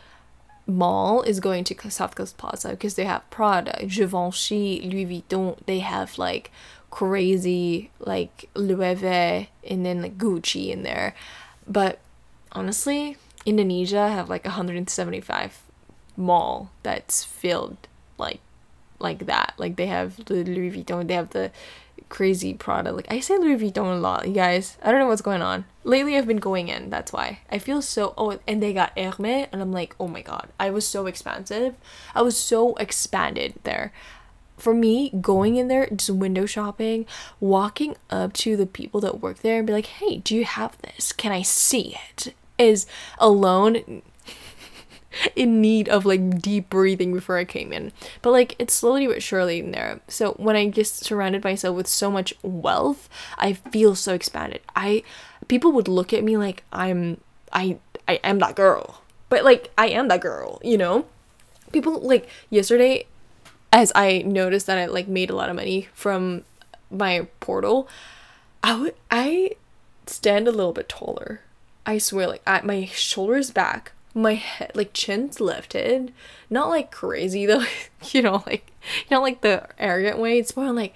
mall 0.66 1.20
is 1.20 1.38
going 1.38 1.64
to 1.64 1.90
South 1.90 2.14
Coast 2.14 2.38
Plaza 2.38 2.70
because 2.70 2.94
they 2.94 3.04
have 3.04 3.28
Prada, 3.28 3.84
Givenchy, 3.86 4.80
Louis 4.88 5.04
Vuitton. 5.04 5.58
They 5.66 5.80
have 5.80 6.16
like 6.16 6.50
crazy 6.90 7.90
like 7.98 8.48
Loewe 8.54 9.48
and 9.68 9.84
then 9.84 10.00
like 10.00 10.16
Gucci 10.16 10.70
in 10.70 10.82
there. 10.82 11.14
But 11.68 11.98
honestly, 12.52 13.18
Indonesia 13.44 14.08
have 14.08 14.30
like 14.30 14.46
175 14.46 15.60
mall 16.16 16.70
that's 16.82 17.22
filled 17.22 17.76
like 18.16 18.40
like 18.98 19.26
that. 19.26 19.54
Like 19.58 19.76
they 19.76 19.86
have 19.86 20.24
the 20.24 20.44
Louis 20.44 20.70
Vuitton, 20.70 21.08
they 21.08 21.14
have 21.14 21.30
the 21.30 21.50
crazy 22.08 22.54
Prada. 22.54 22.92
Like 22.92 23.06
I 23.10 23.20
say 23.20 23.38
Louis 23.38 23.56
Vuitton 23.56 23.96
a 23.96 24.00
lot, 24.00 24.26
you 24.26 24.34
guys. 24.34 24.76
I 24.82 24.90
don't 24.90 25.00
know 25.00 25.08
what's 25.08 25.22
going 25.22 25.42
on. 25.42 25.64
Lately 25.84 26.16
I've 26.16 26.26
been 26.26 26.36
going 26.38 26.68
in, 26.68 26.90
that's 26.90 27.12
why. 27.12 27.40
I 27.50 27.58
feel 27.58 27.82
so 27.82 28.14
oh 28.16 28.38
and 28.46 28.62
they 28.62 28.72
got 28.72 28.98
Hermes 28.98 29.48
and 29.52 29.60
I'm 29.62 29.72
like, 29.72 29.94
oh 29.98 30.08
my 30.08 30.22
god. 30.22 30.48
I 30.58 30.70
was 30.70 30.86
so 30.86 31.06
expansive. 31.06 31.74
I 32.14 32.22
was 32.22 32.36
so 32.36 32.74
expanded 32.76 33.54
there. 33.64 33.92
For 34.56 34.72
me, 34.72 35.10
going 35.20 35.56
in 35.56 35.68
there, 35.68 35.86
just 35.88 36.08
window 36.08 36.46
shopping, 36.46 37.04
walking 37.40 37.94
up 38.08 38.32
to 38.34 38.56
the 38.56 38.64
people 38.64 39.02
that 39.02 39.20
work 39.20 39.40
there 39.40 39.58
and 39.58 39.66
be 39.66 39.72
like, 39.74 39.86
hey, 39.86 40.18
do 40.18 40.34
you 40.34 40.46
have 40.46 40.78
this? 40.80 41.12
Can 41.12 41.30
I 41.30 41.42
see 41.42 41.94
it? 42.08 42.34
Is 42.58 42.86
alone 43.18 44.00
in 45.36 45.60
need 45.60 45.88
of 45.88 46.04
like 46.04 46.40
deep 46.40 46.70
breathing 46.70 47.12
before 47.12 47.36
I 47.36 47.44
came 47.44 47.72
in. 47.72 47.92
But 48.22 48.30
like 48.30 48.54
it's 48.58 48.74
slowly 48.74 49.06
but 49.06 49.22
surely 49.22 49.60
in 49.60 49.72
there. 49.72 50.00
So 50.08 50.32
when 50.32 50.56
I 50.56 50.68
just 50.68 51.04
surrounded 51.04 51.44
myself 51.44 51.76
with 51.76 51.86
so 51.86 52.10
much 52.10 52.34
wealth, 52.42 53.08
I 53.38 53.52
feel 53.54 53.94
so 53.94 54.14
expanded. 54.14 54.60
I 54.74 55.02
people 55.48 55.72
would 55.72 55.88
look 55.88 56.12
at 56.12 56.24
me 56.24 56.36
like 56.36 56.64
I'm 56.72 57.20
I 57.52 57.78
I 58.08 58.14
am 58.24 58.38
that 58.40 58.56
girl. 58.56 59.02
But 59.28 59.44
like 59.44 59.70
I 59.76 59.88
am 59.88 60.08
that 60.08 60.20
girl, 60.20 60.60
you 60.62 60.78
know? 60.78 61.06
People 61.72 62.00
like 62.00 62.28
yesterday 62.48 63.06
as 63.72 63.92
I 63.94 64.22
noticed 64.22 64.66
that 64.66 64.78
I 64.78 64.86
like 64.86 65.08
made 65.08 65.30
a 65.30 65.36
lot 65.36 65.50
of 65.50 65.56
money 65.56 65.88
from 65.92 66.44
my 66.90 67.26
portal, 67.40 67.88
I 68.62 68.74
would 68.74 68.94
I 69.10 69.52
stand 70.06 70.48
a 70.48 70.52
little 70.52 70.72
bit 70.72 70.88
taller. 70.88 71.40
I 71.84 71.98
swear, 71.98 72.26
like 72.26 72.42
I, 72.46 72.62
my 72.62 72.86
shoulders 72.86 73.50
back, 73.50 73.92
my 74.16 74.34
head 74.34 74.72
like 74.74 74.92
chin's 74.92 75.40
lifted, 75.40 76.12
not 76.50 76.68
like 76.68 76.90
crazy 76.90 77.46
though, 77.46 77.64
you 78.10 78.22
know, 78.22 78.42
like 78.46 78.72
you 79.08 79.16
know, 79.16 79.22
like 79.22 79.42
the 79.42 79.68
arrogant 79.78 80.18
way. 80.18 80.38
It's 80.38 80.56
more 80.56 80.72
like 80.72 80.94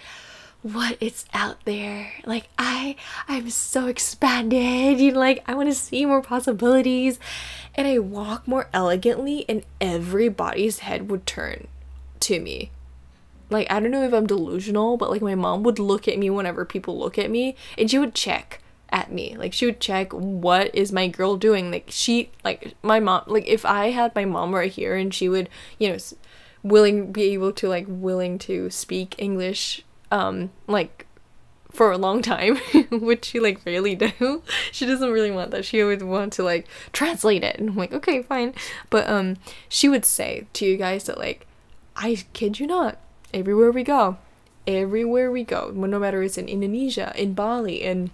what 0.63 0.97
is 1.01 1.25
out 1.33 1.65
there. 1.65 2.13
Like 2.25 2.49
I 2.59 2.97
I'm 3.29 3.51
so 3.51 3.87
expanded. 3.87 4.99
You 4.99 5.13
know, 5.13 5.21
like 5.21 5.45
I 5.47 5.55
want 5.55 5.69
to 5.69 5.75
see 5.75 6.07
more 6.07 6.23
possibilities. 6.23 7.19
And 7.75 7.87
I 7.87 7.99
walk 7.99 8.49
more 8.49 8.69
elegantly 8.73 9.45
and 9.49 9.65
everybody's 9.81 10.81
head 10.81 11.09
would 11.11 11.27
turn 11.27 11.69
to 12.21 12.41
me. 12.41 12.71
Like 13.49 13.71
I 13.71 13.81
don't 13.81 13.91
know 13.91 14.05
if 14.05 14.13
I'm 14.13 14.27
delusional, 14.27 14.97
but 14.97 15.11
like 15.11 15.23
my 15.23 15.35
mom 15.35 15.63
would 15.63 15.79
look 15.79 16.09
at 16.09 16.19
me 16.19 16.31
whenever 16.31 16.65
people 16.65 16.99
look 16.99 17.19
at 17.19 17.31
me 17.31 17.57
and 17.77 17.91
she 17.91 17.99
would 17.99 18.15
check 18.15 18.61
at 18.91 19.13
me. 19.13 19.37
Like 19.37 19.53
she 19.53 19.67
would 19.67 19.81
check 19.81 20.13
what 20.13 20.75
is 20.75 20.93
my 20.93 21.09
girl 21.09 21.37
doing. 21.37 21.71
Like 21.71 21.87
she 21.89 22.31
like 22.45 22.75
my 22.83 23.01
mom 23.01 23.25
like 23.27 23.47
if 23.47 23.65
I 23.65 23.91
had 23.91 24.15
my 24.15 24.25
mom 24.25 24.55
right 24.55 24.71
here 24.71 24.95
and 24.95 25.13
she 25.13 25.29
would, 25.29 25.49
you 25.79 25.91
know, 25.91 25.99
willing 26.63 27.13
be 27.13 27.23
able 27.33 27.53
to 27.53 27.69
like 27.69 27.87
willing 27.89 28.39
to 28.39 28.69
speak 28.71 29.15
English 29.19 29.83
um 30.11 30.51
like 30.67 31.07
for 31.73 31.93
a 31.93 31.99
long 31.99 32.21
time, 32.21 32.57
which 32.91 33.27
she 33.27 33.41
like 33.41 33.65
rarely 33.65 33.95
do. 33.95 34.43
she 34.73 34.87
doesn't 34.87 35.13
really 35.13 35.31
want 35.31 35.53
that. 35.53 35.65
She 35.65 35.81
always 35.81 36.03
want 36.03 36.33
to 36.35 36.43
like 36.43 36.67
translate 36.93 37.45
it. 37.45 37.59
And 37.59 37.71
I'm 37.71 37.77
like, 37.77 37.93
okay, 37.93 38.23
fine. 38.23 38.55
But 38.91 39.09
um 39.09 39.37
she 39.69 39.89
would 39.89 40.05
say 40.05 40.47
to 40.55 40.67
you 40.67 40.77
guys 40.77 41.05
that 41.05 41.19
like 41.19 41.47
I 41.97 42.25
kid 42.33 42.59
you 42.59 42.67
not, 42.67 42.99
everywhere 43.35 43.71
we 43.71 43.85
go, 43.85 44.17
everywhere 44.67 45.31
we 45.31 45.45
go, 45.45 45.71
no 45.75 45.99
matter 45.99 46.23
it's 46.23 46.39
in 46.39 46.49
Indonesia, 46.49 47.13
in 47.15 47.35
Bali, 47.35 47.83
in 47.83 48.11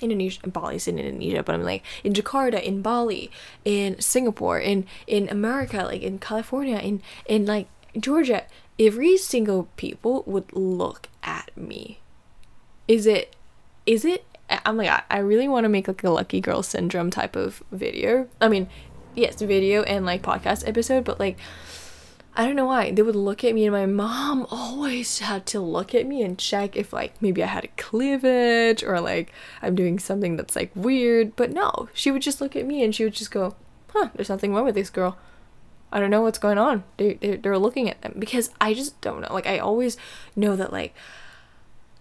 Indonesia, 0.00 0.40
Bali's 0.48 0.86
in 0.88 0.98
Indonesia, 0.98 1.42
but 1.42 1.54
I'm 1.54 1.62
like 1.62 1.82
in 2.04 2.12
Jakarta, 2.12 2.62
in 2.62 2.82
Bali, 2.82 3.30
in 3.64 4.00
Singapore, 4.00 4.58
in 4.58 4.86
in 5.06 5.28
America, 5.28 5.84
like 5.84 6.02
in 6.02 6.18
California, 6.18 6.78
in 6.78 7.02
in 7.26 7.46
like 7.46 7.68
Georgia, 7.98 8.44
every 8.78 9.16
single 9.16 9.68
people 9.76 10.22
would 10.26 10.52
look 10.52 11.08
at 11.22 11.50
me. 11.56 11.98
Is 12.88 13.06
it, 13.06 13.34
is 13.86 14.04
it? 14.04 14.24
I'm 14.48 14.76
like 14.76 15.04
I 15.10 15.18
really 15.18 15.48
want 15.48 15.64
to 15.64 15.68
make 15.68 15.88
like 15.88 16.04
a 16.04 16.10
lucky 16.10 16.40
girl 16.40 16.62
syndrome 16.62 17.10
type 17.10 17.34
of 17.34 17.62
video. 17.72 18.28
I 18.40 18.48
mean, 18.48 18.68
yes, 19.14 19.40
video 19.40 19.82
and 19.82 20.06
like 20.06 20.22
podcast 20.22 20.68
episode, 20.68 21.04
but 21.04 21.18
like 21.18 21.38
I 22.38 22.44
don't 22.44 22.54
know 22.54 22.66
why. 22.66 22.90
They 22.90 23.00
would 23.00 23.16
look 23.16 23.44
at 23.44 23.54
me, 23.54 23.64
and 23.64 23.72
my 23.72 23.86
mom 23.86 24.46
always 24.50 25.20
had 25.20 25.46
to 25.46 25.60
look 25.60 25.94
at 25.94 26.06
me 26.06 26.22
and 26.22 26.38
check 26.38 26.76
if, 26.76 26.92
like, 26.92 27.20
maybe 27.22 27.42
I 27.42 27.46
had 27.46 27.64
a 27.64 27.68
cleavage 27.78 28.82
or, 28.82 29.00
like, 29.00 29.32
I'm 29.62 29.74
doing 29.74 29.98
something 29.98 30.36
that's, 30.36 30.54
like, 30.54 30.70
weird. 30.74 31.34
But 31.34 31.50
no, 31.50 31.88
she 31.94 32.10
would 32.10 32.20
just 32.20 32.42
look 32.42 32.54
at 32.54 32.66
me 32.66 32.84
and 32.84 32.94
she 32.94 33.04
would 33.04 33.14
just 33.14 33.30
go, 33.30 33.56
huh, 33.88 34.10
there's 34.14 34.28
nothing 34.28 34.52
wrong 34.52 34.66
with 34.66 34.74
this 34.74 34.90
girl. 34.90 35.16
I 35.90 35.98
don't 35.98 36.10
know 36.10 36.20
what's 36.20 36.38
going 36.38 36.58
on. 36.58 36.84
They, 36.98 37.14
they, 37.14 37.36
they're 37.36 37.58
looking 37.58 37.88
at 37.88 38.02
them 38.02 38.16
because 38.18 38.50
I 38.60 38.74
just 38.74 39.00
don't 39.00 39.22
know. 39.22 39.32
Like, 39.32 39.46
I 39.46 39.58
always 39.58 39.96
know 40.36 40.56
that, 40.56 40.72
like, 40.72 40.94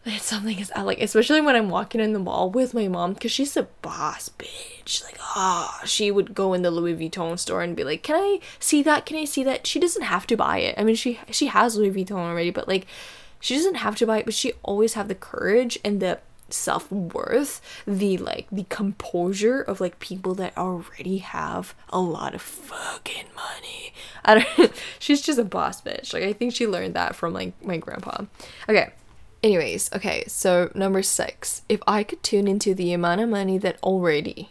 it's 0.06 0.26
something 0.26 0.60
is 0.60 0.72
like 0.76 1.02
especially 1.02 1.42
when 1.42 1.56
I'm 1.56 1.70
walking 1.70 2.00
in 2.00 2.14
the 2.14 2.20
mall 2.20 2.52
with 2.52 2.74
my 2.74 2.88
mom 2.88 3.14
because 3.14 3.32
she's 3.32 3.58
a 3.58 3.64
boss 3.82 4.30
bitch. 4.30 5.04
Like 5.04 5.18
ah, 5.20 5.80
oh, 5.82 5.86
she 5.86 6.12
would 6.12 6.36
go 6.36 6.54
in 6.54 6.62
the 6.62 6.72
Louis 6.72 6.96
Vuitton 6.96 7.40
store 7.40 7.64
and 7.64 7.76
be 7.76 7.84
like, 7.84 8.04
"Can 8.04 8.16
I 8.16 8.40
see 8.60 8.84
that? 8.84 9.06
Can 9.06 9.18
I 9.18 9.26
see 9.26 9.44
that?" 9.44 9.66
She 9.66 9.80
doesn't 9.80 10.04
have 10.04 10.28
to 10.28 10.38
buy 10.38 10.60
it. 10.60 10.76
I 10.78 10.84
mean, 10.84 10.96
she 10.96 11.20
she 11.32 11.48
has 11.48 11.76
Louis 11.76 11.92
Vuitton 11.92 12.18
already, 12.18 12.52
but 12.52 12.68
like 12.68 12.86
she 13.40 13.56
doesn't 13.56 13.76
have 13.76 13.96
to 13.98 14.06
buy 14.06 14.20
it. 14.20 14.26
But 14.26 14.36
she 14.36 14.54
always 14.62 14.94
have 14.94 15.08
the 15.08 15.16
courage 15.16 15.80
and 15.84 16.00
the 16.00 16.20
self 16.50 16.92
worth, 16.92 17.62
the 17.88 18.18
like 18.18 18.48
the 18.52 18.66
composure 18.70 19.62
of 19.62 19.82
like 19.82 20.00
people 20.00 20.36
that 20.36 20.56
already 20.56 21.18
have 21.18 21.74
a 21.90 22.00
lot 22.00 22.36
of 22.36 22.42
fucking 22.42 23.26
money. 23.36 23.94
I 24.24 24.36
don't. 24.36 24.72
she's 25.00 25.22
just 25.22 25.40
a 25.40 25.44
boss 25.44 25.82
bitch. 25.82 26.14
Like 26.14 26.24
I 26.24 26.34
think 26.34 26.54
she 26.54 26.68
learned 26.68 26.94
that 26.94 27.16
from 27.16 27.34
like 27.34 27.54
my 27.64 27.78
grandpa. 27.78 28.26
Okay. 28.70 28.92
Anyways, 29.46 29.92
okay, 29.94 30.24
so 30.26 30.72
number 30.74 31.04
six. 31.04 31.62
If 31.70 31.80
I 31.86 32.04
could 32.04 32.24
tune 32.24 32.48
into 32.48 32.74
the 32.74 32.94
amount 32.94 33.22
of 33.22 33.30
money 33.30 33.60
that 33.60 33.78
already, 33.84 34.50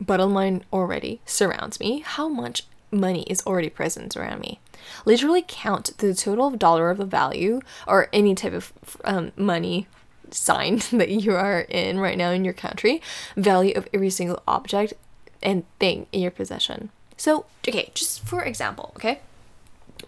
bottom 0.00 0.32
line 0.32 0.64
already, 0.72 1.20
surrounds 1.26 1.78
me, 1.78 1.98
how 1.98 2.30
much 2.30 2.62
money 2.90 3.24
is 3.24 3.46
already 3.46 3.68
present 3.68 4.16
around 4.16 4.40
me? 4.40 4.60
Literally 5.04 5.44
count 5.46 5.98
the 5.98 6.14
total 6.14 6.50
dollar 6.52 6.88
of 6.88 6.96
the 6.96 7.04
value 7.04 7.60
or 7.86 8.08
any 8.14 8.34
type 8.34 8.54
of 8.54 8.72
um, 9.04 9.32
money 9.36 9.88
sign 10.30 10.76
that 10.92 11.10
you 11.10 11.34
are 11.34 11.60
in 11.68 12.00
right 12.00 12.16
now 12.16 12.30
in 12.30 12.46
your 12.46 12.54
country, 12.54 13.02
value 13.36 13.74
of 13.76 13.86
every 13.92 14.08
single 14.08 14.42
object 14.48 14.94
and 15.42 15.64
thing 15.78 16.06
in 16.12 16.22
your 16.22 16.30
possession. 16.30 16.88
So, 17.18 17.44
okay, 17.68 17.90
just 17.92 18.24
for 18.26 18.42
example, 18.42 18.92
okay? 18.96 19.20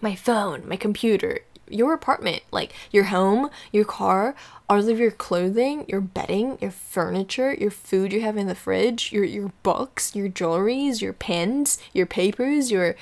My 0.01 0.15
phone, 0.15 0.67
my 0.67 0.75
computer, 0.75 1.41
your 1.69 1.93
apartment, 1.93 2.43
like 2.51 2.73
your 2.91 3.05
home, 3.05 3.49
your 3.71 3.85
car, 3.85 4.35
all 4.69 4.89
of 4.89 4.99
your 4.99 5.11
clothing, 5.11 5.85
your 5.87 6.01
bedding, 6.01 6.57
your 6.61 6.71
furniture, 6.71 7.53
your 7.53 7.71
food 7.71 8.11
you 8.13 8.21
have 8.21 8.37
in 8.37 8.47
the 8.47 8.55
fridge, 8.55 9.11
your 9.11 9.23
your 9.23 9.51
books, 9.63 10.15
your 10.15 10.29
jewelries, 10.29 11.01
your 11.01 11.13
pens, 11.13 11.77
your 11.93 12.05
papers, 12.05 12.71
your 12.71 12.95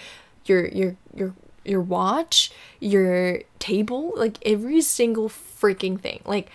your 0.45 0.67
your 0.67 0.95
your 1.13 1.33
your 1.63 1.81
watch, 1.81 2.51
your 2.79 3.39
table, 3.59 4.13
like 4.15 4.37
every 4.45 4.81
single 4.81 5.29
freaking 5.29 5.99
thing. 5.99 6.21
Like 6.25 6.49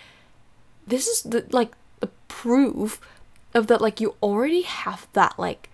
this 0.87 1.07
is 1.07 1.23
the 1.23 1.47
like 1.51 1.73
the 2.01 2.11
proof 2.29 3.01
of 3.55 3.67
that 3.67 3.81
like 3.81 4.01
you 4.01 4.15
already 4.23 4.63
have 4.63 5.07
that 5.13 5.39
like 5.39 5.69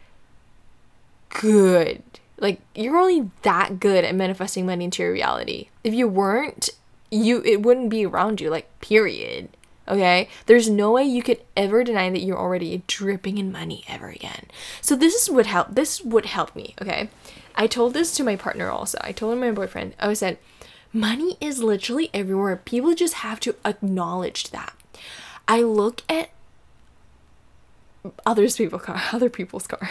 good 1.28 2.03
like 2.39 2.61
you're 2.74 2.97
only 2.97 3.30
that 3.43 3.80
good 3.80 4.05
at 4.05 4.14
manifesting 4.14 4.66
money 4.66 4.84
into 4.84 5.03
your 5.03 5.12
reality. 5.12 5.68
If 5.82 5.95
you 5.95 6.09
weren't, 6.09 6.70
you 7.11 7.43
it 7.45 7.62
wouldn't 7.62 7.91
be 7.91 8.07
around 8.07 8.41
you, 8.41 8.51
like 8.51 8.80
period. 8.80 9.49
Okay? 9.89 10.28
There's 10.47 10.68
no 10.68 10.93
way 10.93 11.05
you 11.05 11.22
could 11.22 11.41
ever 11.57 11.84
deny 11.84 12.11
that 12.11 12.22
you're 12.22 12.39
already 12.39 12.82
dripping 12.87 13.39
in 13.39 13.53
money 13.53 13.84
ever 13.89 14.09
again. 14.09 14.47
So 14.80 14.97
this 14.97 15.14
is 15.14 15.30
what 15.30 15.47
help 15.47 15.68
this 15.74 16.01
would 16.03 16.26
help 16.26 16.57
me, 16.57 16.74
okay? 16.82 17.09
I 17.55 17.66
told 17.66 17.95
this 17.95 18.12
to 18.16 18.24
my 18.24 18.37
partner 18.37 18.68
also. 18.68 18.99
I 19.01 19.12
told 19.12 19.39
my 19.39 19.51
boyfriend. 19.53 19.95
I 19.99 20.12
said, 20.14 20.39
money 20.93 21.37
is 21.41 21.62
literally 21.62 22.11
everywhere. 22.12 22.57
People 22.57 22.95
just 22.95 23.14
have 23.14 23.41
to 23.41 23.55
acknowledge 23.64 24.51
that. 24.51 24.74
I 25.49 25.62
look 25.62 26.03
at 26.09 26.30
others 28.24 28.57
people 28.57 28.78
car 28.78 29.01
other 29.12 29.30
people's 29.30 29.66
car 29.66 29.89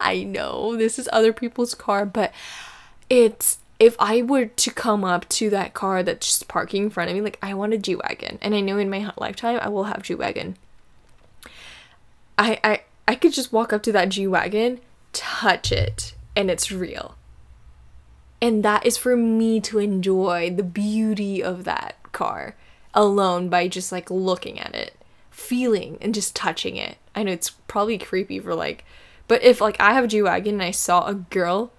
I 0.00 0.22
know 0.22 0.76
this 0.76 0.98
is 0.98 1.08
other 1.12 1.32
people's 1.32 1.74
car, 1.74 2.06
but 2.06 2.32
it's 3.10 3.58
if 3.78 3.94
I 3.98 4.22
were 4.22 4.46
to 4.46 4.70
come 4.70 5.04
up 5.04 5.28
to 5.30 5.50
that 5.50 5.74
car 5.74 6.02
that's 6.02 6.26
just 6.26 6.48
parking 6.48 6.84
in 6.84 6.90
front 6.90 7.10
of 7.10 7.16
me, 7.16 7.22
like 7.22 7.38
I 7.42 7.54
want 7.54 7.74
a 7.74 7.78
G 7.78 7.94
wagon, 7.94 8.38
and 8.42 8.54
I 8.54 8.60
know 8.60 8.78
in 8.78 8.90
my 8.90 9.12
lifetime 9.16 9.58
I 9.62 9.68
will 9.68 9.84
have 9.84 10.02
G 10.02 10.14
wagon. 10.14 10.56
I 12.36 12.58
I 12.64 12.82
I 13.06 13.14
could 13.14 13.32
just 13.32 13.52
walk 13.52 13.72
up 13.72 13.82
to 13.84 13.92
that 13.92 14.08
G 14.08 14.26
wagon, 14.26 14.80
touch 15.12 15.72
it, 15.72 16.14
and 16.36 16.50
it's 16.50 16.70
real. 16.72 17.16
And 18.40 18.64
that 18.64 18.86
is 18.86 18.96
for 18.96 19.16
me 19.16 19.60
to 19.62 19.78
enjoy 19.78 20.50
the 20.50 20.62
beauty 20.62 21.42
of 21.42 21.64
that 21.64 21.96
car 22.12 22.54
alone 22.94 23.48
by 23.48 23.68
just 23.68 23.90
like 23.90 24.10
looking 24.10 24.58
at 24.58 24.74
it, 24.74 24.94
feeling 25.30 25.98
and 26.00 26.14
just 26.14 26.36
touching 26.36 26.76
it. 26.76 26.98
I 27.14 27.22
know 27.22 27.32
it's 27.32 27.50
probably 27.50 27.98
creepy 27.98 28.38
for 28.38 28.54
like 28.54 28.84
but 29.28 29.42
if 29.42 29.60
like 29.60 29.80
I 29.80 29.92
have 29.92 30.04
a 30.04 30.08
G 30.08 30.22
wagon 30.22 30.54
and 30.54 30.62
I 30.62 30.72
saw 30.72 31.06
a 31.06 31.14
girl 31.14 31.70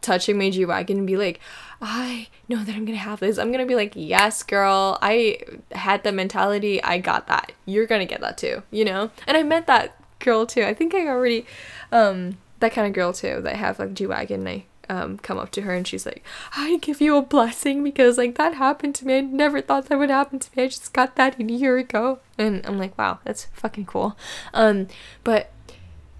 touching 0.00 0.38
my 0.38 0.50
G 0.50 0.64
wagon 0.64 0.98
and 0.98 1.06
be 1.06 1.16
like, 1.16 1.40
I 1.80 2.28
know 2.48 2.64
that 2.64 2.74
I'm 2.74 2.84
gonna 2.84 2.98
have 2.98 3.20
this, 3.20 3.38
I'm 3.38 3.52
gonna 3.52 3.66
be 3.66 3.74
like, 3.74 3.92
yes, 3.94 4.42
girl, 4.42 4.98
I 5.02 5.38
had 5.72 6.02
the 6.04 6.12
mentality, 6.12 6.82
I 6.82 6.98
got 6.98 7.26
that. 7.28 7.52
You're 7.64 7.86
gonna 7.86 8.06
get 8.06 8.20
that 8.20 8.38
too, 8.38 8.62
you 8.70 8.84
know? 8.84 9.10
And 9.26 9.36
I 9.36 9.42
met 9.42 9.66
that 9.66 9.96
girl 10.18 10.46
too. 10.46 10.62
I 10.62 10.74
think 10.74 10.94
I 10.94 11.06
already, 11.06 11.46
um, 11.92 12.38
that 12.60 12.72
kind 12.72 12.86
of 12.86 12.92
girl 12.94 13.12
too 13.12 13.40
that 13.42 13.52
I 13.52 13.56
have 13.56 13.78
like 13.78 13.94
G 13.94 14.06
wagon 14.06 14.46
and 14.46 14.48
I 14.48 14.64
um, 14.88 15.18
come 15.18 15.38
up 15.38 15.50
to 15.52 15.62
her 15.62 15.74
and 15.74 15.86
she's 15.86 16.06
like, 16.06 16.24
I 16.56 16.78
give 16.78 17.00
you 17.00 17.16
a 17.16 17.22
blessing 17.22 17.82
because 17.82 18.18
like 18.18 18.36
that 18.36 18.54
happened 18.54 18.94
to 18.96 19.06
me. 19.06 19.18
I 19.18 19.20
never 19.20 19.60
thought 19.60 19.86
that 19.86 19.98
would 19.98 20.10
happen 20.10 20.38
to 20.38 20.50
me. 20.56 20.64
I 20.64 20.68
just 20.68 20.92
got 20.92 21.16
that 21.16 21.38
a 21.38 21.44
year 21.44 21.76
ago. 21.78 22.20
And 22.38 22.64
I'm 22.66 22.78
like, 22.78 22.96
wow, 22.96 23.18
that's 23.24 23.46
fucking 23.46 23.86
cool. 23.86 24.16
Um, 24.54 24.86
but 25.24 25.50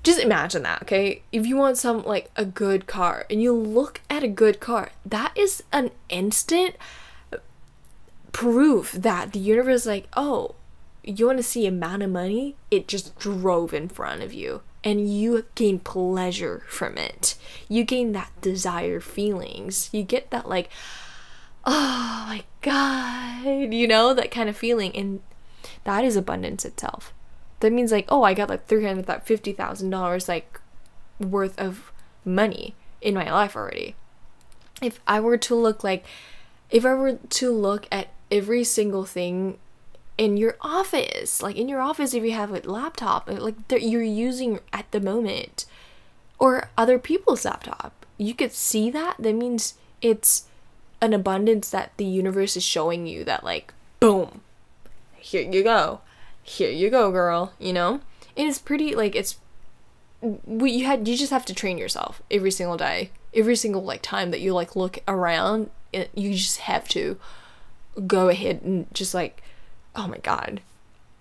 just 0.06 0.20
imagine 0.20 0.62
that, 0.62 0.82
okay? 0.82 1.22
If 1.32 1.46
you 1.46 1.56
want 1.56 1.76
some 1.76 2.04
like 2.04 2.30
a 2.36 2.44
good 2.44 2.86
car 2.86 3.26
and 3.28 3.42
you 3.42 3.52
look 3.52 4.00
at 4.08 4.22
a 4.22 4.28
good 4.28 4.60
car, 4.60 4.90
that 5.04 5.32
is 5.36 5.64
an 5.72 5.90
instant 6.08 6.76
proof 8.30 8.92
that 8.92 9.32
the 9.32 9.40
universe 9.40 9.80
is 9.82 9.86
like, 9.86 10.06
oh, 10.16 10.54
you 11.02 11.26
want 11.26 11.38
to 11.38 11.42
see 11.42 11.66
amount 11.66 12.04
of 12.04 12.10
money? 12.10 12.54
It 12.70 12.86
just 12.86 13.18
drove 13.18 13.74
in 13.74 13.88
front 13.88 14.22
of 14.22 14.32
you 14.32 14.62
and 14.84 15.12
you 15.12 15.44
gain 15.56 15.80
pleasure 15.80 16.62
from 16.68 16.96
it. 16.96 17.34
You 17.68 17.82
gain 17.82 18.12
that 18.12 18.30
desire 18.40 19.00
feelings. 19.00 19.90
You 19.92 20.04
get 20.04 20.30
that 20.30 20.48
like 20.48 20.70
oh 21.68 22.26
my 22.28 22.44
god, 22.62 23.72
you 23.74 23.88
know, 23.88 24.14
that 24.14 24.30
kind 24.30 24.48
of 24.48 24.56
feeling 24.56 24.94
and 24.94 25.20
that 25.82 26.04
is 26.04 26.14
abundance 26.14 26.64
itself 26.64 27.12
that 27.60 27.72
means 27.72 27.92
like 27.92 28.06
oh 28.08 28.22
i 28.22 28.34
got 28.34 28.48
like 28.48 28.66
$350000 28.66 30.28
like 30.28 30.60
worth 31.18 31.58
of 31.58 31.92
money 32.24 32.74
in 33.00 33.14
my 33.14 33.30
life 33.30 33.56
already. 33.56 33.94
If 34.82 35.00
i 35.06 35.20
were 35.20 35.38
to 35.38 35.54
look 35.54 35.82
like 35.84 36.04
if 36.70 36.84
i 36.84 36.94
were 36.94 37.14
to 37.14 37.50
look 37.50 37.86
at 37.90 38.08
every 38.30 38.64
single 38.64 39.04
thing 39.04 39.58
in 40.18 40.36
your 40.36 40.56
office 40.60 41.42
like 41.42 41.56
in 41.56 41.68
your 41.68 41.80
office 41.80 42.14
if 42.14 42.24
you 42.24 42.32
have 42.32 42.50
a 42.50 42.60
laptop 42.68 43.28
uh, 43.28 43.34
like 43.34 43.68
that 43.68 43.82
you're 43.82 44.02
using 44.02 44.58
at 44.72 44.90
the 44.90 45.00
moment 45.00 45.66
or 46.38 46.70
other 46.76 46.98
people's 46.98 47.44
laptop 47.44 48.06
you 48.18 48.34
could 48.34 48.52
see 48.52 48.90
that? 48.90 49.16
That 49.18 49.34
means 49.34 49.74
it's 50.00 50.44
an 51.00 51.12
abundance 51.12 51.70
that 51.70 51.92
the 51.96 52.04
universe 52.04 52.56
is 52.56 52.62
showing 52.62 53.06
you 53.06 53.24
that 53.24 53.44
like 53.44 53.74
boom 54.00 54.40
here 55.14 55.42
you 55.42 55.62
go 55.62 56.00
here 56.46 56.70
you 56.70 56.90
go, 56.90 57.10
girl, 57.10 57.52
you 57.58 57.72
know? 57.72 58.00
And 58.36 58.48
it's 58.48 58.58
pretty 58.58 58.94
like 58.94 59.14
it's 59.14 59.38
we 60.20 60.70
you 60.70 60.86
had 60.86 61.06
you 61.06 61.16
just 61.16 61.32
have 61.32 61.44
to 61.46 61.54
train 61.54 61.78
yourself 61.78 62.22
every 62.30 62.50
single 62.50 62.76
day. 62.76 63.10
Every 63.34 63.56
single 63.56 63.82
like 63.82 64.02
time 64.02 64.30
that 64.30 64.40
you 64.40 64.54
like 64.54 64.76
look 64.76 64.98
around, 65.06 65.70
it, 65.92 66.10
you 66.14 66.32
just 66.32 66.60
have 66.60 66.88
to 66.90 67.18
go 68.06 68.28
ahead 68.28 68.62
and 68.62 68.92
just 68.94 69.12
like 69.14 69.42
oh 69.94 70.06
my 70.06 70.18
god. 70.18 70.60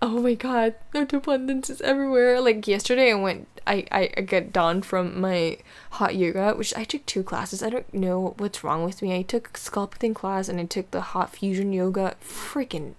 Oh 0.02 0.22
my 0.22 0.36
god, 0.36 0.76
the 0.92 1.18
abundance 1.18 1.70
is 1.70 1.82
everywhere. 1.82 2.40
Like 2.40 2.68
yesterday 2.68 3.12
I 3.12 3.16
went 3.16 3.48
I, 3.66 3.86
I, 3.92 4.10
I 4.18 4.22
got 4.22 4.54
done 4.54 4.84
from 4.84 5.20
my 5.20 5.58
hot 5.92 6.16
yoga, 6.16 6.54
which 6.54 6.76
I 6.76 6.84
took 6.84 7.06
two 7.06 7.24
classes. 7.24 7.64
I 7.64 7.70
don't 7.70 7.92
know 7.94 8.36
what's 8.38 8.64
wrong 8.64 8.84
with 8.84 9.02
me. 9.02 9.18
I 9.18 9.24
took 9.24 9.54
sculpting 9.54 10.14
class 10.14 10.50
and 10.50 10.60
I 10.60 10.66
took 10.66 10.92
the 10.92 11.02
hot 11.02 11.36
fusion 11.36 11.74
yoga. 11.74 12.16
Freaking 12.22 12.94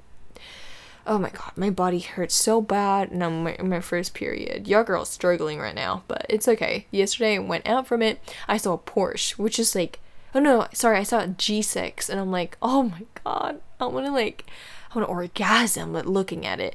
oh 1.06 1.18
my 1.18 1.30
god, 1.30 1.52
my 1.56 1.70
body 1.70 2.00
hurts 2.00 2.34
so 2.34 2.60
bad 2.60 3.10
and 3.10 3.22
I'm 3.22 3.46
in 3.46 3.68
my 3.68 3.80
first 3.80 4.14
period. 4.14 4.66
Your 4.66 4.84
girl's 4.84 5.10
struggling 5.10 5.58
right 5.58 5.74
now, 5.74 6.02
but 6.08 6.26
it's 6.28 6.48
okay. 6.48 6.86
Yesterday 6.90 7.36
I 7.36 7.38
went 7.38 7.66
out 7.66 7.86
from 7.86 8.02
it. 8.02 8.20
I 8.48 8.56
saw 8.56 8.74
a 8.74 8.78
Porsche, 8.78 9.38
which 9.38 9.58
is 9.58 9.74
like, 9.74 10.00
oh 10.34 10.40
no, 10.40 10.66
sorry, 10.72 10.98
I 10.98 11.02
saw 11.04 11.20
a 11.20 11.28
G6 11.28 12.08
and 12.08 12.20
I'm 12.20 12.30
like, 12.30 12.56
oh 12.60 12.84
my 12.84 13.02
god, 13.24 13.60
I 13.80 13.86
want 13.86 14.06
to 14.06 14.12
like, 14.12 14.44
I 14.90 14.98
want 14.98 15.08
to 15.08 15.12
orgasm 15.12 15.92
but 15.92 16.06
looking 16.06 16.44
at 16.44 16.60
it. 16.60 16.74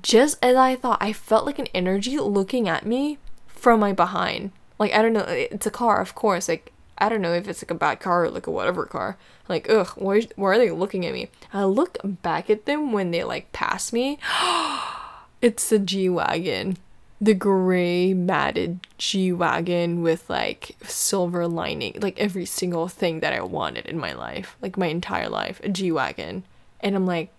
Just 0.00 0.38
as 0.42 0.54
I 0.54 0.76
thought, 0.76 0.98
I 1.00 1.12
felt 1.12 1.46
like 1.46 1.58
an 1.58 1.68
energy 1.74 2.18
looking 2.18 2.68
at 2.68 2.86
me 2.86 3.18
from 3.46 3.80
my 3.80 3.92
behind. 3.92 4.52
Like, 4.78 4.92
I 4.92 5.02
don't 5.02 5.12
know, 5.12 5.24
it's 5.26 5.66
a 5.66 5.72
car, 5.72 6.00
of 6.00 6.14
course. 6.14 6.48
Like, 6.48 6.72
I 6.98 7.08
don't 7.08 7.22
know 7.22 7.32
if 7.32 7.48
it's 7.48 7.62
like 7.62 7.70
a 7.70 7.74
bad 7.74 8.00
car 8.00 8.24
or 8.24 8.30
like 8.30 8.46
a 8.46 8.50
whatever 8.50 8.84
car. 8.84 9.16
Like, 9.48 9.70
ugh, 9.70 9.88
why, 9.96 10.26
why 10.36 10.48
are 10.54 10.58
they 10.58 10.70
looking 10.70 11.06
at 11.06 11.12
me? 11.12 11.28
I 11.52 11.64
look 11.64 11.98
back 12.04 12.50
at 12.50 12.66
them 12.66 12.92
when 12.92 13.12
they 13.12 13.24
like 13.24 13.52
pass 13.52 13.92
me. 13.92 14.18
it's 15.42 15.70
a 15.72 15.78
G 15.78 16.08
Wagon. 16.08 16.76
The 17.20 17.34
gray 17.34 18.14
matted 18.14 18.80
G 18.98 19.32
Wagon 19.32 20.02
with 20.02 20.28
like 20.28 20.76
silver 20.82 21.46
lining. 21.46 21.98
Like 22.00 22.18
every 22.18 22.44
single 22.44 22.88
thing 22.88 23.20
that 23.20 23.32
I 23.32 23.42
wanted 23.42 23.86
in 23.86 23.98
my 23.98 24.12
life. 24.12 24.56
Like 24.60 24.76
my 24.76 24.86
entire 24.86 25.28
life. 25.28 25.60
A 25.62 25.68
G 25.68 25.92
Wagon. 25.92 26.42
And 26.80 26.94
I'm 26.94 27.06
like, 27.06 27.30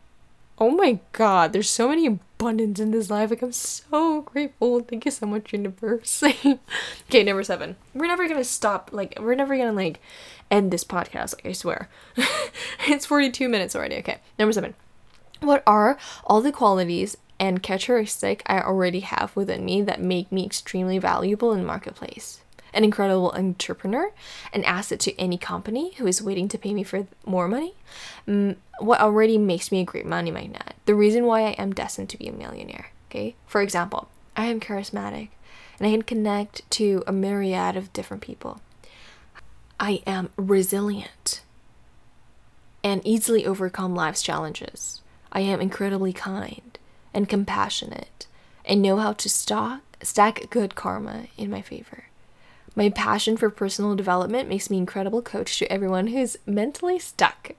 oh 0.58 0.72
my 0.72 1.00
god, 1.12 1.54
there's 1.54 1.70
so 1.70 1.90
many 1.90 2.20
abundance 2.40 2.80
in 2.80 2.92
this 2.92 3.10
life. 3.10 3.30
Like 3.30 3.42
I'm 3.42 3.52
so 3.52 4.22
grateful. 4.22 4.80
Thank 4.80 5.04
you 5.04 5.12
so 5.12 5.26
much, 5.26 5.52
universe. 5.52 6.24
okay, 7.10 7.24
number 7.24 7.44
seven. 7.44 7.76
We're 7.94 8.08
never 8.08 8.28
gonna 8.28 8.46
stop. 8.46 8.90
Like 8.94 9.18
we're 9.20 9.36
never 9.36 9.58
gonna 9.58 9.74
like 9.74 10.00
end 10.50 10.72
this 10.72 10.86
podcast. 10.86 11.36
Like 11.36 11.48
I 11.48 11.52
swear, 11.52 11.90
it's 12.88 13.06
42 13.06 13.50
minutes 13.50 13.76
already. 13.76 13.98
Okay, 13.98 14.20
number 14.38 14.54
seven. 14.54 14.74
What 15.42 15.64
are 15.68 15.98
all 16.24 16.42
the 16.42 16.52
qualities 16.52 17.18
and 17.40 17.62
characteristic 17.62 18.42
I 18.46 18.62
already 18.62 19.02
have 19.02 19.36
within 19.36 19.66
me 19.66 19.82
that 19.82 20.02
make 20.02 20.32
me 20.32 20.46
extremely 20.46 20.98
valuable 20.98 21.52
in 21.54 21.66
marketplace? 21.66 22.39
An 22.74 22.84
incredible 22.84 23.32
entrepreneur, 23.32 24.12
an 24.54 24.64
asset 24.64 25.00
to 25.02 25.20
any 25.20 25.38
company 25.38 25.94
who 25.96 26.08
is 26.08 26.22
waiting 26.22 26.48
to 26.50 26.58
pay 26.58 26.74
me 26.74 26.84
for 26.84 27.08
more 27.26 27.48
money, 27.48 27.76
mm, 28.28 28.56
what 28.80 29.02
already 29.02 29.38
makes 29.38 29.72
me 29.72 29.82
a 29.82 29.86
great 29.86 30.06
money 30.06 30.32
magnet, 30.32 30.76
the 30.86 30.96
reason 30.96 31.26
why 31.26 31.42
I 31.42 31.52
am 31.52 31.74
destined 31.74 32.10
to 32.10 32.18
be 32.18 32.28
a 32.28 32.34
millionaire. 32.34 32.92
Okay, 33.10 33.36
for 33.48 33.62
example, 33.62 34.10
I 34.36 34.46
am 34.46 34.60
charismatic 34.60 35.30
and 35.80 35.88
I 35.88 35.92
can 35.92 36.04
connect 36.04 36.70
to 36.72 37.04
a 37.08 37.12
myriad 37.12 37.76
of 37.76 37.92
different 37.94 38.22
people. 38.22 38.62
I 39.80 40.04
am 40.06 40.30
resilient 40.36 41.42
and 42.84 43.02
easily 43.06 43.46
overcome 43.46 43.96
life's 43.96 44.22
challenges. 44.22 45.02
I 45.32 45.42
am 45.42 45.62
incredibly 45.62 46.14
kind 46.14 46.78
and 47.14 47.30
compassionate 47.30 48.28
and 48.66 48.82
know 48.82 48.98
how 48.98 49.14
to 49.14 49.30
stock, 49.30 49.82
stack 50.04 50.50
good 50.50 50.76
karma 50.76 51.28
in 51.38 51.50
my 51.50 51.62
favor. 51.62 52.06
My 52.76 52.90
passion 52.90 53.38
for 53.38 53.50
personal 53.50 53.96
development 53.96 54.50
makes 54.50 54.70
me 54.70 54.78
incredible 54.78 55.22
coach 55.22 55.58
to 55.60 55.72
everyone 55.72 56.08
who's 56.08 56.38
mentally 56.46 57.00
stuck. 57.00 57.52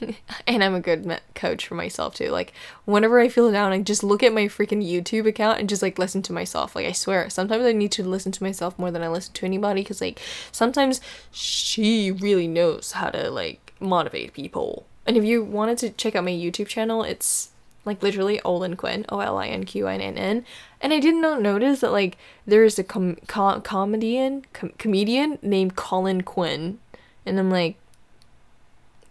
and 0.46 0.62
I'm 0.62 0.74
a 0.74 0.80
good 0.80 1.04
me- 1.04 1.18
coach 1.34 1.66
for 1.66 1.74
myself 1.74 2.14
too. 2.14 2.30
Like 2.30 2.52
whenever 2.84 3.20
I 3.20 3.28
feel 3.28 3.50
down, 3.50 3.72
I 3.72 3.80
just 3.80 4.02
look 4.02 4.22
at 4.22 4.32
my 4.32 4.44
freaking 4.44 4.86
YouTube 4.86 5.26
account 5.26 5.58
and 5.58 5.68
just 5.68 5.82
like 5.82 5.98
listen 5.98 6.22
to 6.22 6.32
myself. 6.32 6.74
Like 6.74 6.86
I 6.86 6.92
swear, 6.92 7.28
sometimes 7.30 7.64
I 7.64 7.72
need 7.72 7.92
to 7.92 8.04
listen 8.04 8.32
to 8.32 8.42
myself 8.42 8.78
more 8.78 8.90
than 8.90 9.02
I 9.02 9.08
listen 9.08 9.34
to 9.34 9.46
anybody 9.46 9.82
because 9.82 10.00
like 10.00 10.20
sometimes 10.50 11.00
she 11.30 12.10
really 12.10 12.48
knows 12.48 12.92
how 12.92 13.10
to 13.10 13.30
like 13.30 13.74
motivate 13.80 14.32
people. 14.32 14.86
And 15.06 15.16
if 15.16 15.24
you 15.24 15.42
wanted 15.42 15.78
to 15.78 15.90
check 15.90 16.14
out 16.14 16.24
my 16.24 16.30
YouTube 16.30 16.68
channel, 16.68 17.02
it's 17.02 17.50
like 17.84 18.02
literally 18.02 18.40
Olin 18.42 18.76
Quinn, 18.76 19.04
O 19.08 19.20
L 19.20 19.38
I 19.38 19.48
N 19.48 19.64
Q 19.64 19.86
I 19.86 19.94
N 19.96 20.16
N. 20.16 20.44
And 20.80 20.92
I 20.92 21.00
did 21.00 21.14
not 21.14 21.42
notice 21.42 21.80
that 21.80 21.92
like 21.92 22.16
there 22.46 22.64
is 22.64 22.78
a 22.78 22.84
com- 22.84 23.16
com- 23.26 23.62
comedian 23.62 24.44
com- 24.52 24.72
comedian 24.78 25.38
named 25.42 25.76
Colin 25.76 26.22
Quinn, 26.22 26.78
and 27.26 27.38
I'm 27.38 27.50
like, 27.50 27.76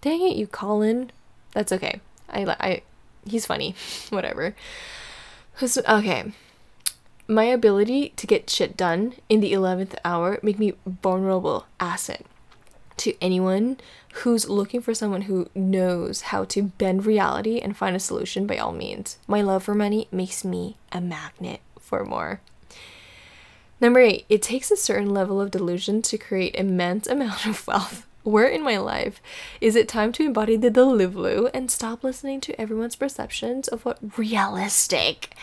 dang 0.01 0.21
it, 0.21 0.35
you 0.35 0.47
Colin. 0.47 1.11
That's 1.53 1.71
okay. 1.71 1.99
I 2.29 2.45
I 2.59 2.81
he's 3.25 3.45
funny, 3.45 3.75
whatever. 4.09 4.55
Okay. 5.61 6.31
My 7.27 7.43
ability 7.45 8.13
to 8.17 8.27
get 8.27 8.49
shit 8.49 8.75
done 8.75 9.13
in 9.29 9.39
the 9.39 9.53
11th 9.53 9.95
hour 10.03 10.39
make 10.41 10.59
me 10.59 10.73
vulnerable 10.85 11.65
asset 11.79 12.25
to 13.01 13.15
anyone 13.21 13.77
who's 14.15 14.49
looking 14.49 14.81
for 14.81 14.93
someone 14.93 15.23
who 15.23 15.47
knows 15.55 16.21
how 16.21 16.43
to 16.45 16.63
bend 16.63 17.05
reality 17.05 17.59
and 17.59 17.75
find 17.75 17.95
a 17.95 17.99
solution 17.99 18.45
by 18.45 18.57
all 18.57 18.71
means. 18.71 19.17
My 19.27 19.41
love 19.41 19.63
for 19.63 19.75
money 19.75 20.07
makes 20.11 20.45
me 20.45 20.77
a 20.91 21.01
magnet 21.01 21.61
for 21.79 22.05
more. 22.05 22.41
Number 23.79 23.99
eight, 23.99 24.25
it 24.29 24.43
takes 24.43 24.69
a 24.69 24.77
certain 24.77 25.09
level 25.09 25.41
of 25.41 25.49
delusion 25.49 26.01
to 26.03 26.17
create 26.17 26.55
immense 26.55 27.07
amount 27.07 27.45
of 27.45 27.65
wealth. 27.67 28.05
Where 28.23 28.47
in 28.47 28.63
my 28.63 28.77
life 28.77 29.19
is 29.59 29.75
it 29.75 29.87
time 29.87 30.11
to 30.13 30.23
embody 30.23 30.55
the 30.55 30.69
delulu 30.69 31.49
and 31.55 31.71
stop 31.71 32.03
listening 32.03 32.39
to 32.41 32.61
everyone's 32.61 32.95
perceptions 32.95 33.67
of 33.67 33.83
what 33.83 33.97
realistic 34.15 35.33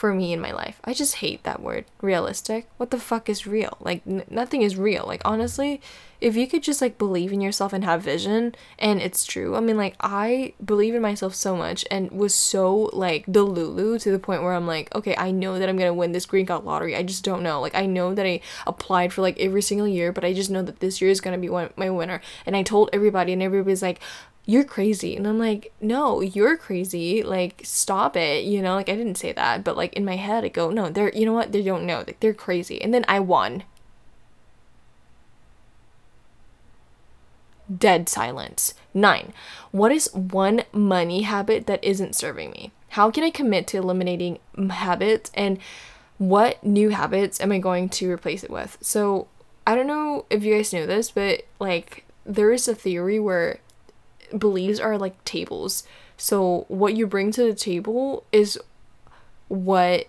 for 0.00 0.14
me 0.14 0.32
in 0.32 0.40
my 0.40 0.50
life. 0.50 0.80
I 0.82 0.94
just 0.94 1.16
hate 1.16 1.42
that 1.42 1.60
word, 1.60 1.84
realistic. 2.00 2.66
What 2.78 2.90
the 2.90 2.98
fuck 2.98 3.28
is 3.28 3.46
real? 3.46 3.76
Like 3.80 4.00
n- 4.06 4.24
nothing 4.30 4.62
is 4.62 4.78
real. 4.78 5.04
Like 5.06 5.20
honestly, 5.26 5.82
if 6.22 6.36
you 6.36 6.46
could 6.46 6.62
just 6.62 6.80
like 6.80 6.96
believe 6.96 7.34
in 7.34 7.42
yourself 7.42 7.74
and 7.74 7.84
have 7.84 8.00
vision 8.00 8.54
and 8.78 9.02
it's 9.02 9.26
true. 9.26 9.56
I 9.56 9.60
mean 9.60 9.76
like 9.76 9.96
I 10.00 10.54
believe 10.64 10.94
in 10.94 11.02
myself 11.02 11.34
so 11.34 11.54
much 11.54 11.84
and 11.90 12.10
was 12.12 12.34
so 12.34 12.88
like 12.94 13.26
delulu 13.26 14.00
to 14.00 14.10
the 14.10 14.18
point 14.18 14.42
where 14.42 14.54
I'm 14.54 14.66
like, 14.66 14.92
okay, 14.94 15.14
I 15.18 15.32
know 15.32 15.58
that 15.58 15.68
I'm 15.68 15.76
to 15.76 15.92
win 15.92 16.12
this 16.12 16.24
green 16.24 16.46
card 16.46 16.64
lottery. 16.64 16.96
I 16.96 17.02
just 17.02 17.22
don't 17.22 17.42
know. 17.42 17.60
Like 17.60 17.74
I 17.74 17.84
know 17.84 18.14
that 18.14 18.24
I 18.24 18.40
applied 18.66 19.12
for 19.12 19.20
like 19.20 19.38
every 19.38 19.60
single 19.60 19.86
year, 19.86 20.12
but 20.12 20.24
I 20.24 20.32
just 20.32 20.48
know 20.48 20.62
that 20.62 20.80
this 20.80 21.02
year 21.02 21.10
is 21.10 21.20
to 21.20 21.36
be 21.36 21.50
one- 21.50 21.74
my 21.76 21.90
winner. 21.90 22.22
And 22.46 22.56
I 22.56 22.62
told 22.62 22.88
everybody 22.94 23.34
and 23.34 23.42
everybody's 23.42 23.82
like, 23.82 24.00
you're 24.50 24.64
crazy. 24.64 25.14
And 25.14 25.28
I'm 25.28 25.38
like, 25.38 25.72
no, 25.80 26.20
you're 26.20 26.56
crazy. 26.56 27.22
Like, 27.22 27.60
stop 27.64 28.16
it. 28.16 28.44
You 28.44 28.60
know, 28.60 28.74
like 28.74 28.88
I 28.88 28.96
didn't 28.96 29.14
say 29.14 29.32
that, 29.32 29.62
but 29.62 29.76
like 29.76 29.92
in 29.94 30.04
my 30.04 30.16
head, 30.16 30.44
I 30.44 30.48
go, 30.48 30.70
no, 30.70 30.90
they're, 30.90 31.12
you 31.14 31.24
know 31.24 31.32
what? 31.32 31.52
They 31.52 31.62
don't 31.62 31.86
know. 31.86 31.98
Like, 31.98 32.18
they're 32.18 32.34
crazy. 32.34 32.82
And 32.82 32.92
then 32.92 33.04
I 33.06 33.20
won. 33.20 33.62
Dead 37.72 38.08
silence. 38.08 38.74
Nine. 38.92 39.32
What 39.70 39.92
is 39.92 40.12
one 40.12 40.64
money 40.72 41.22
habit 41.22 41.68
that 41.68 41.84
isn't 41.84 42.16
serving 42.16 42.50
me? 42.50 42.72
How 42.90 43.08
can 43.12 43.22
I 43.22 43.30
commit 43.30 43.68
to 43.68 43.76
eliminating 43.76 44.40
habits 44.70 45.30
and 45.34 45.58
what 46.18 46.62
new 46.64 46.88
habits 46.88 47.40
am 47.40 47.52
I 47.52 47.58
going 47.58 47.88
to 47.90 48.10
replace 48.10 48.42
it 48.42 48.50
with? 48.50 48.78
So 48.80 49.28
I 49.64 49.76
don't 49.76 49.86
know 49.86 50.26
if 50.28 50.42
you 50.42 50.56
guys 50.56 50.72
know 50.72 50.86
this, 50.86 51.12
but 51.12 51.42
like 51.60 52.04
there 52.26 52.50
is 52.50 52.66
a 52.66 52.74
theory 52.74 53.20
where 53.20 53.60
beliefs 54.38 54.80
are 54.80 54.98
like 54.98 55.22
tables. 55.24 55.84
So 56.16 56.64
what 56.68 56.96
you 56.96 57.06
bring 57.06 57.32
to 57.32 57.44
the 57.44 57.54
table 57.54 58.24
is 58.32 58.58
what 59.48 60.06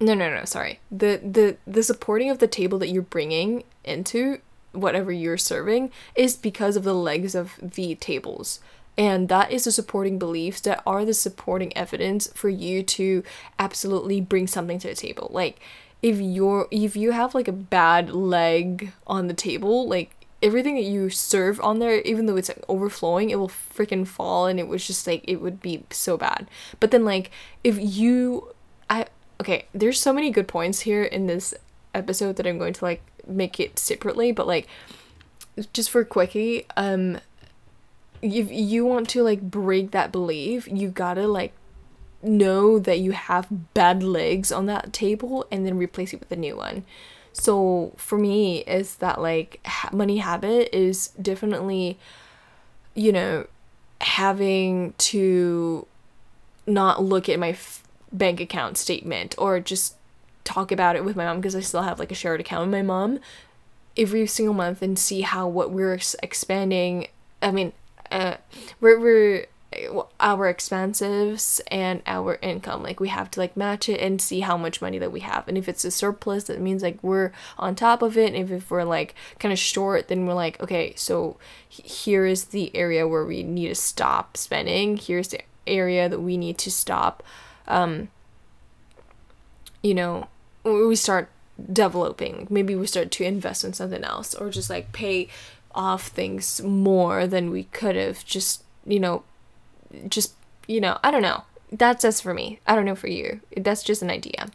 no 0.00 0.14
no 0.14 0.34
no 0.34 0.44
sorry. 0.44 0.80
The 0.90 1.20
the 1.22 1.56
the 1.66 1.82
supporting 1.82 2.30
of 2.30 2.38
the 2.38 2.48
table 2.48 2.78
that 2.78 2.88
you're 2.88 3.02
bringing 3.02 3.64
into 3.84 4.38
whatever 4.72 5.10
you're 5.10 5.38
serving 5.38 5.90
is 6.14 6.36
because 6.36 6.76
of 6.76 6.84
the 6.84 6.94
legs 6.94 7.34
of 7.34 7.58
the 7.60 7.94
tables. 7.96 8.60
And 8.96 9.28
that 9.28 9.50
is 9.50 9.64
the 9.64 9.72
supporting 9.72 10.18
beliefs 10.18 10.60
that 10.62 10.82
are 10.86 11.04
the 11.04 11.14
supporting 11.14 11.76
evidence 11.76 12.28
for 12.34 12.48
you 12.48 12.82
to 12.82 13.22
absolutely 13.58 14.20
bring 14.20 14.46
something 14.46 14.78
to 14.80 14.88
the 14.88 14.94
table. 14.94 15.28
Like 15.32 15.60
if 16.02 16.20
you're 16.20 16.66
if 16.70 16.96
you 16.96 17.12
have 17.12 17.34
like 17.34 17.48
a 17.48 17.52
bad 17.52 18.10
leg 18.10 18.92
on 19.06 19.26
the 19.26 19.34
table 19.34 19.88
like 19.88 20.19
everything 20.42 20.74
that 20.74 20.82
you 20.82 21.10
serve 21.10 21.60
on 21.60 21.78
there 21.78 22.00
even 22.00 22.26
though 22.26 22.36
it's 22.36 22.48
like 22.48 22.64
overflowing 22.68 23.30
it 23.30 23.38
will 23.38 23.48
freaking 23.48 24.06
fall 24.06 24.46
and 24.46 24.58
it 24.58 24.68
was 24.68 24.86
just 24.86 25.06
like 25.06 25.22
it 25.28 25.36
would 25.36 25.60
be 25.60 25.84
so 25.90 26.16
bad. 26.16 26.48
But 26.78 26.90
then 26.90 27.04
like 27.04 27.30
if 27.62 27.78
you 27.78 28.54
i 28.88 29.06
okay 29.40 29.66
there's 29.72 30.00
so 30.00 30.12
many 30.12 30.30
good 30.30 30.48
points 30.48 30.80
here 30.80 31.02
in 31.02 31.26
this 31.26 31.54
episode 31.94 32.36
that 32.36 32.46
i'm 32.46 32.58
going 32.58 32.72
to 32.72 32.84
like 32.84 33.02
make 33.26 33.58
it 33.58 33.78
separately 33.78 34.32
but 34.32 34.46
like 34.46 34.66
just 35.72 35.90
for 35.90 36.04
quickie 36.04 36.66
um 36.76 37.18
if 38.22 38.50
you 38.50 38.84
want 38.84 39.08
to 39.08 39.22
like 39.22 39.40
break 39.40 39.92
that 39.92 40.12
belief 40.12 40.68
you 40.68 40.88
gotta 40.88 41.26
like 41.26 41.52
know 42.22 42.78
that 42.78 42.98
you 42.98 43.12
have 43.12 43.48
bad 43.72 44.02
legs 44.02 44.52
on 44.52 44.66
that 44.66 44.92
table 44.92 45.46
and 45.50 45.64
then 45.64 45.78
replace 45.78 46.12
it 46.12 46.20
with 46.20 46.30
a 46.30 46.36
new 46.36 46.56
one 46.56 46.84
so 47.32 47.92
for 47.96 48.18
me 48.18 48.58
is 48.60 48.96
that 48.96 49.20
like 49.20 49.66
money 49.92 50.18
habit 50.18 50.74
is 50.76 51.08
definitely 51.20 51.98
you 52.94 53.12
know 53.12 53.46
having 54.00 54.94
to 54.98 55.86
not 56.66 57.02
look 57.02 57.28
at 57.28 57.38
my 57.38 57.50
f- 57.50 57.82
bank 58.12 58.40
account 58.40 58.76
statement 58.76 59.34
or 59.38 59.60
just 59.60 59.94
talk 60.44 60.72
about 60.72 60.96
it 60.96 61.04
with 61.04 61.16
my 61.16 61.24
mom 61.24 61.36
because 61.36 61.54
I 61.54 61.60
still 61.60 61.82
have 61.82 61.98
like 61.98 62.10
a 62.10 62.14
shared 62.14 62.40
account 62.40 62.62
with 62.62 62.72
my 62.72 62.82
mom 62.82 63.20
every 63.96 64.26
single 64.26 64.54
month 64.54 64.82
and 64.82 64.98
see 64.98 65.20
how 65.20 65.46
what 65.46 65.70
we're 65.70 65.98
expanding. 66.22 67.08
I 67.42 67.50
mean 67.50 67.72
uh 68.10 68.36
we're, 68.80 68.98
we're 68.98 69.46
our 70.18 70.48
expenses 70.48 71.60
and 71.68 72.02
our 72.06 72.38
income. 72.42 72.82
Like 72.82 72.98
we 72.98 73.08
have 73.08 73.30
to 73.32 73.40
like 73.40 73.56
match 73.56 73.88
it 73.88 74.00
and 74.00 74.20
see 74.20 74.40
how 74.40 74.56
much 74.56 74.82
money 74.82 74.98
that 74.98 75.12
we 75.12 75.20
have. 75.20 75.46
And 75.46 75.56
if 75.56 75.68
it's 75.68 75.84
a 75.84 75.90
surplus 75.90 76.44
that 76.44 76.60
means 76.60 76.82
like 76.82 77.02
we're 77.02 77.32
on 77.56 77.74
top 77.74 78.02
of 78.02 78.18
it. 78.18 78.34
And 78.34 78.36
if, 78.36 78.50
if 78.50 78.70
we're 78.70 78.84
like 78.84 79.14
kind 79.38 79.52
of 79.52 79.58
short 79.58 80.08
then 80.08 80.26
we're 80.26 80.34
like 80.34 80.60
okay 80.60 80.92
so 80.96 81.36
here 81.68 82.26
is 82.26 82.46
the 82.46 82.74
area 82.74 83.06
where 83.06 83.24
we 83.24 83.42
need 83.42 83.68
to 83.68 83.74
stop 83.74 84.36
spending. 84.36 84.96
Here's 84.96 85.28
the 85.28 85.40
area 85.66 86.08
that 86.08 86.20
we 86.20 86.36
need 86.36 86.58
to 86.58 86.70
stop 86.70 87.22
um 87.68 88.08
you 89.82 89.94
know 89.94 90.26
we 90.64 90.96
start 90.96 91.30
developing. 91.72 92.46
Maybe 92.50 92.74
we 92.74 92.86
start 92.86 93.10
to 93.12 93.24
invest 93.24 93.64
in 93.64 93.72
something 93.72 94.02
else 94.02 94.34
or 94.34 94.50
just 94.50 94.68
like 94.68 94.92
pay 94.92 95.28
off 95.74 96.08
things 96.08 96.60
more 96.62 97.26
than 97.26 97.50
we 97.50 97.64
could 97.64 97.94
have 97.94 98.24
just 98.24 98.64
you 98.84 98.98
know 98.98 99.22
just 100.08 100.34
you 100.66 100.80
know 100.80 100.98
i 101.02 101.10
don't 101.10 101.22
know. 101.22 101.44
That's 101.72 102.02
just 102.02 102.24
for 102.24 102.34
me. 102.34 102.58
I 102.66 102.74
don't 102.74 102.84
know 102.84 102.96
for 102.96 103.06
you. 103.06 103.40
That's 103.56 103.84
just 103.84 104.02
an 104.02 104.10
idea. 104.10 104.48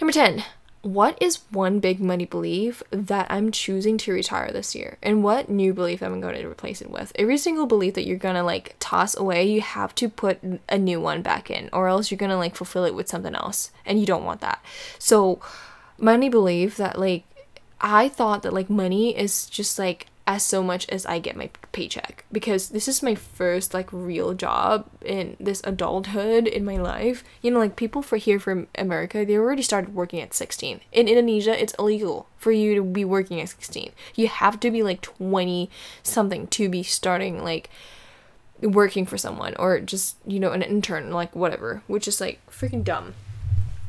Number 0.00 0.12
10 0.12 0.42
what 0.84 1.16
is 1.18 1.40
one 1.50 1.80
big 1.80 1.98
money 1.98 2.26
belief 2.26 2.82
that 2.90 3.26
i'm 3.30 3.50
choosing 3.50 3.96
to 3.96 4.12
retire 4.12 4.52
this 4.52 4.74
year? 4.74 4.98
And 5.02 5.24
what 5.24 5.48
new 5.48 5.72
belief 5.72 6.02
am 6.02 6.12
i'm 6.12 6.20
going 6.20 6.34
to 6.34 6.46
replace 6.46 6.82
it 6.82 6.90
with? 6.90 7.10
Every 7.14 7.38
single 7.38 7.64
belief 7.64 7.94
that 7.94 8.06
you're 8.06 8.18
going 8.18 8.34
to 8.34 8.42
like 8.42 8.76
toss 8.80 9.16
away 9.16 9.44
you 9.44 9.62
have 9.62 9.94
to 9.94 10.10
put 10.10 10.40
a 10.68 10.76
new 10.76 11.00
one 11.00 11.22
back 11.22 11.50
in 11.50 11.70
or 11.72 11.88
else 11.88 12.10
you're 12.10 12.18
going 12.18 12.30
to 12.30 12.36
like 12.36 12.54
fulfill 12.54 12.84
it 12.84 12.94
with 12.94 13.08
something 13.08 13.34
else 13.34 13.70
and 13.86 13.98
you 13.98 14.04
don't 14.04 14.24
want 14.24 14.42
that. 14.42 14.62
So 14.98 15.40
money 15.96 16.28
belief 16.28 16.76
that 16.76 16.98
like 16.98 17.24
i 17.80 18.08
thought 18.08 18.42
that 18.42 18.52
like 18.52 18.68
money 18.68 19.16
is 19.16 19.46
just 19.46 19.78
like 19.78 20.06
as 20.26 20.42
so 20.42 20.62
much 20.62 20.88
as 20.88 21.04
I 21.04 21.18
get 21.18 21.36
my 21.36 21.50
paycheck 21.72 22.24
because 22.32 22.70
this 22.70 22.88
is 22.88 23.02
my 23.02 23.14
first 23.14 23.74
like 23.74 23.92
real 23.92 24.32
job 24.32 24.88
in 25.04 25.36
this 25.38 25.60
adulthood 25.64 26.46
in 26.46 26.64
my 26.64 26.76
life. 26.76 27.24
You 27.42 27.50
know, 27.50 27.58
like 27.58 27.76
people 27.76 28.00
for 28.00 28.16
here 28.16 28.40
from 28.40 28.68
America, 28.76 29.24
they 29.24 29.36
already 29.36 29.62
started 29.62 29.94
working 29.94 30.20
at 30.20 30.32
16. 30.32 30.80
In 30.92 31.08
Indonesia, 31.08 31.60
it's 31.60 31.74
illegal 31.78 32.26
for 32.38 32.52
you 32.52 32.74
to 32.74 32.82
be 32.82 33.04
working 33.04 33.40
at 33.40 33.50
16. 33.50 33.92
You 34.14 34.28
have 34.28 34.58
to 34.60 34.70
be 34.70 34.82
like 34.82 35.02
20 35.02 35.70
something 36.02 36.46
to 36.48 36.68
be 36.70 36.82
starting 36.82 37.44
like 37.44 37.68
working 38.62 39.04
for 39.04 39.18
someone 39.18 39.54
or 39.58 39.78
just, 39.80 40.16
you 40.26 40.40
know, 40.40 40.52
an 40.52 40.62
intern 40.62 41.10
like 41.10 41.36
whatever, 41.36 41.82
which 41.86 42.08
is 42.08 42.20
like 42.20 42.40
freaking 42.50 42.82
dumb. 42.82 43.12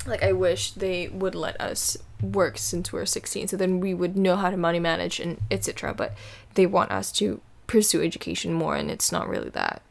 Like 0.06 0.22
I 0.22 0.34
wish 0.34 0.72
they 0.72 1.08
would 1.08 1.34
let 1.34 1.60
us 1.62 1.98
work 2.22 2.58
since 2.58 2.92
we're 2.94 3.06
16 3.06 3.50
so 3.50 3.58
then 3.58 3.80
we 3.80 3.94
would 3.94 4.18
know 4.18 4.36
how 4.36 4.50
to 4.50 4.58
money 4.58 4.80
manage 4.80 5.20
and 5.20 5.40
etc 5.52 5.94
but 5.94 6.14
they 6.56 6.66
want 6.66 6.92
us 6.92 7.12
to 7.12 7.42
pursue 7.68 8.04
education 8.04 8.54
more 8.54 8.76
and 8.76 8.90
it's 8.92 9.12
not 9.12 9.28
really 9.28 9.50
that. 9.50 9.82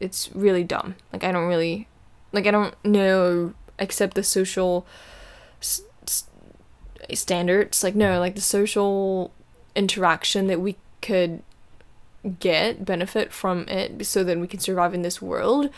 It's 0.00 0.30
really 0.34 0.64
dumb. 0.64 0.94
Like 1.12 1.24
i 1.24 1.32
don't 1.32 1.48
really 1.48 1.88
like 2.32 2.46
i 2.46 2.50
don't 2.50 2.74
know 2.84 3.54
accept 3.78 4.14
the 4.14 4.22
social 4.22 4.86
s- 5.60 5.82
s- 6.06 6.26
standards. 7.14 7.82
Like 7.82 7.94
no 7.94 8.18
like 8.18 8.34
the 8.34 8.40
social 8.40 9.32
interaction 9.74 10.48
that 10.48 10.60
we 10.60 10.76
could 11.00 11.42
get 12.40 12.84
benefit 12.84 13.32
from 13.32 13.66
it 13.68 14.04
so 14.04 14.24
that 14.24 14.38
we 14.38 14.48
can 14.48 14.60
survive 14.60 14.92
in 14.92 15.02
this 15.02 15.22
world. 15.22 15.70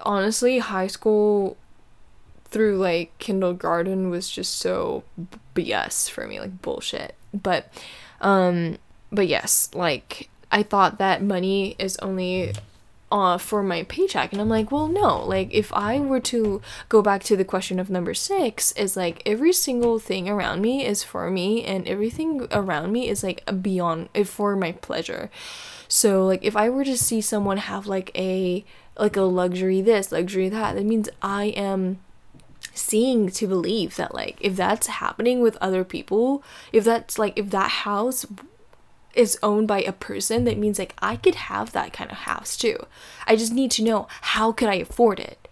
Honestly 0.00 0.58
high 0.58 0.88
school 0.88 1.56
through 2.52 2.76
like 2.76 3.18
kindergarten 3.18 4.10
was 4.10 4.30
just 4.30 4.58
so 4.58 5.02
BS 5.56 6.08
for 6.08 6.26
me, 6.26 6.38
like 6.38 6.62
bullshit. 6.62 7.16
But 7.34 7.72
um 8.20 8.78
but 9.10 9.26
yes, 9.26 9.70
like 9.74 10.28
I 10.52 10.62
thought 10.62 10.98
that 10.98 11.22
money 11.22 11.74
is 11.78 11.96
only 11.98 12.52
uh, 13.10 13.36
for 13.36 13.62
my 13.62 13.82
paycheck. 13.84 14.32
And 14.32 14.40
i'm 14.40 14.48
like 14.48 14.70
well 14.70 14.88
no. 14.88 15.24
Like 15.24 15.52
if 15.52 15.72
i 15.72 15.98
were 15.98 16.20
to 16.20 16.60
go 16.88 17.02
back 17.02 17.22
to 17.24 17.36
the 17.36 17.44
question 17.44 17.80
of 17.80 17.90
number 17.90 18.14
six 18.14 18.72
is 18.72 18.96
like 18.96 19.22
every 19.26 19.52
single 19.52 19.98
thing 19.98 20.28
around 20.28 20.62
me 20.62 20.84
is 20.84 21.02
for 21.02 21.30
me 21.30 21.64
and 21.64 21.86
everything 21.88 22.46
around 22.52 22.92
me 22.92 23.08
is 23.08 23.22
like 23.22 23.44
beyond 23.62 24.08
eh, 24.14 24.24
for 24.24 24.56
my 24.56 24.72
pleasure. 24.72 25.30
So 25.88 26.24
like 26.26 26.44
if 26.44 26.56
i 26.56 26.68
were 26.68 26.84
to 26.84 26.96
see 26.96 27.20
someone 27.20 27.58
have 27.58 27.86
like 27.86 28.10
a 28.16 28.64
like 28.98 29.16
a 29.16 29.22
luxury 29.22 29.80
this 29.80 30.12
luxury 30.12 30.48
that 30.50 30.74
that 30.74 30.84
means 30.84 31.08
i 31.22 31.44
am 31.46 31.98
seeing 32.74 33.28
to 33.28 33.46
believe 33.46 33.96
that 33.96 34.14
like 34.14 34.36
if 34.40 34.56
that's 34.56 34.86
happening 34.86 35.40
with 35.40 35.56
other 35.60 35.84
people 35.84 36.42
if 36.72 36.84
that's 36.84 37.18
like 37.18 37.38
if 37.38 37.50
that 37.50 37.70
house 37.70 38.26
is 39.14 39.38
owned 39.42 39.68
by 39.68 39.82
a 39.82 39.92
person 39.92 40.44
that 40.44 40.58
means 40.58 40.78
like 40.78 40.94
I 41.00 41.16
could 41.16 41.34
have 41.34 41.72
that 41.72 41.92
kind 41.92 42.10
of 42.10 42.18
house 42.18 42.56
too. 42.56 42.86
I 43.26 43.36
just 43.36 43.52
need 43.52 43.70
to 43.72 43.84
know 43.84 44.08
how 44.22 44.52
could 44.52 44.68
I 44.68 44.76
afford 44.76 45.20
it. 45.20 45.48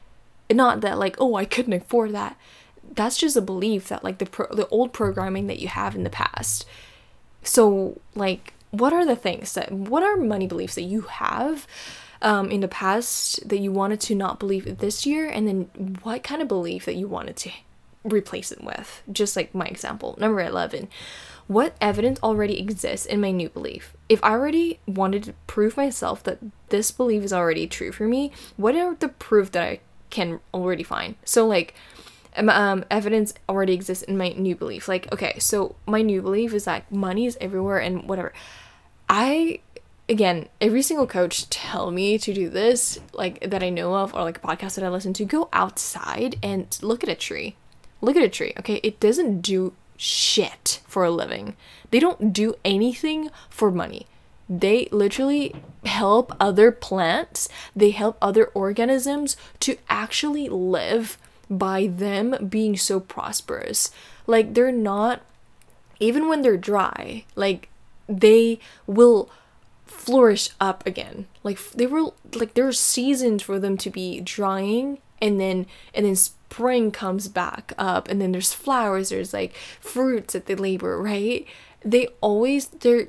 Not 0.51 0.81
that 0.81 0.99
like 0.99 1.17
oh 1.19 1.35
I 1.35 1.45
couldn't 1.45 1.73
afford 1.73 2.13
that. 2.13 2.37
That's 2.93 3.17
just 3.17 3.37
a 3.37 3.43
belief 3.43 3.89
that 3.89 4.05
like 4.05 4.19
the 4.19 4.27
pro- 4.27 4.55
the 4.55 4.69
old 4.69 4.93
programming 4.93 5.47
that 5.47 5.59
you 5.59 5.69
have 5.69 5.95
in 5.95 6.05
the 6.05 6.11
past. 6.11 6.67
So 7.43 8.01
like 8.15 8.55
what 8.71 8.93
are 8.93 9.05
the 9.05 9.17
things 9.17 9.53
that 9.55 9.71
what 9.73 10.03
are 10.03 10.17
money 10.17 10.47
beliefs 10.47 10.77
that 10.77 10.83
you 10.83 11.03
have 11.03 11.67
um, 12.23 12.51
in 12.51 12.61
the 12.61 12.69
past 12.69 13.49
that 13.49 13.59
you 13.59 13.73
wanted 13.73 14.01
to 14.01 14.15
not 14.15 14.39
believe 14.39 14.79
this 14.79 15.07
year 15.07 15.29
and 15.29 15.49
then 15.49 15.99
what 16.03 16.23
kind 16.23 16.43
of 16.43 16.49
belief 16.49 16.85
that 16.85 16.95
you 16.95 17.09
wanted 17.09 17.37
to 17.37 17.51
replace 18.05 18.51
it 18.51 18.63
with 18.65 19.03
just 19.13 19.37
like 19.37 19.55
my 19.55 19.67
example 19.67 20.17
number 20.19 20.41
11 20.41 20.89
what 21.51 21.75
evidence 21.81 22.21
already 22.23 22.61
exists 22.61 23.05
in 23.07 23.21
my 23.21 23.33
new 23.33 23.49
belief? 23.49 23.97
If 24.09 24.23
I 24.23 24.31
already 24.31 24.79
wanted 24.87 25.25
to 25.25 25.33
prove 25.49 25.77
myself 25.77 26.23
that 26.23 26.39
this 26.69 26.93
belief 26.93 27.25
is 27.25 27.33
already 27.33 27.67
true 27.67 27.91
for 27.91 28.07
me, 28.07 28.31
what 28.57 28.77
are 28.77 28.95
the 28.95 29.09
proof 29.09 29.51
that 29.51 29.65
I 29.65 29.81
can 30.11 30.39
already 30.55 30.85
find? 30.85 31.17
So 31.25 31.49
like 31.49 31.75
um, 32.37 32.49
um, 32.51 32.85
evidence 32.89 33.35
already 33.49 33.73
exists 33.73 34.05
in 34.05 34.17
my 34.17 34.29
new 34.29 34.55
belief. 34.55 34.87
Like, 34.87 35.13
okay, 35.13 35.41
so 35.41 35.75
my 35.87 36.03
new 36.03 36.23
belief 36.23 36.55
is 36.55 36.67
that 36.67 36.91
money 36.93 37.27
is 37.27 37.37
everywhere 37.41 37.79
and 37.79 38.09
whatever. 38.09 38.33
I 39.09 39.59
again, 40.11 40.49
every 40.61 40.83
single 40.83 41.07
coach 41.07 41.49
tell 41.49 41.91
me 41.91 42.19
to 42.19 42.35
do 42.35 42.51
this, 42.51 42.99
like 43.13 43.41
that 43.49 43.63
I 43.63 43.71
know 43.71 43.95
of, 43.95 44.13
or 44.13 44.25
like 44.25 44.39
a 44.39 44.47
podcast 44.47 44.75
that 44.75 44.85
I 44.85 44.89
listen 44.89 45.15
to, 45.15 45.25
go 45.25 45.49
outside 45.53 46.37
and 46.43 46.77
look 46.83 47.03
at 47.03 47.09
a 47.09 47.15
tree. 47.15 47.55
Look 48.03 48.17
at 48.17 48.23
a 48.23 48.29
tree, 48.29 48.53
okay? 48.59 48.81
It 48.83 48.99
doesn't 48.99 49.41
do 49.41 49.73
shit 49.97 50.81
for 50.87 51.05
a 51.05 51.11
living. 51.11 51.55
They 51.91 52.01
don't 52.01 52.33
do 52.33 52.55
anything 52.65 53.31
for 53.49 53.71
money. 53.71 54.07
They 54.49 54.89
literally 54.91 55.55
help 55.85 56.35
other 56.41 56.73
plants, 56.73 57.49
they 57.77 57.91
help 57.91 58.19
other 58.21 58.47
organisms 58.47 59.37
to 59.61 59.77
actually 59.89 60.49
live 60.49 61.19
by 61.49 61.87
them 61.87 62.49
being 62.49 62.77
so 62.77 62.99
prosperous. 62.99 63.93
Like 64.27 64.55
they're 64.55 64.73
not 64.73 65.23
even 66.01 66.29
when 66.29 66.43
they're 66.43 66.57
dry, 66.57 67.25
like 67.37 67.69
they 68.09 68.59
will 68.89 69.31
flourish 69.91 70.51
up 70.61 70.87
again. 70.87 71.27
Like 71.43 71.59
they 71.73 71.87
were 71.87 72.13
like 72.35 72.55
there's 72.55 72.79
seasons 72.79 73.43
for 73.43 73.59
them 73.59 73.77
to 73.79 73.91
be 73.91 74.21
drying 74.21 74.99
and 75.21 75.41
then 75.41 75.67
and 75.93 76.07
then 76.07 76.17
spring 76.17 76.91
comes 76.91 77.29
back 77.29 77.73
up 77.77 78.09
and 78.09 78.21
then 78.21 78.33
there's 78.33 78.53
flowers, 78.53 79.11
there's 79.11 79.35
like 79.35 79.55
fruits 79.81 80.33
that 80.33 80.47
they 80.47 80.55
labor, 80.55 81.01
right? 81.01 81.47
They 81.85 82.09
always 82.21 82.69
they're 82.69 83.09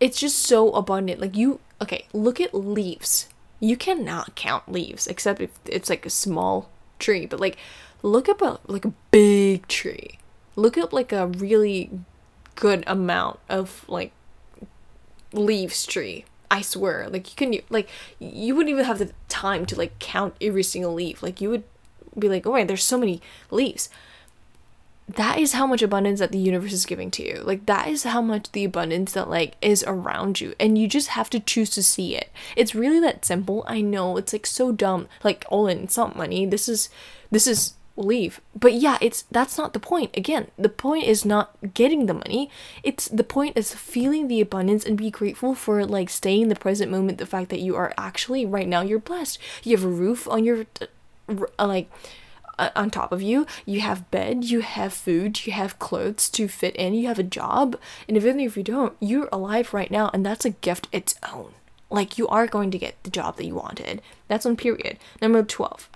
it's 0.00 0.20
just 0.20 0.40
so 0.40 0.72
abundant. 0.72 1.20
Like 1.20 1.36
you 1.36 1.60
okay, 1.80 2.06
look 2.12 2.40
at 2.40 2.54
leaves. 2.54 3.28
You 3.60 3.76
cannot 3.76 4.34
count 4.34 4.70
leaves 4.70 5.06
except 5.06 5.40
if 5.40 5.50
it's 5.64 5.88
like 5.88 6.04
a 6.04 6.10
small 6.10 6.68
tree, 6.98 7.26
but 7.26 7.40
like 7.40 7.56
look 8.02 8.28
up 8.28 8.42
a 8.42 8.58
like 8.66 8.84
a 8.84 8.92
big 9.10 9.66
tree. 9.68 10.18
Look 10.56 10.76
up 10.76 10.92
like 10.92 11.12
a 11.12 11.28
really 11.28 11.90
good 12.56 12.82
amount 12.88 13.38
of 13.48 13.84
like 13.88 14.12
leaves 15.32 15.86
tree. 15.86 16.24
I 16.50 16.62
swear, 16.62 17.08
like 17.10 17.28
you 17.28 17.36
can 17.36 17.60
like 17.68 17.88
you 18.18 18.54
wouldn't 18.54 18.72
even 18.72 18.84
have 18.84 18.98
the 18.98 19.12
time 19.28 19.66
to 19.66 19.76
like 19.76 19.98
count 19.98 20.34
every 20.40 20.62
single 20.62 20.94
leaf. 20.94 21.22
Like 21.22 21.40
you 21.40 21.50
would 21.50 21.64
be 22.18 22.28
like, 22.28 22.46
oh 22.46 22.52
wait, 22.52 22.68
there's 22.68 22.84
so 22.84 22.98
many 22.98 23.20
leaves. 23.50 23.90
That 25.06 25.38
is 25.38 25.52
how 25.52 25.66
much 25.66 25.80
abundance 25.80 26.20
that 26.20 26.32
the 26.32 26.38
universe 26.38 26.72
is 26.72 26.84
giving 26.84 27.10
to 27.12 27.26
you. 27.26 27.42
Like 27.42 27.66
that 27.66 27.88
is 27.88 28.02
how 28.02 28.20
much 28.20 28.52
the 28.52 28.64
abundance 28.64 29.12
that 29.12 29.28
like 29.28 29.54
is 29.60 29.84
around 29.86 30.40
you, 30.40 30.54
and 30.58 30.78
you 30.78 30.88
just 30.88 31.08
have 31.08 31.30
to 31.30 31.40
choose 31.40 31.70
to 31.70 31.82
see 31.82 32.16
it. 32.16 32.30
It's 32.56 32.74
really 32.74 33.00
that 33.00 33.24
simple. 33.24 33.64
I 33.66 33.80
know 33.80 34.16
it's 34.16 34.32
like 34.32 34.46
so 34.46 34.72
dumb. 34.72 35.08
Like, 35.24 35.44
Olin, 35.50 35.84
it's 35.84 35.96
not 35.96 36.16
money. 36.16 36.46
This 36.46 36.68
is 36.68 36.88
this 37.30 37.46
is 37.46 37.74
leave. 37.98 38.40
But 38.54 38.74
yeah, 38.74 38.98
it's 39.00 39.22
that's 39.30 39.58
not 39.58 39.72
the 39.72 39.80
point. 39.80 40.16
Again, 40.16 40.48
the 40.56 40.68
point 40.68 41.04
is 41.04 41.24
not 41.24 41.56
getting 41.74 42.06
the 42.06 42.14
money. 42.14 42.50
It's 42.82 43.08
the 43.08 43.24
point 43.24 43.56
is 43.56 43.74
feeling 43.74 44.28
the 44.28 44.40
abundance 44.40 44.84
and 44.84 44.96
be 44.96 45.10
grateful 45.10 45.54
for 45.54 45.84
like 45.84 46.08
staying 46.08 46.42
in 46.42 46.48
the 46.48 46.56
present 46.56 46.90
moment. 46.90 47.18
The 47.18 47.26
fact 47.26 47.50
that 47.50 47.60
you 47.60 47.76
are 47.76 47.92
actually 47.98 48.46
right 48.46 48.68
now 48.68 48.80
you're 48.80 48.98
blessed. 48.98 49.38
You 49.64 49.76
have 49.76 49.84
a 49.84 49.88
roof 49.88 50.28
on 50.28 50.44
your 50.44 50.66
uh, 51.28 51.66
like 51.66 51.90
uh, 52.58 52.70
on 52.74 52.90
top 52.90 53.12
of 53.12 53.22
you. 53.22 53.46
You 53.66 53.80
have 53.80 54.10
bed, 54.10 54.44
you 54.44 54.60
have 54.60 54.92
food, 54.92 55.46
you 55.46 55.52
have 55.52 55.78
clothes 55.78 56.28
to 56.30 56.48
fit 56.48 56.76
in, 56.76 56.94
you 56.94 57.08
have 57.08 57.18
a 57.18 57.24
job. 57.24 57.76
And 58.06 58.16
even 58.16 58.40
if 58.40 58.56
you 58.56 58.62
don't, 58.62 58.96
you're 59.00 59.28
alive 59.32 59.74
right 59.74 59.90
now 59.90 60.10
and 60.12 60.24
that's 60.24 60.44
a 60.44 60.50
gift 60.50 60.88
its 60.92 61.14
own. 61.32 61.52
Like 61.90 62.18
you 62.18 62.28
are 62.28 62.46
going 62.46 62.70
to 62.70 62.78
get 62.78 63.02
the 63.02 63.10
job 63.10 63.36
that 63.36 63.46
you 63.46 63.54
wanted. 63.54 64.02
That's 64.28 64.44
on 64.44 64.56
period. 64.56 64.98
Number 65.20 65.42
12 65.42 65.88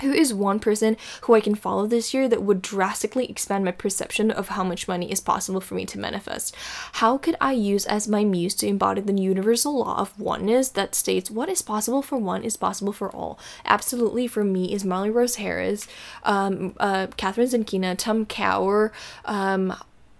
who 0.00 0.12
is 0.12 0.34
one 0.34 0.60
person 0.60 0.96
who 1.22 1.34
I 1.34 1.40
can 1.40 1.54
follow 1.54 1.86
this 1.86 2.12
year 2.12 2.28
that 2.28 2.42
would 2.42 2.62
drastically 2.62 3.28
expand 3.30 3.64
my 3.64 3.72
perception 3.72 4.30
of 4.30 4.48
how 4.48 4.64
much 4.64 4.88
money 4.88 5.10
is 5.10 5.20
possible 5.20 5.60
for 5.60 5.74
me 5.74 5.86
to 5.86 5.98
manifest? 5.98 6.54
How 6.92 7.18
could 7.18 7.36
I 7.40 7.52
use 7.52 7.86
as 7.86 8.08
my 8.08 8.24
muse 8.24 8.54
to 8.56 8.66
embody 8.66 9.00
the 9.00 9.20
universal 9.20 9.78
law 9.78 9.98
of 9.98 10.18
oneness 10.18 10.68
that 10.70 10.94
states 10.94 11.30
what 11.30 11.48
is 11.48 11.62
possible 11.62 12.02
for 12.02 12.18
one 12.18 12.42
is 12.42 12.56
possible 12.56 12.92
for 12.92 13.10
all? 13.10 13.38
Absolutely, 13.64 14.26
for 14.26 14.44
me, 14.44 14.72
is 14.72 14.84
Molly 14.84 15.10
Rose 15.10 15.36
Harris, 15.36 15.86
um, 16.24 16.74
uh, 16.78 17.06
Kathrin 17.16 17.48
Zenkina, 17.48 17.96
Tom 17.96 18.26
Cower, 18.26 18.92
um, 19.24 19.74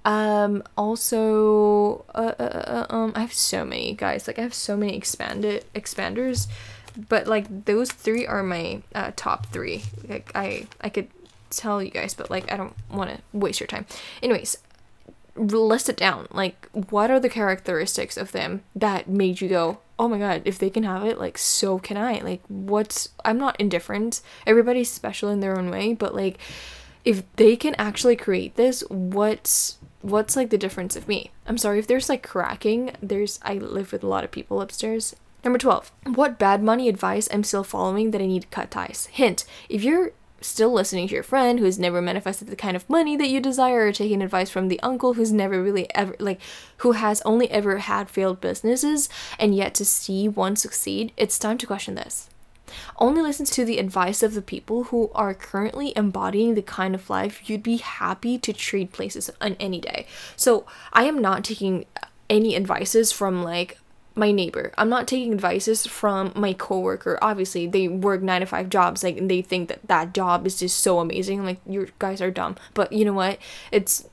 um, 0.07 0.63
also, 0.77 2.05
uh, 2.15 2.33
uh, 2.39 2.43
uh, 2.43 2.87
um, 2.91 3.13
I 3.17 3.23
have 3.23 3.33
so 3.33 3.65
many 3.65 3.93
guys. 3.93 4.29
Like 4.29 4.39
I 4.39 4.43
have 4.43 4.55
so 4.55 4.77
many 4.77 4.97
expanded 4.97 5.65
expanders 5.75 6.47
but 7.09 7.27
like 7.27 7.67
those 7.67 7.91
three 7.91 8.27
are 8.27 8.43
my 8.43 8.83
uh, 8.95 9.13
top 9.17 9.47
three. 9.47 9.85
Like 10.09 10.31
I 10.35 10.67
I 10.81 10.89
could 10.89 11.09
tell 11.51 11.83
you 11.83 11.91
guys, 11.91 12.15
but 12.15 12.31
like 12.31 12.51
I 12.53 12.57
don't 12.57 12.75
want 12.91 13.11
to 13.11 13.21
waste 13.33 13.61
your 13.61 13.67
time. 13.67 13.87
Anyways, 14.23 14.59
list 15.37 15.89
it 15.89 15.97
down. 15.97 16.27
Like 16.31 16.69
what 16.73 17.11
are 17.11 17.21
the 17.21 17.29
characteristics 17.29 18.17
of 18.17 18.33
them 18.33 18.63
that 18.75 19.09
made 19.09 19.41
you 19.41 19.49
go, 19.49 19.79
"Oh 19.99 20.09
my 20.09 20.19
god, 20.19 20.43
if 20.45 20.59
they 20.59 20.71
can 20.71 20.85
have 20.85 21.05
it, 21.05 21.19
like 21.19 21.39
so 21.39 21.79
can 21.79 21.97
I." 21.97 22.21
Like 22.21 22.43
what's 22.49 23.11
I'm 23.25 23.39
not 23.39 23.61
indifferent. 23.61 24.21
Everybody's 24.47 24.91
special 24.91 25.29
in 25.31 25.41
their 25.41 25.59
own 25.59 25.71
way, 25.71 25.95
but 25.95 26.15
like 26.15 26.39
if 27.05 27.23
they 27.37 27.57
can 27.57 27.75
actually 27.79 28.17
create 28.17 28.57
this, 28.57 28.83
what's 28.89 29.79
what's 30.03 30.37
like 30.37 30.51
the 30.51 30.59
difference 30.59 30.97
of 30.97 31.09
me? 31.09 31.31
I'm 31.47 31.59
sorry 31.59 31.79
if 31.79 31.87
there's 31.87 32.09
like 32.09 32.27
cracking. 32.27 32.93
There's 33.03 33.39
I 33.43 33.55
live 33.55 33.93
with 33.93 34.03
a 34.03 34.09
lot 34.09 34.25
of 34.25 34.31
people 34.31 34.61
upstairs 34.61 35.15
Number 35.47 35.59
12. 35.61 35.93
What 36.07 36.41
bad 36.41 36.61
money 36.61 36.89
advice 36.89 37.29
I'm 37.33 37.45
still 37.45 37.63
following 37.63 38.11
that 38.11 38.21
I 38.21 38.27
need 38.27 38.43
to 38.43 38.49
cut 38.49 38.69
ties? 38.69 39.07
Hint, 39.13 39.45
if 39.69 39.85
you're 39.85 40.11
still 40.41 40.73
listening 40.73 41.07
to 41.07 41.15
your 41.15 41.23
friend 41.23 41.61
who 41.61 41.65
has 41.65 41.79
never 41.79 42.03
manifested 42.03 42.49
the 42.49 42.57
kind 42.57 42.75
of 42.75 42.91
money 42.91 43.17
that 43.17 43.29
you 43.29 43.41
desire 43.41 43.87
or 43.87 43.93
taking 43.93 44.23
advice 44.23 44.51
from 44.51 44.67
the 44.67 44.81
uncle 44.81 45.15
who's 45.15 45.31
never 45.31 45.63
really 45.63 45.87
ever 45.95 46.17
like 46.19 46.41
who 46.79 46.93
has 46.93 47.23
only 47.23 47.49
ever 47.49 47.79
had 47.79 48.11
failed 48.11 48.41
businesses 48.41 49.09
and 49.39 49.55
yet 49.55 49.73
to 49.73 49.85
see 49.85 50.29
one 50.29 50.57
succeed 50.57 51.13
it's 51.17 51.39
time 51.39 51.57
to 51.57 51.67
question 51.67 51.95
this 51.95 52.29
only 52.99 53.23
listen 53.23 53.47
to 53.47 53.65
the 53.65 53.79
advice 53.79 54.25
of 54.25 54.35
the 54.35 54.43
people 54.43 54.85
who 54.85 55.13
are 55.15 55.33
currently 55.33 55.93
embodying 55.97 56.55
the 56.55 56.63
kind 56.63 56.95
of 56.95 57.09
life 57.09 57.49
you'd 57.49 57.63
be 57.63 57.77
happy 57.77 58.37
to 58.37 58.53
trade 58.53 58.93
places 58.93 59.31
on 59.41 59.57
any 59.61 59.81
day 59.81 60.07
so 60.35 60.67
i 60.93 61.05
am 61.05 61.21
not 61.21 61.45
taking 61.45 61.87
any 62.29 62.57
advices 62.57 63.13
from 63.13 63.45
like 63.45 63.79
my 64.17 64.33
neighbor. 64.33 64.73
I'm 64.79 64.89
not 64.89 65.07
taking 65.07 65.33
advices 65.33 65.87
from 65.87 66.33
my 66.35 66.53
coworker. 66.55 67.19
Obviously, 67.23 67.67
they 67.67 67.87
work 67.87 68.23
9 68.23 68.41
to 68.41 68.47
5 68.47 68.69
jobs 68.71 69.05
like 69.05 69.19
and 69.19 69.31
they 69.31 69.43
think 69.43 69.69
that 69.69 69.87
that 69.89 70.15
job 70.15 70.47
is 70.47 70.59
just 70.59 70.81
so 70.81 70.99
amazing. 71.01 71.45
Like 71.45 71.61
you 71.67 71.89
guys 71.99 72.21
are 72.21 72.31
dumb. 72.31 72.57
But 72.75 72.93
you 72.93 73.05
know 73.05 73.13
what? 73.13 73.39
It's 73.71 74.09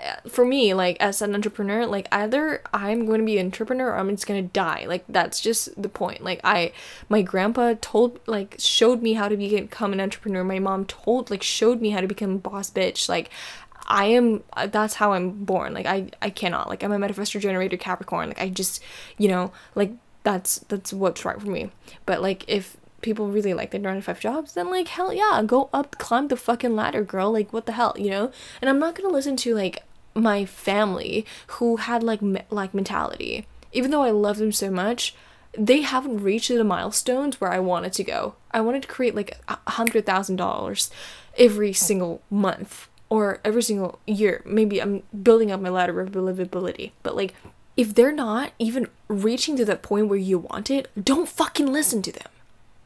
uh, 0.00 0.14
for 0.28 0.44
me 0.44 0.74
like 0.74 0.96
as 1.00 1.20
an 1.20 1.34
entrepreneur 1.34 1.84
like 1.84 2.06
either 2.12 2.62
i'm 2.72 3.04
going 3.04 3.18
to 3.18 3.26
be 3.26 3.36
an 3.36 3.46
entrepreneur 3.46 3.88
or 3.88 3.96
i'm 3.96 4.08
just 4.10 4.28
going 4.28 4.40
to 4.40 4.52
die 4.52 4.84
like 4.86 5.04
that's 5.08 5.40
just 5.40 5.80
the 5.80 5.88
point 5.88 6.22
like 6.22 6.40
i 6.44 6.70
my 7.08 7.20
grandpa 7.20 7.74
told 7.80 8.20
like 8.28 8.54
showed 8.60 9.02
me 9.02 9.14
how 9.14 9.28
to 9.28 9.36
become 9.36 9.92
an 9.92 10.00
entrepreneur 10.00 10.44
my 10.44 10.60
mom 10.60 10.84
told 10.84 11.32
like 11.32 11.42
showed 11.42 11.80
me 11.80 11.90
how 11.90 12.00
to 12.00 12.06
become 12.06 12.34
a 12.36 12.38
boss 12.38 12.70
bitch 12.70 13.08
like 13.08 13.28
I 13.88 14.04
am 14.06 14.44
uh, 14.52 14.66
that's 14.66 14.94
how 14.94 15.14
I'm 15.14 15.44
born. 15.44 15.72
Like 15.72 15.86
I 15.86 16.10
I 16.20 16.30
cannot. 16.30 16.68
Like 16.68 16.84
I'm 16.84 16.92
a 16.92 16.98
manifestor 16.98 17.40
generator 17.40 17.76
Capricorn. 17.76 18.28
Like 18.28 18.40
I 18.40 18.50
just, 18.50 18.82
you 19.16 19.28
know, 19.28 19.50
like 19.74 19.92
that's 20.22 20.58
that's 20.68 20.92
what's 20.92 21.24
right 21.24 21.40
for 21.40 21.48
me. 21.48 21.70
But 22.06 22.20
like 22.20 22.44
if 22.46 22.76
people 23.00 23.28
really 23.28 23.54
like 23.54 23.70
their 23.70 23.80
9 23.80 23.96
to 23.96 24.02
5 24.02 24.20
jobs, 24.20 24.52
then 24.52 24.70
like 24.70 24.88
hell 24.88 25.12
yeah, 25.12 25.42
go 25.44 25.70
up 25.72 25.96
climb 25.98 26.28
the 26.28 26.36
fucking 26.36 26.76
ladder, 26.76 27.02
girl. 27.02 27.32
Like 27.32 27.52
what 27.52 27.66
the 27.66 27.72
hell, 27.72 27.94
you 27.96 28.10
know? 28.10 28.30
And 28.60 28.68
I'm 28.68 28.78
not 28.78 28.94
going 28.94 29.08
to 29.08 29.14
listen 29.14 29.36
to 29.38 29.54
like 29.54 29.82
my 30.14 30.44
family 30.44 31.24
who 31.48 31.76
had 31.76 32.02
like 32.02 32.20
me- 32.20 32.42
like 32.50 32.74
mentality. 32.74 33.46
Even 33.72 33.90
though 33.90 34.02
I 34.02 34.10
love 34.10 34.36
them 34.36 34.52
so 34.52 34.70
much, 34.70 35.14
they 35.56 35.80
haven't 35.80 36.22
reached 36.22 36.48
the 36.48 36.64
milestones 36.64 37.40
where 37.40 37.52
I 37.52 37.58
wanted 37.58 37.94
to 37.94 38.04
go. 38.04 38.34
I 38.50 38.60
wanted 38.60 38.82
to 38.82 38.88
create 38.88 39.14
like 39.14 39.38
a 39.48 39.70
hundred 39.70 40.04
thousand 40.04 40.36
dollars 40.36 40.90
every 41.38 41.72
single 41.72 42.20
month 42.30 42.88
or 43.10 43.40
every 43.44 43.62
single 43.62 43.98
year. 44.06 44.42
Maybe 44.44 44.80
I'm 44.80 45.02
building 45.22 45.50
up 45.50 45.60
my 45.60 45.68
ladder 45.68 46.00
of 46.00 46.10
believability, 46.10 46.92
but 47.02 47.16
like 47.16 47.34
if 47.76 47.94
they're 47.94 48.12
not 48.12 48.52
even 48.58 48.88
reaching 49.06 49.56
to 49.56 49.64
that 49.64 49.82
point 49.82 50.08
where 50.08 50.18
you 50.18 50.38
want 50.38 50.70
it, 50.70 50.90
don't 51.00 51.28
fucking 51.28 51.72
listen 51.72 52.02
to 52.02 52.12
them. 52.12 52.28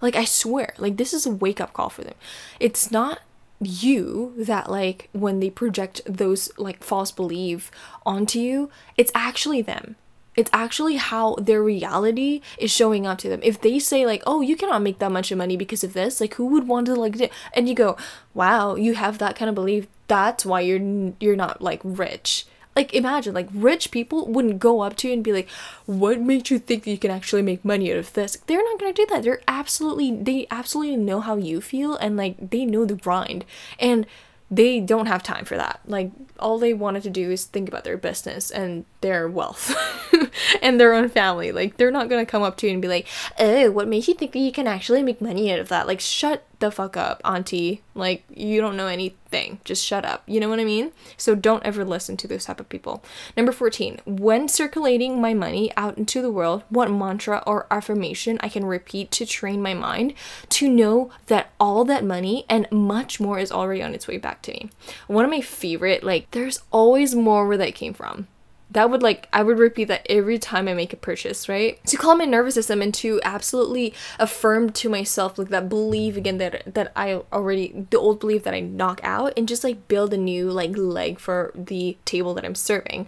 Like 0.00 0.16
I 0.16 0.24
swear, 0.24 0.74
like 0.78 0.96
this 0.96 1.14
is 1.14 1.24
a 1.26 1.30
wake 1.30 1.60
up 1.60 1.72
call 1.72 1.88
for 1.88 2.02
them. 2.02 2.14
It's 2.60 2.90
not 2.90 3.20
you 3.60 4.34
that 4.36 4.70
like 4.70 5.08
when 5.12 5.40
they 5.40 5.48
project 5.48 6.02
those 6.04 6.50
like 6.58 6.82
false 6.82 7.10
belief 7.12 7.70
onto 8.04 8.38
you, 8.38 8.70
it's 8.96 9.12
actually 9.14 9.62
them 9.62 9.96
it's 10.36 10.50
actually 10.52 10.96
how 10.96 11.34
their 11.36 11.62
reality 11.62 12.40
is 12.58 12.70
showing 12.70 13.06
up 13.06 13.18
to 13.18 13.28
them. 13.28 13.40
If 13.42 13.60
they 13.60 13.78
say 13.78 14.06
like, 14.06 14.22
"Oh, 14.26 14.40
you 14.40 14.56
cannot 14.56 14.82
make 14.82 14.98
that 14.98 15.12
much 15.12 15.30
of 15.30 15.38
money 15.38 15.56
because 15.56 15.84
of 15.84 15.92
this," 15.92 16.20
like 16.20 16.34
who 16.34 16.46
would 16.46 16.66
want 16.68 16.86
to 16.86 16.94
like 16.94 17.18
do? 17.18 17.28
And 17.54 17.68
you 17.68 17.74
go, 17.74 17.96
"Wow, 18.34 18.76
you 18.76 18.94
have 18.94 19.18
that 19.18 19.36
kind 19.36 19.48
of 19.48 19.54
belief. 19.54 19.86
That's 20.08 20.46
why 20.46 20.60
you're 20.60 21.12
you're 21.20 21.36
not 21.36 21.60
like 21.60 21.80
rich." 21.84 22.46
Like 22.74 22.94
imagine 22.94 23.34
like 23.34 23.48
rich 23.52 23.90
people 23.90 24.26
wouldn't 24.26 24.58
go 24.58 24.80
up 24.80 24.96
to 24.96 25.08
you 25.08 25.14
and 25.14 25.22
be 25.22 25.32
like, 25.32 25.48
"What 25.86 26.20
makes 26.20 26.50
you 26.50 26.58
think 26.58 26.84
that 26.84 26.90
you 26.90 26.98
can 26.98 27.10
actually 27.10 27.42
make 27.42 27.64
money 27.64 27.92
out 27.92 27.98
of 27.98 28.12
this?" 28.14 28.38
They're 28.46 28.62
not 28.62 28.78
to 28.78 28.92
do 28.92 29.06
that. 29.10 29.22
They're 29.22 29.42
absolutely 29.46 30.16
they 30.16 30.46
absolutely 30.50 30.96
know 30.96 31.20
how 31.20 31.36
you 31.36 31.60
feel 31.60 31.96
and 31.96 32.16
like 32.16 32.50
they 32.50 32.64
know 32.64 32.84
the 32.86 32.94
grind. 32.94 33.44
And 33.78 34.06
they 34.50 34.80
don't 34.80 35.06
have 35.06 35.22
time 35.22 35.44
for 35.44 35.56
that. 35.56 35.80
Like 35.86 36.10
all 36.38 36.58
they 36.58 36.74
wanted 36.74 37.02
to 37.04 37.10
do 37.10 37.30
is 37.30 37.44
think 37.44 37.68
about 37.68 37.84
their 37.84 37.96
business 37.96 38.50
and 38.50 38.84
their 39.02 39.28
wealth 39.28 39.74
and 40.62 40.80
their 40.80 40.94
own 40.94 41.08
family. 41.08 41.52
Like 41.52 41.76
they're 41.76 41.90
not 41.90 42.08
gonna 42.08 42.26
come 42.26 42.42
up 42.42 42.56
to 42.58 42.66
you 42.66 42.72
and 42.72 42.80
be 42.80 42.88
like, 42.88 43.06
"Oh, 43.38 43.70
what 43.70 43.88
makes 43.88 44.08
you 44.08 44.14
think 44.14 44.34
you 44.34 44.52
can 44.52 44.66
actually 44.66 45.02
make 45.02 45.20
money 45.20 45.52
out 45.52 45.58
of 45.58 45.68
that?" 45.68 45.86
Like, 45.86 46.00
shut 46.00 46.46
the 46.62 46.70
fuck 46.70 46.96
up, 46.96 47.20
auntie. 47.24 47.82
Like 47.94 48.24
you 48.30 48.60
don't 48.60 48.76
know 48.76 48.86
anything. 48.86 49.60
Just 49.64 49.84
shut 49.84 50.04
up. 50.04 50.22
You 50.26 50.40
know 50.40 50.48
what 50.48 50.60
I 50.60 50.64
mean? 50.64 50.92
So 51.16 51.34
don't 51.34 51.64
ever 51.64 51.84
listen 51.84 52.16
to 52.18 52.28
those 52.28 52.44
type 52.46 52.60
of 52.60 52.68
people. 52.68 53.04
Number 53.36 53.52
14. 53.52 54.00
When 54.06 54.48
circulating 54.48 55.20
my 55.20 55.34
money 55.34 55.72
out 55.76 55.98
into 55.98 56.22
the 56.22 56.30
world, 56.30 56.62
what 56.68 56.90
mantra 56.90 57.42
or 57.46 57.66
affirmation 57.70 58.38
I 58.40 58.48
can 58.48 58.64
repeat 58.64 59.10
to 59.12 59.26
train 59.26 59.60
my 59.60 59.74
mind 59.74 60.14
to 60.50 60.68
know 60.70 61.10
that 61.26 61.50
all 61.58 61.84
that 61.84 62.04
money 62.04 62.46
and 62.48 62.70
much 62.70 63.20
more 63.20 63.38
is 63.38 63.52
already 63.52 63.82
on 63.82 63.94
its 63.94 64.06
way 64.06 64.16
back 64.16 64.40
to 64.42 64.52
me. 64.52 64.70
One 65.08 65.24
of 65.24 65.30
my 65.30 65.40
favorite 65.40 66.04
like 66.04 66.30
there's 66.30 66.62
always 66.70 67.14
more 67.14 67.46
where 67.46 67.56
that 67.58 67.74
came 67.74 67.92
from 67.92 68.28
that 68.72 68.90
would 68.90 69.02
like 69.02 69.28
I 69.32 69.42
would 69.42 69.58
repeat 69.58 69.84
that 69.84 70.06
every 70.08 70.38
time 70.38 70.66
I 70.66 70.74
make 70.74 70.92
a 70.92 70.96
purchase, 70.96 71.48
right? 71.48 71.82
To 71.86 71.96
calm 71.96 72.18
my 72.18 72.24
nervous 72.24 72.54
system 72.54 72.80
and 72.80 72.92
to 72.94 73.20
absolutely 73.22 73.94
affirm 74.18 74.70
to 74.70 74.88
myself 74.88 75.38
like 75.38 75.48
that 75.50 75.68
belief 75.68 76.16
again 76.16 76.38
that 76.38 76.74
that 76.74 76.92
I 76.96 77.22
already 77.32 77.86
the 77.90 77.98
old 77.98 78.20
belief 78.20 78.44
that 78.44 78.54
I 78.54 78.60
knock 78.60 79.00
out 79.02 79.32
and 79.36 79.48
just 79.48 79.64
like 79.64 79.88
build 79.88 80.14
a 80.14 80.16
new 80.16 80.50
like 80.50 80.76
leg 80.76 81.18
for 81.18 81.52
the 81.54 81.96
table 82.04 82.34
that 82.34 82.44
I'm 82.44 82.54
serving. 82.54 83.06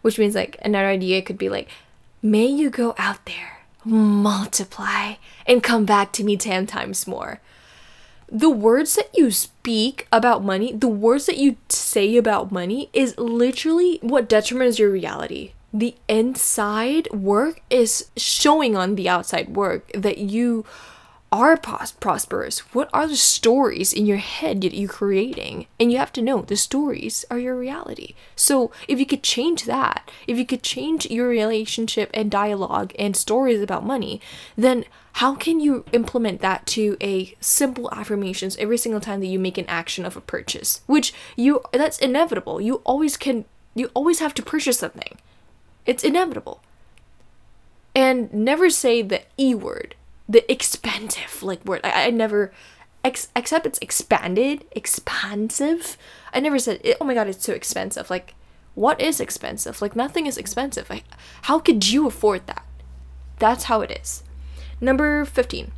Which 0.00 0.18
means 0.18 0.34
like 0.34 0.56
another 0.62 0.88
idea 0.88 1.22
could 1.22 1.38
be 1.38 1.48
like, 1.48 1.68
may 2.22 2.46
you 2.46 2.70
go 2.70 2.94
out 2.98 3.24
there, 3.26 3.60
multiply, 3.84 5.14
and 5.46 5.62
come 5.62 5.84
back 5.84 6.12
to 6.14 6.24
me 6.24 6.36
ten 6.36 6.66
times 6.66 7.06
more 7.06 7.40
the 8.32 8.50
words 8.50 8.94
that 8.94 9.10
you 9.14 9.30
speak 9.30 10.08
about 10.10 10.42
money, 10.42 10.72
the 10.72 10.88
words 10.88 11.26
that 11.26 11.36
you 11.36 11.56
say 11.68 12.16
about 12.16 12.50
money 12.50 12.88
is 12.94 13.16
literally 13.18 13.98
what 14.00 14.28
determines 14.28 14.78
your 14.78 14.90
reality. 14.90 15.52
The 15.72 15.94
inside 16.08 17.10
work 17.12 17.60
is 17.68 18.08
showing 18.16 18.74
on 18.74 18.94
the 18.94 19.08
outside 19.08 19.54
work 19.54 19.90
that 19.92 20.16
you 20.16 20.64
are 21.32 21.56
pros- 21.56 21.92
prosperous? 21.92 22.60
What 22.74 22.90
are 22.92 23.08
the 23.08 23.16
stories 23.16 23.92
in 23.92 24.04
your 24.04 24.18
head 24.18 24.60
that 24.60 24.74
you're 24.74 24.88
creating? 24.88 25.66
And 25.80 25.90
you 25.90 25.96
have 25.96 26.12
to 26.12 26.22
know 26.22 26.42
the 26.42 26.56
stories 26.56 27.24
are 27.30 27.38
your 27.38 27.56
reality. 27.56 28.14
So 28.36 28.70
if 28.86 29.00
you 29.00 29.06
could 29.06 29.22
change 29.22 29.64
that, 29.64 30.10
if 30.26 30.36
you 30.36 30.44
could 30.44 30.62
change 30.62 31.06
your 31.06 31.28
relationship 31.28 32.10
and 32.12 32.30
dialogue 32.30 32.92
and 32.98 33.16
stories 33.16 33.62
about 33.62 33.84
money, 33.84 34.20
then 34.56 34.84
how 35.14 35.34
can 35.34 35.58
you 35.58 35.84
implement 35.92 36.42
that 36.42 36.66
to 36.66 36.96
a 37.00 37.34
simple 37.40 37.90
affirmations 37.92 38.56
every 38.58 38.78
single 38.78 39.00
time 39.00 39.20
that 39.20 39.26
you 39.26 39.38
make 39.38 39.58
an 39.58 39.66
action 39.66 40.04
of 40.04 40.16
a 40.16 40.20
purchase? 40.20 40.82
Which 40.86 41.14
you 41.34 41.62
that's 41.72 41.98
inevitable. 41.98 42.60
You 42.60 42.76
always 42.84 43.16
can 43.16 43.46
you 43.74 43.90
always 43.94 44.20
have 44.20 44.34
to 44.34 44.42
purchase 44.42 44.78
something. 44.78 45.18
It's 45.86 46.04
inevitable. 46.04 46.62
And 47.94 48.32
never 48.32 48.70
say 48.70 49.02
the 49.02 49.22
E 49.38 49.54
word 49.54 49.94
the 50.28 50.50
expensive 50.50 51.42
like 51.42 51.64
word. 51.64 51.80
I, 51.84 52.06
I 52.06 52.10
never 52.10 52.52
ex- 53.04 53.28
except 53.34 53.66
it's 53.66 53.78
expanded, 53.80 54.64
expansive. 54.72 55.96
I 56.32 56.40
never 56.40 56.58
said 56.58 56.80
it, 56.82 56.96
oh 57.00 57.04
my 57.04 57.14
god, 57.14 57.28
it's 57.28 57.44
so 57.44 57.52
expensive. 57.52 58.10
Like 58.10 58.34
what 58.74 59.00
is 59.00 59.20
expensive? 59.20 59.82
Like 59.82 59.96
nothing 59.96 60.26
is 60.26 60.38
expensive. 60.38 60.88
Like, 60.88 61.04
how 61.42 61.58
could 61.58 61.88
you 61.90 62.06
afford 62.06 62.46
that? 62.46 62.64
That's 63.38 63.64
how 63.64 63.80
it 63.82 63.90
is. 63.90 64.22
Number 64.80 65.24
15. 65.24 65.72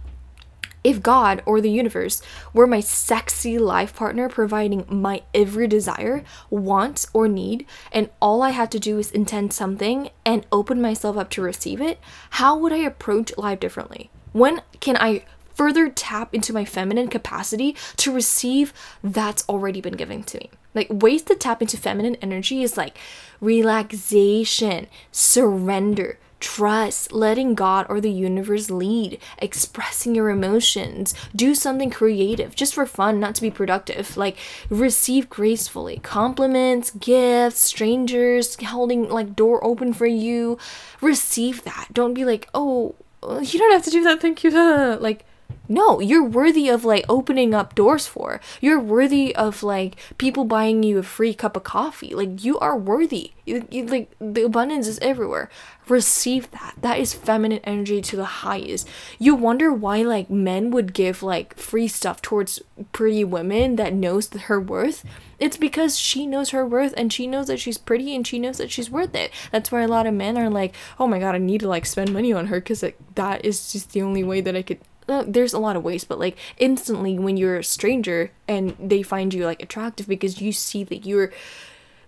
If 0.84 1.02
God 1.02 1.42
or 1.46 1.62
the 1.62 1.70
universe 1.70 2.20
were 2.52 2.66
my 2.66 2.80
sexy 2.80 3.58
life 3.58 3.96
partner 3.96 4.28
providing 4.28 4.84
my 4.86 5.22
every 5.32 5.66
desire, 5.66 6.22
want, 6.50 7.06
or 7.14 7.26
need, 7.26 7.66
and 7.90 8.10
all 8.20 8.42
I 8.42 8.50
had 8.50 8.70
to 8.72 8.78
do 8.78 8.98
is 8.98 9.10
intend 9.10 9.54
something 9.54 10.10
and 10.26 10.46
open 10.52 10.82
myself 10.82 11.16
up 11.16 11.30
to 11.30 11.42
receive 11.42 11.80
it, 11.80 11.98
how 12.30 12.58
would 12.58 12.72
I 12.72 12.78
approach 12.78 13.32
life 13.38 13.60
differently? 13.60 14.10
When 14.34 14.62
can 14.80 14.96
I 14.96 15.22
further 15.54 15.88
tap 15.88 16.34
into 16.34 16.52
my 16.52 16.64
feminine 16.64 17.06
capacity 17.06 17.76
to 17.98 18.12
receive 18.12 18.72
that's 19.02 19.48
already 19.48 19.80
been 19.80 19.94
given 19.94 20.24
to 20.24 20.38
me? 20.38 20.50
Like, 20.74 20.88
ways 20.90 21.22
to 21.22 21.36
tap 21.36 21.62
into 21.62 21.76
feminine 21.76 22.16
energy 22.16 22.64
is 22.64 22.76
like 22.76 22.98
relaxation, 23.40 24.88
surrender, 25.12 26.18
trust, 26.40 27.12
letting 27.12 27.54
God 27.54 27.86
or 27.88 28.00
the 28.00 28.10
universe 28.10 28.72
lead, 28.72 29.20
expressing 29.38 30.16
your 30.16 30.30
emotions, 30.30 31.14
do 31.34 31.54
something 31.54 31.90
creative 31.90 32.56
just 32.56 32.74
for 32.74 32.86
fun, 32.86 33.20
not 33.20 33.36
to 33.36 33.42
be 33.42 33.52
productive. 33.52 34.16
Like, 34.16 34.36
receive 34.68 35.30
gracefully 35.30 36.00
compliments, 36.02 36.90
gifts, 36.90 37.60
strangers 37.60 38.56
holding 38.60 39.08
like 39.08 39.36
door 39.36 39.64
open 39.64 39.92
for 39.92 40.06
you. 40.06 40.58
Receive 41.00 41.62
that. 41.62 41.90
Don't 41.92 42.14
be 42.14 42.24
like, 42.24 42.48
oh, 42.52 42.96
you 43.42 43.58
don't 43.58 43.72
have 43.72 43.84
to 43.84 43.90
do 43.90 44.02
that, 44.04 44.20
thank 44.20 44.44
you. 44.44 44.50
Like, 45.00 45.24
no, 45.68 46.00
you're 46.00 46.24
worthy 46.24 46.68
of 46.68 46.84
like 46.84 47.04
opening 47.08 47.54
up 47.54 47.74
doors 47.74 48.06
for. 48.06 48.40
You're 48.60 48.80
worthy 48.80 49.34
of 49.34 49.62
like 49.62 49.96
people 50.18 50.44
buying 50.44 50.82
you 50.82 50.98
a 50.98 51.02
free 51.02 51.32
cup 51.32 51.56
of 51.56 51.64
coffee. 51.64 52.14
Like 52.14 52.44
you 52.44 52.58
are 52.58 52.76
worthy. 52.76 53.32
You, 53.46 53.66
you, 53.70 53.86
like 53.86 54.14
the 54.18 54.42
abundance 54.42 54.86
is 54.86 54.98
everywhere. 55.00 55.50
Receive 55.88 56.50
that. 56.50 56.74
That 56.80 56.98
is 56.98 57.14
feminine 57.14 57.60
energy 57.64 58.02
to 58.02 58.16
the 58.16 58.24
highest. 58.24 58.88
You 59.18 59.34
wonder 59.34 59.72
why 59.72 60.02
like 60.02 60.28
men 60.28 60.70
would 60.70 60.92
give 60.92 61.22
like 61.22 61.56
free 61.58 61.88
stuff 61.88 62.20
towards 62.20 62.60
pretty 62.92 63.24
women 63.24 63.76
that 63.76 63.94
knows 63.94 64.28
her 64.28 64.60
worth. 64.60 65.04
It's 65.38 65.56
because 65.56 65.98
she 65.98 66.26
knows 66.26 66.50
her 66.50 66.66
worth 66.66 66.94
and 66.96 67.12
she 67.12 67.26
knows 67.26 67.46
that 67.48 67.60
she's 67.60 67.78
pretty 67.78 68.14
and 68.14 68.26
she 68.26 68.38
knows 68.38 68.58
that 68.58 68.70
she's 68.70 68.90
worth 68.90 69.14
it. 69.14 69.30
That's 69.50 69.72
why 69.72 69.82
a 69.82 69.88
lot 69.88 70.06
of 70.06 70.14
men 70.14 70.38
are 70.38 70.50
like, 70.50 70.74
"Oh 70.98 71.06
my 71.06 71.18
god, 71.18 71.34
I 71.34 71.38
need 71.38 71.60
to 71.60 71.68
like 71.68 71.86
spend 71.86 72.12
money 72.12 72.32
on 72.32 72.46
her 72.46 72.60
cuz 72.60 72.84
that 73.14 73.44
is 73.44 73.72
just 73.72 73.92
the 73.92 74.02
only 74.02 74.24
way 74.24 74.40
that 74.40 74.56
I 74.56 74.62
could 74.62 74.80
uh, 75.08 75.24
there's 75.26 75.52
a 75.52 75.58
lot 75.58 75.76
of 75.76 75.82
ways, 75.82 76.04
but 76.04 76.18
like 76.18 76.36
instantly 76.58 77.18
when 77.18 77.36
you're 77.36 77.58
a 77.58 77.64
stranger 77.64 78.30
and 78.48 78.76
they 78.78 79.02
find 79.02 79.34
you 79.34 79.44
like 79.44 79.62
attractive 79.62 80.08
because 80.08 80.40
you 80.40 80.52
see 80.52 80.84
that 80.84 81.06
you're, 81.06 81.32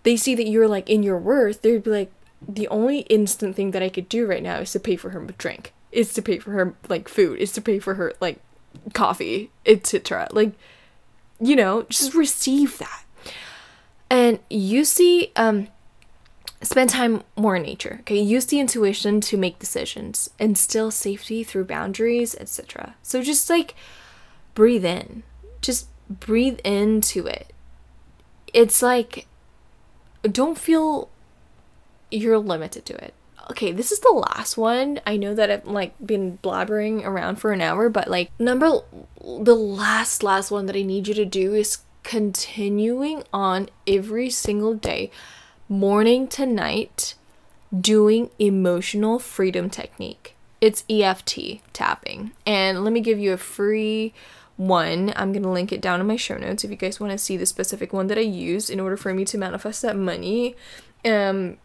they 0.02 0.16
see 0.16 0.34
that 0.34 0.48
you're 0.48 0.68
like 0.68 0.88
in 0.88 1.02
your 1.02 1.18
worth, 1.18 1.62
they'd 1.62 1.82
be 1.82 1.90
like, 1.90 2.12
the 2.46 2.68
only 2.68 3.00
instant 3.00 3.56
thing 3.56 3.70
that 3.72 3.82
I 3.82 3.88
could 3.88 4.08
do 4.08 4.26
right 4.26 4.42
now 4.42 4.58
is 4.58 4.72
to 4.72 4.80
pay 4.80 4.96
for 4.96 5.10
her 5.10 5.20
drink, 5.38 5.72
is 5.90 6.12
to 6.14 6.22
pay 6.22 6.38
for 6.38 6.52
her 6.52 6.74
like 6.88 7.08
food, 7.08 7.38
is 7.38 7.52
to 7.52 7.60
pay 7.60 7.78
for 7.78 7.94
her 7.94 8.12
like 8.20 8.40
coffee, 8.92 9.50
etc. 9.64 10.28
Like, 10.32 10.52
you 11.40 11.56
know, 11.56 11.82
just 11.82 12.14
receive 12.14 12.78
that. 12.78 13.04
And 14.08 14.38
you 14.48 14.84
see, 14.84 15.32
um, 15.34 15.68
Spend 16.62 16.90
time 16.90 17.22
more 17.36 17.56
in 17.56 17.62
nature. 17.62 17.98
Okay, 18.00 18.18
use 18.18 18.46
the 18.46 18.60
intuition 18.60 19.20
to 19.22 19.36
make 19.36 19.58
decisions, 19.58 20.30
instill 20.38 20.90
safety 20.90 21.44
through 21.44 21.64
boundaries, 21.64 22.34
etc. 22.34 22.94
So 23.02 23.22
just 23.22 23.50
like 23.50 23.74
breathe 24.54 24.84
in. 24.84 25.22
Just 25.60 25.88
breathe 26.08 26.58
into 26.64 27.26
it. 27.26 27.52
It's 28.54 28.82
like 28.82 29.26
don't 30.22 30.58
feel 30.58 31.10
you're 32.10 32.38
limited 32.38 32.86
to 32.86 32.94
it. 33.04 33.14
Okay, 33.50 33.70
this 33.70 33.92
is 33.92 34.00
the 34.00 34.10
last 34.10 34.56
one. 34.56 35.00
I 35.06 35.16
know 35.16 35.34
that 35.34 35.50
I've 35.50 35.66
like 35.66 35.94
been 36.04 36.38
blabbering 36.42 37.04
around 37.04 37.36
for 37.36 37.52
an 37.52 37.60
hour, 37.60 37.88
but 37.88 38.08
like 38.08 38.30
number 38.40 38.80
the 39.20 39.54
last 39.54 40.22
last 40.22 40.50
one 40.50 40.66
that 40.66 40.76
I 40.76 40.82
need 40.82 41.06
you 41.06 41.14
to 41.14 41.24
do 41.24 41.54
is 41.54 41.78
continuing 42.02 43.24
on 43.32 43.68
every 43.86 44.30
single 44.30 44.74
day 44.74 45.10
morning 45.68 46.28
to 46.28 46.46
night 46.46 47.14
doing 47.78 48.30
emotional 48.38 49.18
freedom 49.18 49.68
technique. 49.68 50.34
It's 50.60 50.84
EFT 50.88 51.60
tapping. 51.72 52.32
And 52.46 52.84
let 52.84 52.92
me 52.92 53.00
give 53.00 53.18
you 53.18 53.32
a 53.32 53.38
free 53.38 54.14
one. 54.56 55.12
I'm 55.16 55.32
going 55.32 55.42
to 55.42 55.50
link 55.50 55.72
it 55.72 55.80
down 55.80 56.00
in 56.00 56.06
my 56.06 56.16
show 56.16 56.36
notes 56.36 56.64
if 56.64 56.70
you 56.70 56.76
guys 56.76 57.00
want 57.00 57.12
to 57.12 57.18
see 57.18 57.36
the 57.36 57.46
specific 57.46 57.92
one 57.92 58.06
that 58.06 58.18
I 58.18 58.22
use 58.22 58.70
in 58.70 58.80
order 58.80 58.96
for 58.96 59.12
me 59.12 59.24
to 59.26 59.38
manifest 59.38 59.82
that 59.82 59.96
money. 59.96 60.56
Um 61.04 61.58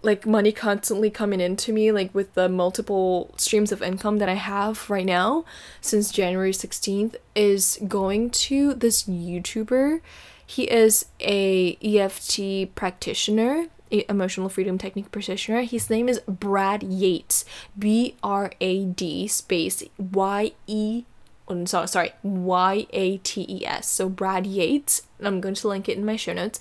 like 0.00 0.26
money 0.26 0.52
constantly 0.52 1.10
coming 1.10 1.40
into 1.40 1.72
me 1.72 1.90
like 1.90 2.14
with 2.14 2.34
the 2.34 2.48
multiple 2.48 3.34
streams 3.36 3.72
of 3.72 3.82
income 3.82 4.18
that 4.18 4.28
I 4.28 4.34
have 4.34 4.88
right 4.88 5.04
now 5.04 5.44
since 5.80 6.12
January 6.12 6.52
16th 6.52 7.16
is 7.34 7.78
going 7.88 8.30
to 8.30 8.74
this 8.74 9.04
YouTuber 9.04 10.00
he 10.48 10.64
is 10.64 11.04
a 11.20 11.76
EFT 11.82 12.74
practitioner, 12.74 13.66
emotional 13.90 14.48
freedom 14.48 14.78
technique 14.78 15.12
practitioner. 15.12 15.60
His 15.60 15.90
name 15.90 16.08
is 16.08 16.20
Brad 16.26 16.82
Yates. 16.82 17.44
B 17.78 18.14
R 18.22 18.52
A 18.58 18.86
D 18.86 19.28
space 19.28 19.82
Y 19.98 20.52
E 20.66 21.04
oh, 21.48 21.64
sorry, 21.66 21.86
sorry, 21.88 22.12
Y 22.22 22.86
A 22.94 23.18
T 23.18 23.44
E 23.46 23.66
S. 23.66 23.90
So 23.90 24.08
Brad 24.08 24.46
Yates. 24.46 25.02
I'm 25.20 25.42
going 25.42 25.54
to 25.54 25.68
link 25.68 25.86
it 25.86 25.98
in 25.98 26.06
my 26.06 26.16
show 26.16 26.32
notes. 26.32 26.58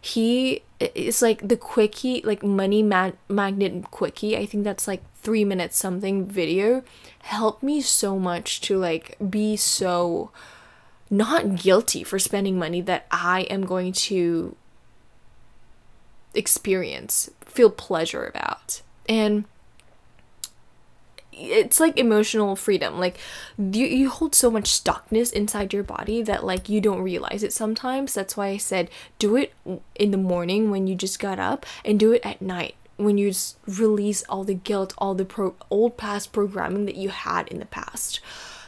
He 0.00 0.62
is 0.80 1.20
like 1.20 1.46
the 1.46 1.58
quickie, 1.58 2.22
like 2.24 2.42
money 2.42 2.82
ma- 2.82 3.12
magnet 3.28 3.90
quickie. 3.90 4.34
I 4.34 4.46
think 4.46 4.64
that's 4.64 4.88
like 4.88 5.02
three 5.16 5.44
minutes 5.44 5.76
something 5.76 6.24
video. 6.24 6.84
Helped 7.18 7.62
me 7.62 7.82
so 7.82 8.18
much 8.18 8.62
to 8.62 8.78
like 8.78 9.18
be 9.28 9.56
so 9.56 10.30
not 11.10 11.56
guilty 11.56 12.04
for 12.04 12.18
spending 12.18 12.58
money 12.58 12.80
that 12.82 13.06
I 13.10 13.42
am 13.42 13.66
going 13.66 13.92
to 13.92 14.54
experience, 16.34 17.30
feel 17.44 17.70
pleasure 17.70 18.24
about. 18.24 18.82
And 19.08 19.44
it's 21.32 21.80
like 21.80 21.98
emotional 21.98 22.54
freedom. 22.54 22.98
Like 22.98 23.18
you, 23.58 23.86
you 23.86 24.10
hold 24.10 24.34
so 24.34 24.50
much 24.50 24.64
stuckness 24.64 25.32
inside 25.32 25.72
your 25.72 25.82
body 25.82 26.22
that 26.22 26.44
like 26.44 26.68
you 26.68 26.80
don't 26.80 27.02
realize 27.02 27.42
it 27.42 27.52
sometimes. 27.52 28.14
That's 28.14 28.36
why 28.36 28.48
i 28.48 28.56
said 28.56 28.90
do 29.18 29.36
it 29.36 29.52
in 29.94 30.10
the 30.10 30.16
morning 30.16 30.70
when 30.70 30.86
you 30.86 30.94
just 30.94 31.18
got 31.18 31.38
up 31.38 31.66
and 31.84 31.98
do 31.98 32.12
it 32.12 32.24
at 32.24 32.42
night 32.42 32.74
when 32.96 33.16
you 33.16 33.30
just 33.30 33.56
release 33.66 34.22
all 34.28 34.44
the 34.44 34.54
guilt 34.54 34.92
all 34.98 35.14
the 35.14 35.24
pro- 35.24 35.54
old 35.70 35.96
past 35.96 36.32
programming 36.32 36.84
that 36.84 36.96
you 36.96 37.08
had 37.08 37.48
in 37.48 37.58
the 37.58 37.66
past 37.66 38.20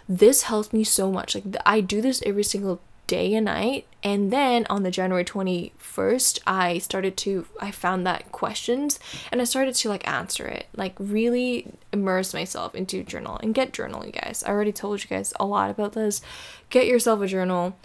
this 0.09 0.43
helps 0.43 0.73
me 0.73 0.85
so 0.85 1.11
much. 1.11 1.35
Like 1.35 1.45
i 1.67 1.81
do 1.81 2.01
this 2.01 2.23
every 2.25 2.45
single 2.45 2.81
day 3.07 3.35
and 3.35 3.47
night. 3.47 3.87
And 4.03 4.33
then 4.33 4.67
on 4.69 4.83
the 4.83 4.91
january 4.91 5.25
21st 5.25 6.41
i 6.47 6.79
started 6.79 7.17
to 7.19 7.47
i 7.61 7.71
found 7.71 8.05
that 8.07 8.33
questions 8.33 8.99
and 9.31 9.41
i 9.41 9.45
started 9.45 9.75
to 9.77 9.89
like 9.89 10.07
answer 10.09 10.47
it 10.47 10.67
like 10.77 10.95
really 10.99 11.73
immerse 11.93 12.33
myself 12.35 12.75
into 12.75 13.03
journal 13.05 13.39
and 13.43 13.55
get 13.55 13.73
journal 13.73 14.05
you 14.05 14.13
guys. 14.13 14.43
I 14.45 14.51
already 14.51 14.73
told 14.73 15.03
you 15.03 15.09
guys 15.09 15.33
a 15.39 15.47
lot 15.47 15.71
about 15.71 15.93
this. 15.93 16.23
Get 16.71 16.87
yourself 16.87 17.21
a 17.21 17.27
journal. 17.27 17.77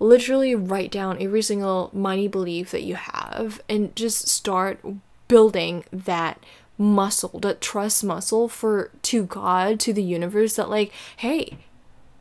Literally 0.00 0.54
write 0.54 0.90
down 0.90 1.22
every 1.22 1.42
single 1.42 1.90
money 1.92 2.28
belief 2.28 2.70
that 2.72 2.82
you 2.82 2.96
have 2.96 3.62
and 3.68 3.94
just 3.94 4.28
start 4.28 4.84
building 5.28 5.84
that 5.92 6.38
muscle 6.76 7.38
that 7.40 7.60
trust 7.60 8.02
muscle 8.02 8.48
for 8.48 8.90
to 9.02 9.24
god 9.24 9.78
to 9.78 9.92
the 9.92 10.02
universe 10.02 10.56
that 10.56 10.68
like 10.68 10.92
hey 11.18 11.56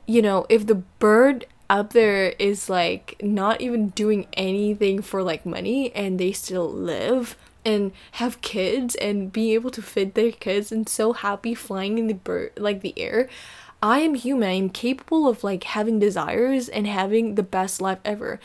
you 0.06 0.22
know 0.22 0.46
if 0.50 0.68
the 0.68 0.76
bird 0.76 1.46
up 1.70 1.94
there 1.94 2.30
is 2.38 2.70
like 2.70 3.16
not 3.22 3.62
even 3.62 3.90
doing 3.90 4.28
anything 4.34 5.02
for 5.02 5.24
like 5.24 5.46
money 5.46 5.92
and 5.96 6.20
they 6.20 6.32
still 6.32 6.72
live 6.72 7.36
and 7.66 7.92
have 8.14 8.42
kids 8.42 8.94
and 8.96 9.32
be 9.32 9.54
able 9.54 9.72
to 9.72 9.82
feed 9.82 10.14
their 10.14 10.32
kids 10.32 10.72
and 10.72 10.88
so 10.88 11.14
happy 11.14 11.56
flying 11.56 11.98
in 11.98 12.08
the 12.08 12.14
bird 12.14 12.52
like 12.58 12.82
the 12.82 12.94
air 12.98 13.28
i 13.82 14.00
am 14.00 14.14
human. 14.14 14.50
I'm 14.50 14.70
capable 14.70 15.28
of 15.28 15.44
like 15.44 15.64
having 15.64 15.98
desires 15.98 16.70
and 16.70 16.86
having 16.86 17.36
the 17.36 17.44
best 17.44 17.82
life 17.82 18.00
ever 18.06 18.40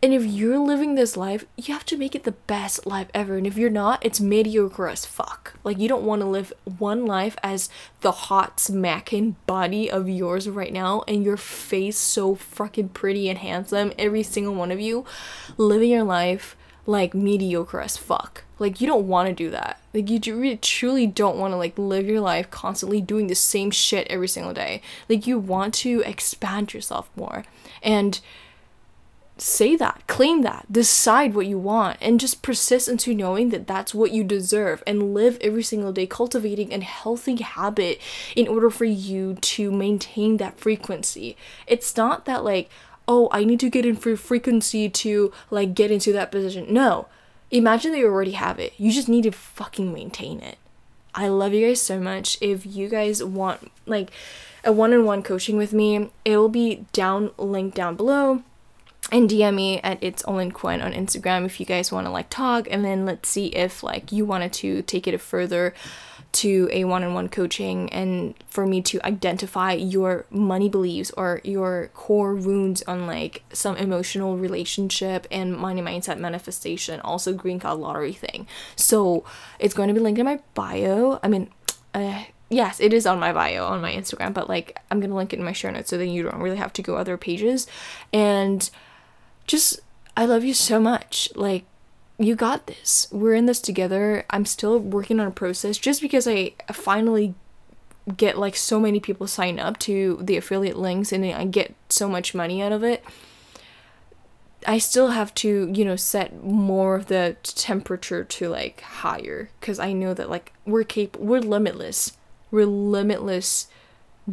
and 0.00 0.14
if 0.14 0.24
you're 0.24 0.58
living 0.58 0.94
this 0.94 1.16
life, 1.16 1.44
you 1.56 1.74
have 1.74 1.84
to 1.86 1.96
make 1.96 2.14
it 2.14 2.22
the 2.22 2.32
best 2.32 2.86
life 2.86 3.08
ever. 3.12 3.36
And 3.36 3.46
if 3.48 3.56
you're 3.56 3.68
not, 3.68 4.04
it's 4.06 4.20
mediocre 4.20 4.88
as 4.88 5.04
fuck. 5.04 5.54
Like, 5.64 5.78
you 5.78 5.88
don't 5.88 6.04
want 6.04 6.22
to 6.22 6.28
live 6.28 6.52
one 6.78 7.04
life 7.04 7.36
as 7.42 7.68
the 8.00 8.12
hot 8.12 8.60
smacking 8.60 9.34
body 9.46 9.90
of 9.90 10.08
yours 10.08 10.48
right 10.48 10.72
now 10.72 11.02
and 11.08 11.24
your 11.24 11.36
face 11.36 11.98
so 11.98 12.36
fucking 12.36 12.90
pretty 12.90 13.28
and 13.28 13.38
handsome, 13.38 13.92
every 13.98 14.22
single 14.22 14.54
one 14.54 14.70
of 14.70 14.78
you, 14.78 15.04
living 15.56 15.90
your 15.90 16.04
life 16.04 16.56
like 16.86 17.12
mediocre 17.12 17.80
as 17.80 17.96
fuck. 17.96 18.44
Like, 18.60 18.80
you 18.80 18.86
don't 18.86 19.08
want 19.08 19.28
to 19.28 19.34
do 19.34 19.50
that. 19.50 19.80
Like, 19.92 20.08
you 20.08 20.20
really, 20.36 20.56
truly 20.58 21.08
don't 21.08 21.38
want 21.38 21.52
to 21.52 21.56
like 21.56 21.76
live 21.76 22.06
your 22.06 22.20
life 22.20 22.50
constantly 22.50 23.00
doing 23.00 23.26
the 23.26 23.34
same 23.34 23.72
shit 23.72 24.06
every 24.08 24.28
single 24.28 24.54
day. 24.54 24.80
Like, 25.08 25.26
you 25.26 25.40
want 25.40 25.74
to 25.74 26.02
expand 26.06 26.72
yourself 26.72 27.10
more. 27.16 27.44
And, 27.82 28.20
say 29.38 29.76
that, 29.76 30.02
claim 30.06 30.42
that, 30.42 30.66
decide 30.70 31.34
what 31.34 31.46
you 31.46 31.58
want, 31.58 31.96
and 32.00 32.20
just 32.20 32.42
persist 32.42 32.88
into 32.88 33.14
knowing 33.14 33.50
that 33.50 33.66
that's 33.66 33.94
what 33.94 34.12
you 34.12 34.24
deserve 34.24 34.82
and 34.86 35.14
live 35.14 35.38
every 35.40 35.62
single 35.62 35.92
day 35.92 36.06
cultivating 36.06 36.72
a 36.72 36.80
healthy 36.80 37.36
habit 37.36 38.00
in 38.34 38.48
order 38.48 38.70
for 38.70 38.84
you 38.84 39.34
to 39.40 39.70
maintain 39.70 40.36
that 40.36 40.58
frequency. 40.58 41.36
It's 41.66 41.96
not 41.96 42.24
that, 42.24 42.44
like, 42.44 42.68
oh, 43.08 43.28
I 43.32 43.44
need 43.44 43.60
to 43.60 43.70
get 43.70 43.86
in 43.86 43.96
for 43.96 44.14
frequency 44.16 44.88
to 44.90 45.32
like 45.50 45.74
get 45.74 45.90
into 45.90 46.12
that 46.12 46.30
position. 46.30 46.66
No. 46.72 47.08
Imagine 47.50 47.92
that 47.92 47.98
you 47.98 48.06
already 48.06 48.32
have 48.32 48.58
it. 48.58 48.74
You 48.76 48.92
just 48.92 49.08
need 49.08 49.22
to 49.22 49.32
fucking 49.32 49.92
maintain 49.92 50.40
it. 50.40 50.58
I 51.14 51.28
love 51.28 51.54
you 51.54 51.66
guys 51.66 51.80
so 51.80 51.98
much. 51.98 52.36
If 52.42 52.66
you 52.66 52.90
guys 52.90 53.24
want 53.24 53.72
like 53.86 54.10
a 54.62 54.70
one-on-one 54.72 55.22
coaching 55.22 55.56
with 55.56 55.72
me, 55.72 56.10
it'll 56.26 56.50
be 56.50 56.84
down 56.92 57.30
linked 57.38 57.74
down 57.74 57.96
below 57.96 58.42
and 59.10 59.28
DM 59.28 59.54
me 59.54 59.80
at 59.80 60.02
it's 60.02 60.24
Olin 60.26 60.52
Quinn 60.52 60.82
on 60.82 60.92
Instagram 60.92 61.46
if 61.46 61.60
you 61.60 61.66
guys 61.66 61.90
want 61.90 62.06
to 62.06 62.10
like 62.10 62.28
talk, 62.30 62.68
and 62.70 62.84
then 62.84 63.06
let's 63.06 63.28
see 63.28 63.46
if 63.46 63.82
like 63.82 64.12
you 64.12 64.24
wanted 64.24 64.52
to 64.54 64.82
take 64.82 65.06
it 65.06 65.18
further 65.20 65.74
to 66.30 66.68
a 66.70 66.84
one-on-one 66.84 67.28
coaching 67.30 67.90
and 67.90 68.34
for 68.48 68.66
me 68.66 68.82
to 68.82 69.00
identify 69.06 69.72
your 69.72 70.26
money 70.30 70.68
beliefs 70.68 71.10
or 71.16 71.40
your 71.42 71.88
core 71.94 72.34
wounds 72.34 72.82
on 72.82 73.06
like 73.06 73.42
some 73.50 73.76
emotional 73.76 74.36
relationship 74.36 75.26
and 75.30 75.56
money 75.56 75.80
mindset 75.80 76.18
manifestation 76.18 77.00
also 77.00 77.32
green 77.32 77.58
card 77.58 77.78
lottery 77.78 78.12
thing. 78.12 78.46
So 78.76 79.24
it's 79.58 79.72
going 79.72 79.88
to 79.88 79.94
be 79.94 80.00
linked 80.00 80.20
in 80.20 80.26
my 80.26 80.38
bio. 80.52 81.18
I 81.22 81.28
mean 81.28 81.50
uh, 81.94 82.24
yes 82.50 82.78
it 82.78 82.92
is 82.92 83.06
on 83.06 83.18
my 83.18 83.32
bio 83.32 83.64
on 83.66 83.80
my 83.80 83.92
instagram 83.92 84.32
but 84.32 84.48
like 84.48 84.78
i'm 84.90 85.00
going 85.00 85.10
to 85.10 85.16
link 85.16 85.32
it 85.32 85.38
in 85.38 85.44
my 85.44 85.52
show 85.52 85.70
notes 85.70 85.90
so 85.90 85.98
then 85.98 86.08
you 86.08 86.22
don't 86.22 86.40
really 86.40 86.56
have 86.56 86.72
to 86.72 86.82
go 86.82 86.96
other 86.96 87.16
pages. 87.16 87.66
And 88.12 88.68
just 89.48 89.80
I 90.16 90.26
love 90.26 90.44
you 90.44 90.54
so 90.54 90.78
much. 90.78 91.28
Like 91.34 91.64
you 92.18 92.36
got 92.36 92.68
this. 92.68 93.08
We're 93.10 93.34
in 93.34 93.46
this 93.46 93.60
together. 93.60 94.24
I'm 94.30 94.44
still 94.44 94.78
working 94.78 95.18
on 95.18 95.26
a 95.26 95.32
process 95.32 95.78
just 95.78 96.00
because 96.00 96.28
I 96.28 96.52
finally 96.72 97.34
get 98.16 98.38
like 98.38 98.56
so 98.56 98.80
many 98.80 99.00
people 99.00 99.26
sign 99.26 99.58
up 99.58 99.78
to 99.78 100.18
the 100.20 100.36
affiliate 100.36 100.78
links 100.78 101.12
and 101.12 101.24
I 101.24 101.44
get 101.44 101.74
so 101.88 102.08
much 102.08 102.34
money 102.34 102.62
out 102.62 102.72
of 102.72 102.82
it. 102.82 103.04
I 104.66 104.78
still 104.78 105.08
have 105.08 105.32
to, 105.34 105.70
you 105.72 105.84
know, 105.84 105.96
set 105.96 106.42
more 106.42 106.96
of 106.96 107.06
the 107.06 107.36
temperature 107.42 108.24
to 108.24 108.48
like 108.48 108.80
higher 108.80 109.50
cuz 109.60 109.78
I 109.78 109.92
know 109.92 110.14
that 110.14 110.30
like 110.30 110.52
we're 110.66 110.84
capable 110.84 111.26
we're 111.26 111.40
limitless. 111.40 112.16
We're 112.50 112.66
limitless 112.66 113.68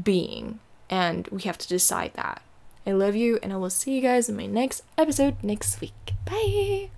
being 0.01 0.59
and 0.89 1.27
we 1.27 1.43
have 1.43 1.57
to 1.59 1.67
decide 1.67 2.13
that. 2.15 2.41
I 2.87 2.91
love 2.91 3.15
you, 3.15 3.39
and 3.41 3.51
I 3.51 3.57
will 3.57 3.69
see 3.69 3.95
you 3.95 4.01
guys 4.01 4.29
in 4.29 4.35
my 4.35 4.45
next 4.45 4.83
episode 4.97 5.43
next 5.43 5.81
week. 5.81 6.13
Bye! 6.25 6.89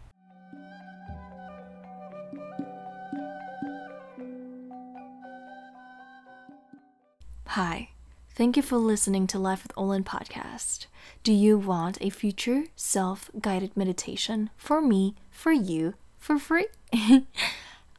Hi. 7.47 7.89
Thank 8.37 8.55
you 8.55 8.61
for 8.61 8.77
listening 8.77 9.25
to 9.27 9.39
Life 9.39 9.63
with 9.63 9.71
Olin 9.75 10.03
podcast. 10.03 10.85
Do 11.23 11.33
you 11.33 11.57
want 11.57 11.97
a 12.01 12.11
future 12.11 12.65
self 12.75 13.31
guided 13.41 13.75
meditation 13.75 14.51
for 14.57 14.79
me, 14.79 15.15
for 15.31 15.51
you, 15.51 15.95
for 16.19 16.37
free? 16.37 16.67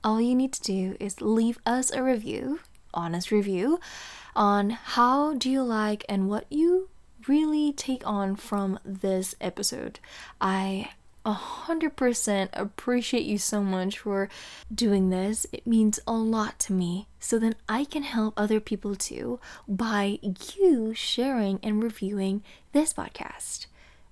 All 0.04 0.20
you 0.20 0.36
need 0.36 0.52
to 0.52 0.62
do 0.62 0.96
is 1.00 1.20
leave 1.20 1.58
us 1.66 1.90
a 1.90 2.04
review, 2.04 2.60
honest 2.94 3.32
review, 3.32 3.80
on 4.36 4.70
how 4.70 5.34
do 5.34 5.50
you 5.50 5.62
like 5.62 6.04
and 6.08 6.28
what 6.28 6.46
you 6.50 6.88
really 7.28 7.72
take 7.72 8.06
on 8.06 8.36
from 8.36 8.78
this 8.84 9.34
episode. 9.40 10.00
I 10.40 10.90
100% 11.26 12.48
appreciate 12.52 13.24
you 13.24 13.38
so 13.38 13.62
much 13.62 13.98
for 13.98 14.28
doing 14.74 15.10
this. 15.10 15.46
It 15.52 15.66
means 15.66 16.00
a 16.06 16.12
lot 16.12 16.58
to 16.60 16.72
me. 16.72 17.06
So 17.20 17.38
then 17.38 17.54
I 17.68 17.84
can 17.84 18.02
help 18.02 18.34
other 18.36 18.60
people 18.60 18.94
too 18.94 19.38
by 19.66 20.18
you 20.56 20.94
sharing 20.94 21.60
and 21.62 21.82
reviewing 21.82 22.42
this 22.72 22.94
podcast. 22.94 23.66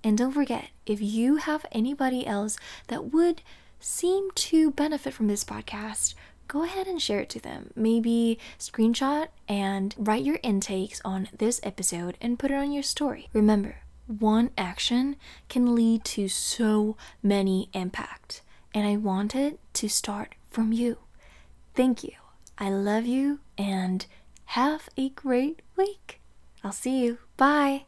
And 0.04 0.18
don't 0.18 0.32
forget, 0.32 0.68
if 0.84 1.00
you 1.00 1.36
have 1.36 1.64
anybody 1.72 2.26
else 2.26 2.58
that 2.88 3.12
would 3.12 3.42
seem 3.80 4.30
to 4.32 4.70
benefit 4.70 5.14
from 5.14 5.26
this 5.26 5.44
podcast, 5.44 6.14
go 6.48 6.64
ahead 6.64 6.86
and 6.86 7.00
share 7.00 7.20
it 7.20 7.28
to 7.30 7.40
them. 7.40 7.70
Maybe 7.74 8.38
screenshot 8.58 9.28
and 9.48 9.94
write 9.98 10.24
your 10.24 10.38
intakes 10.42 11.00
on 11.04 11.28
this 11.36 11.60
episode 11.62 12.16
and 12.20 12.38
put 12.38 12.50
it 12.50 12.54
on 12.54 12.72
your 12.72 12.82
story. 12.82 13.28
Remember, 13.32 13.76
one 14.06 14.50
action 14.56 15.16
can 15.48 15.74
lead 15.74 16.04
to 16.04 16.28
so 16.28 16.96
many 17.22 17.68
impact, 17.72 18.42
and 18.74 18.86
I 18.86 18.96
want 18.96 19.34
it 19.34 19.58
to 19.74 19.88
start 19.88 20.34
from 20.50 20.72
you. 20.72 20.98
Thank 21.74 22.04
you. 22.04 22.12
I 22.58 22.70
love 22.70 23.04
you 23.04 23.40
and 23.58 24.06
have 24.46 24.88
a 24.96 25.10
great 25.10 25.60
week. 25.76 26.20
I'll 26.64 26.72
see 26.72 27.02
you. 27.04 27.18
Bye. 27.36 27.84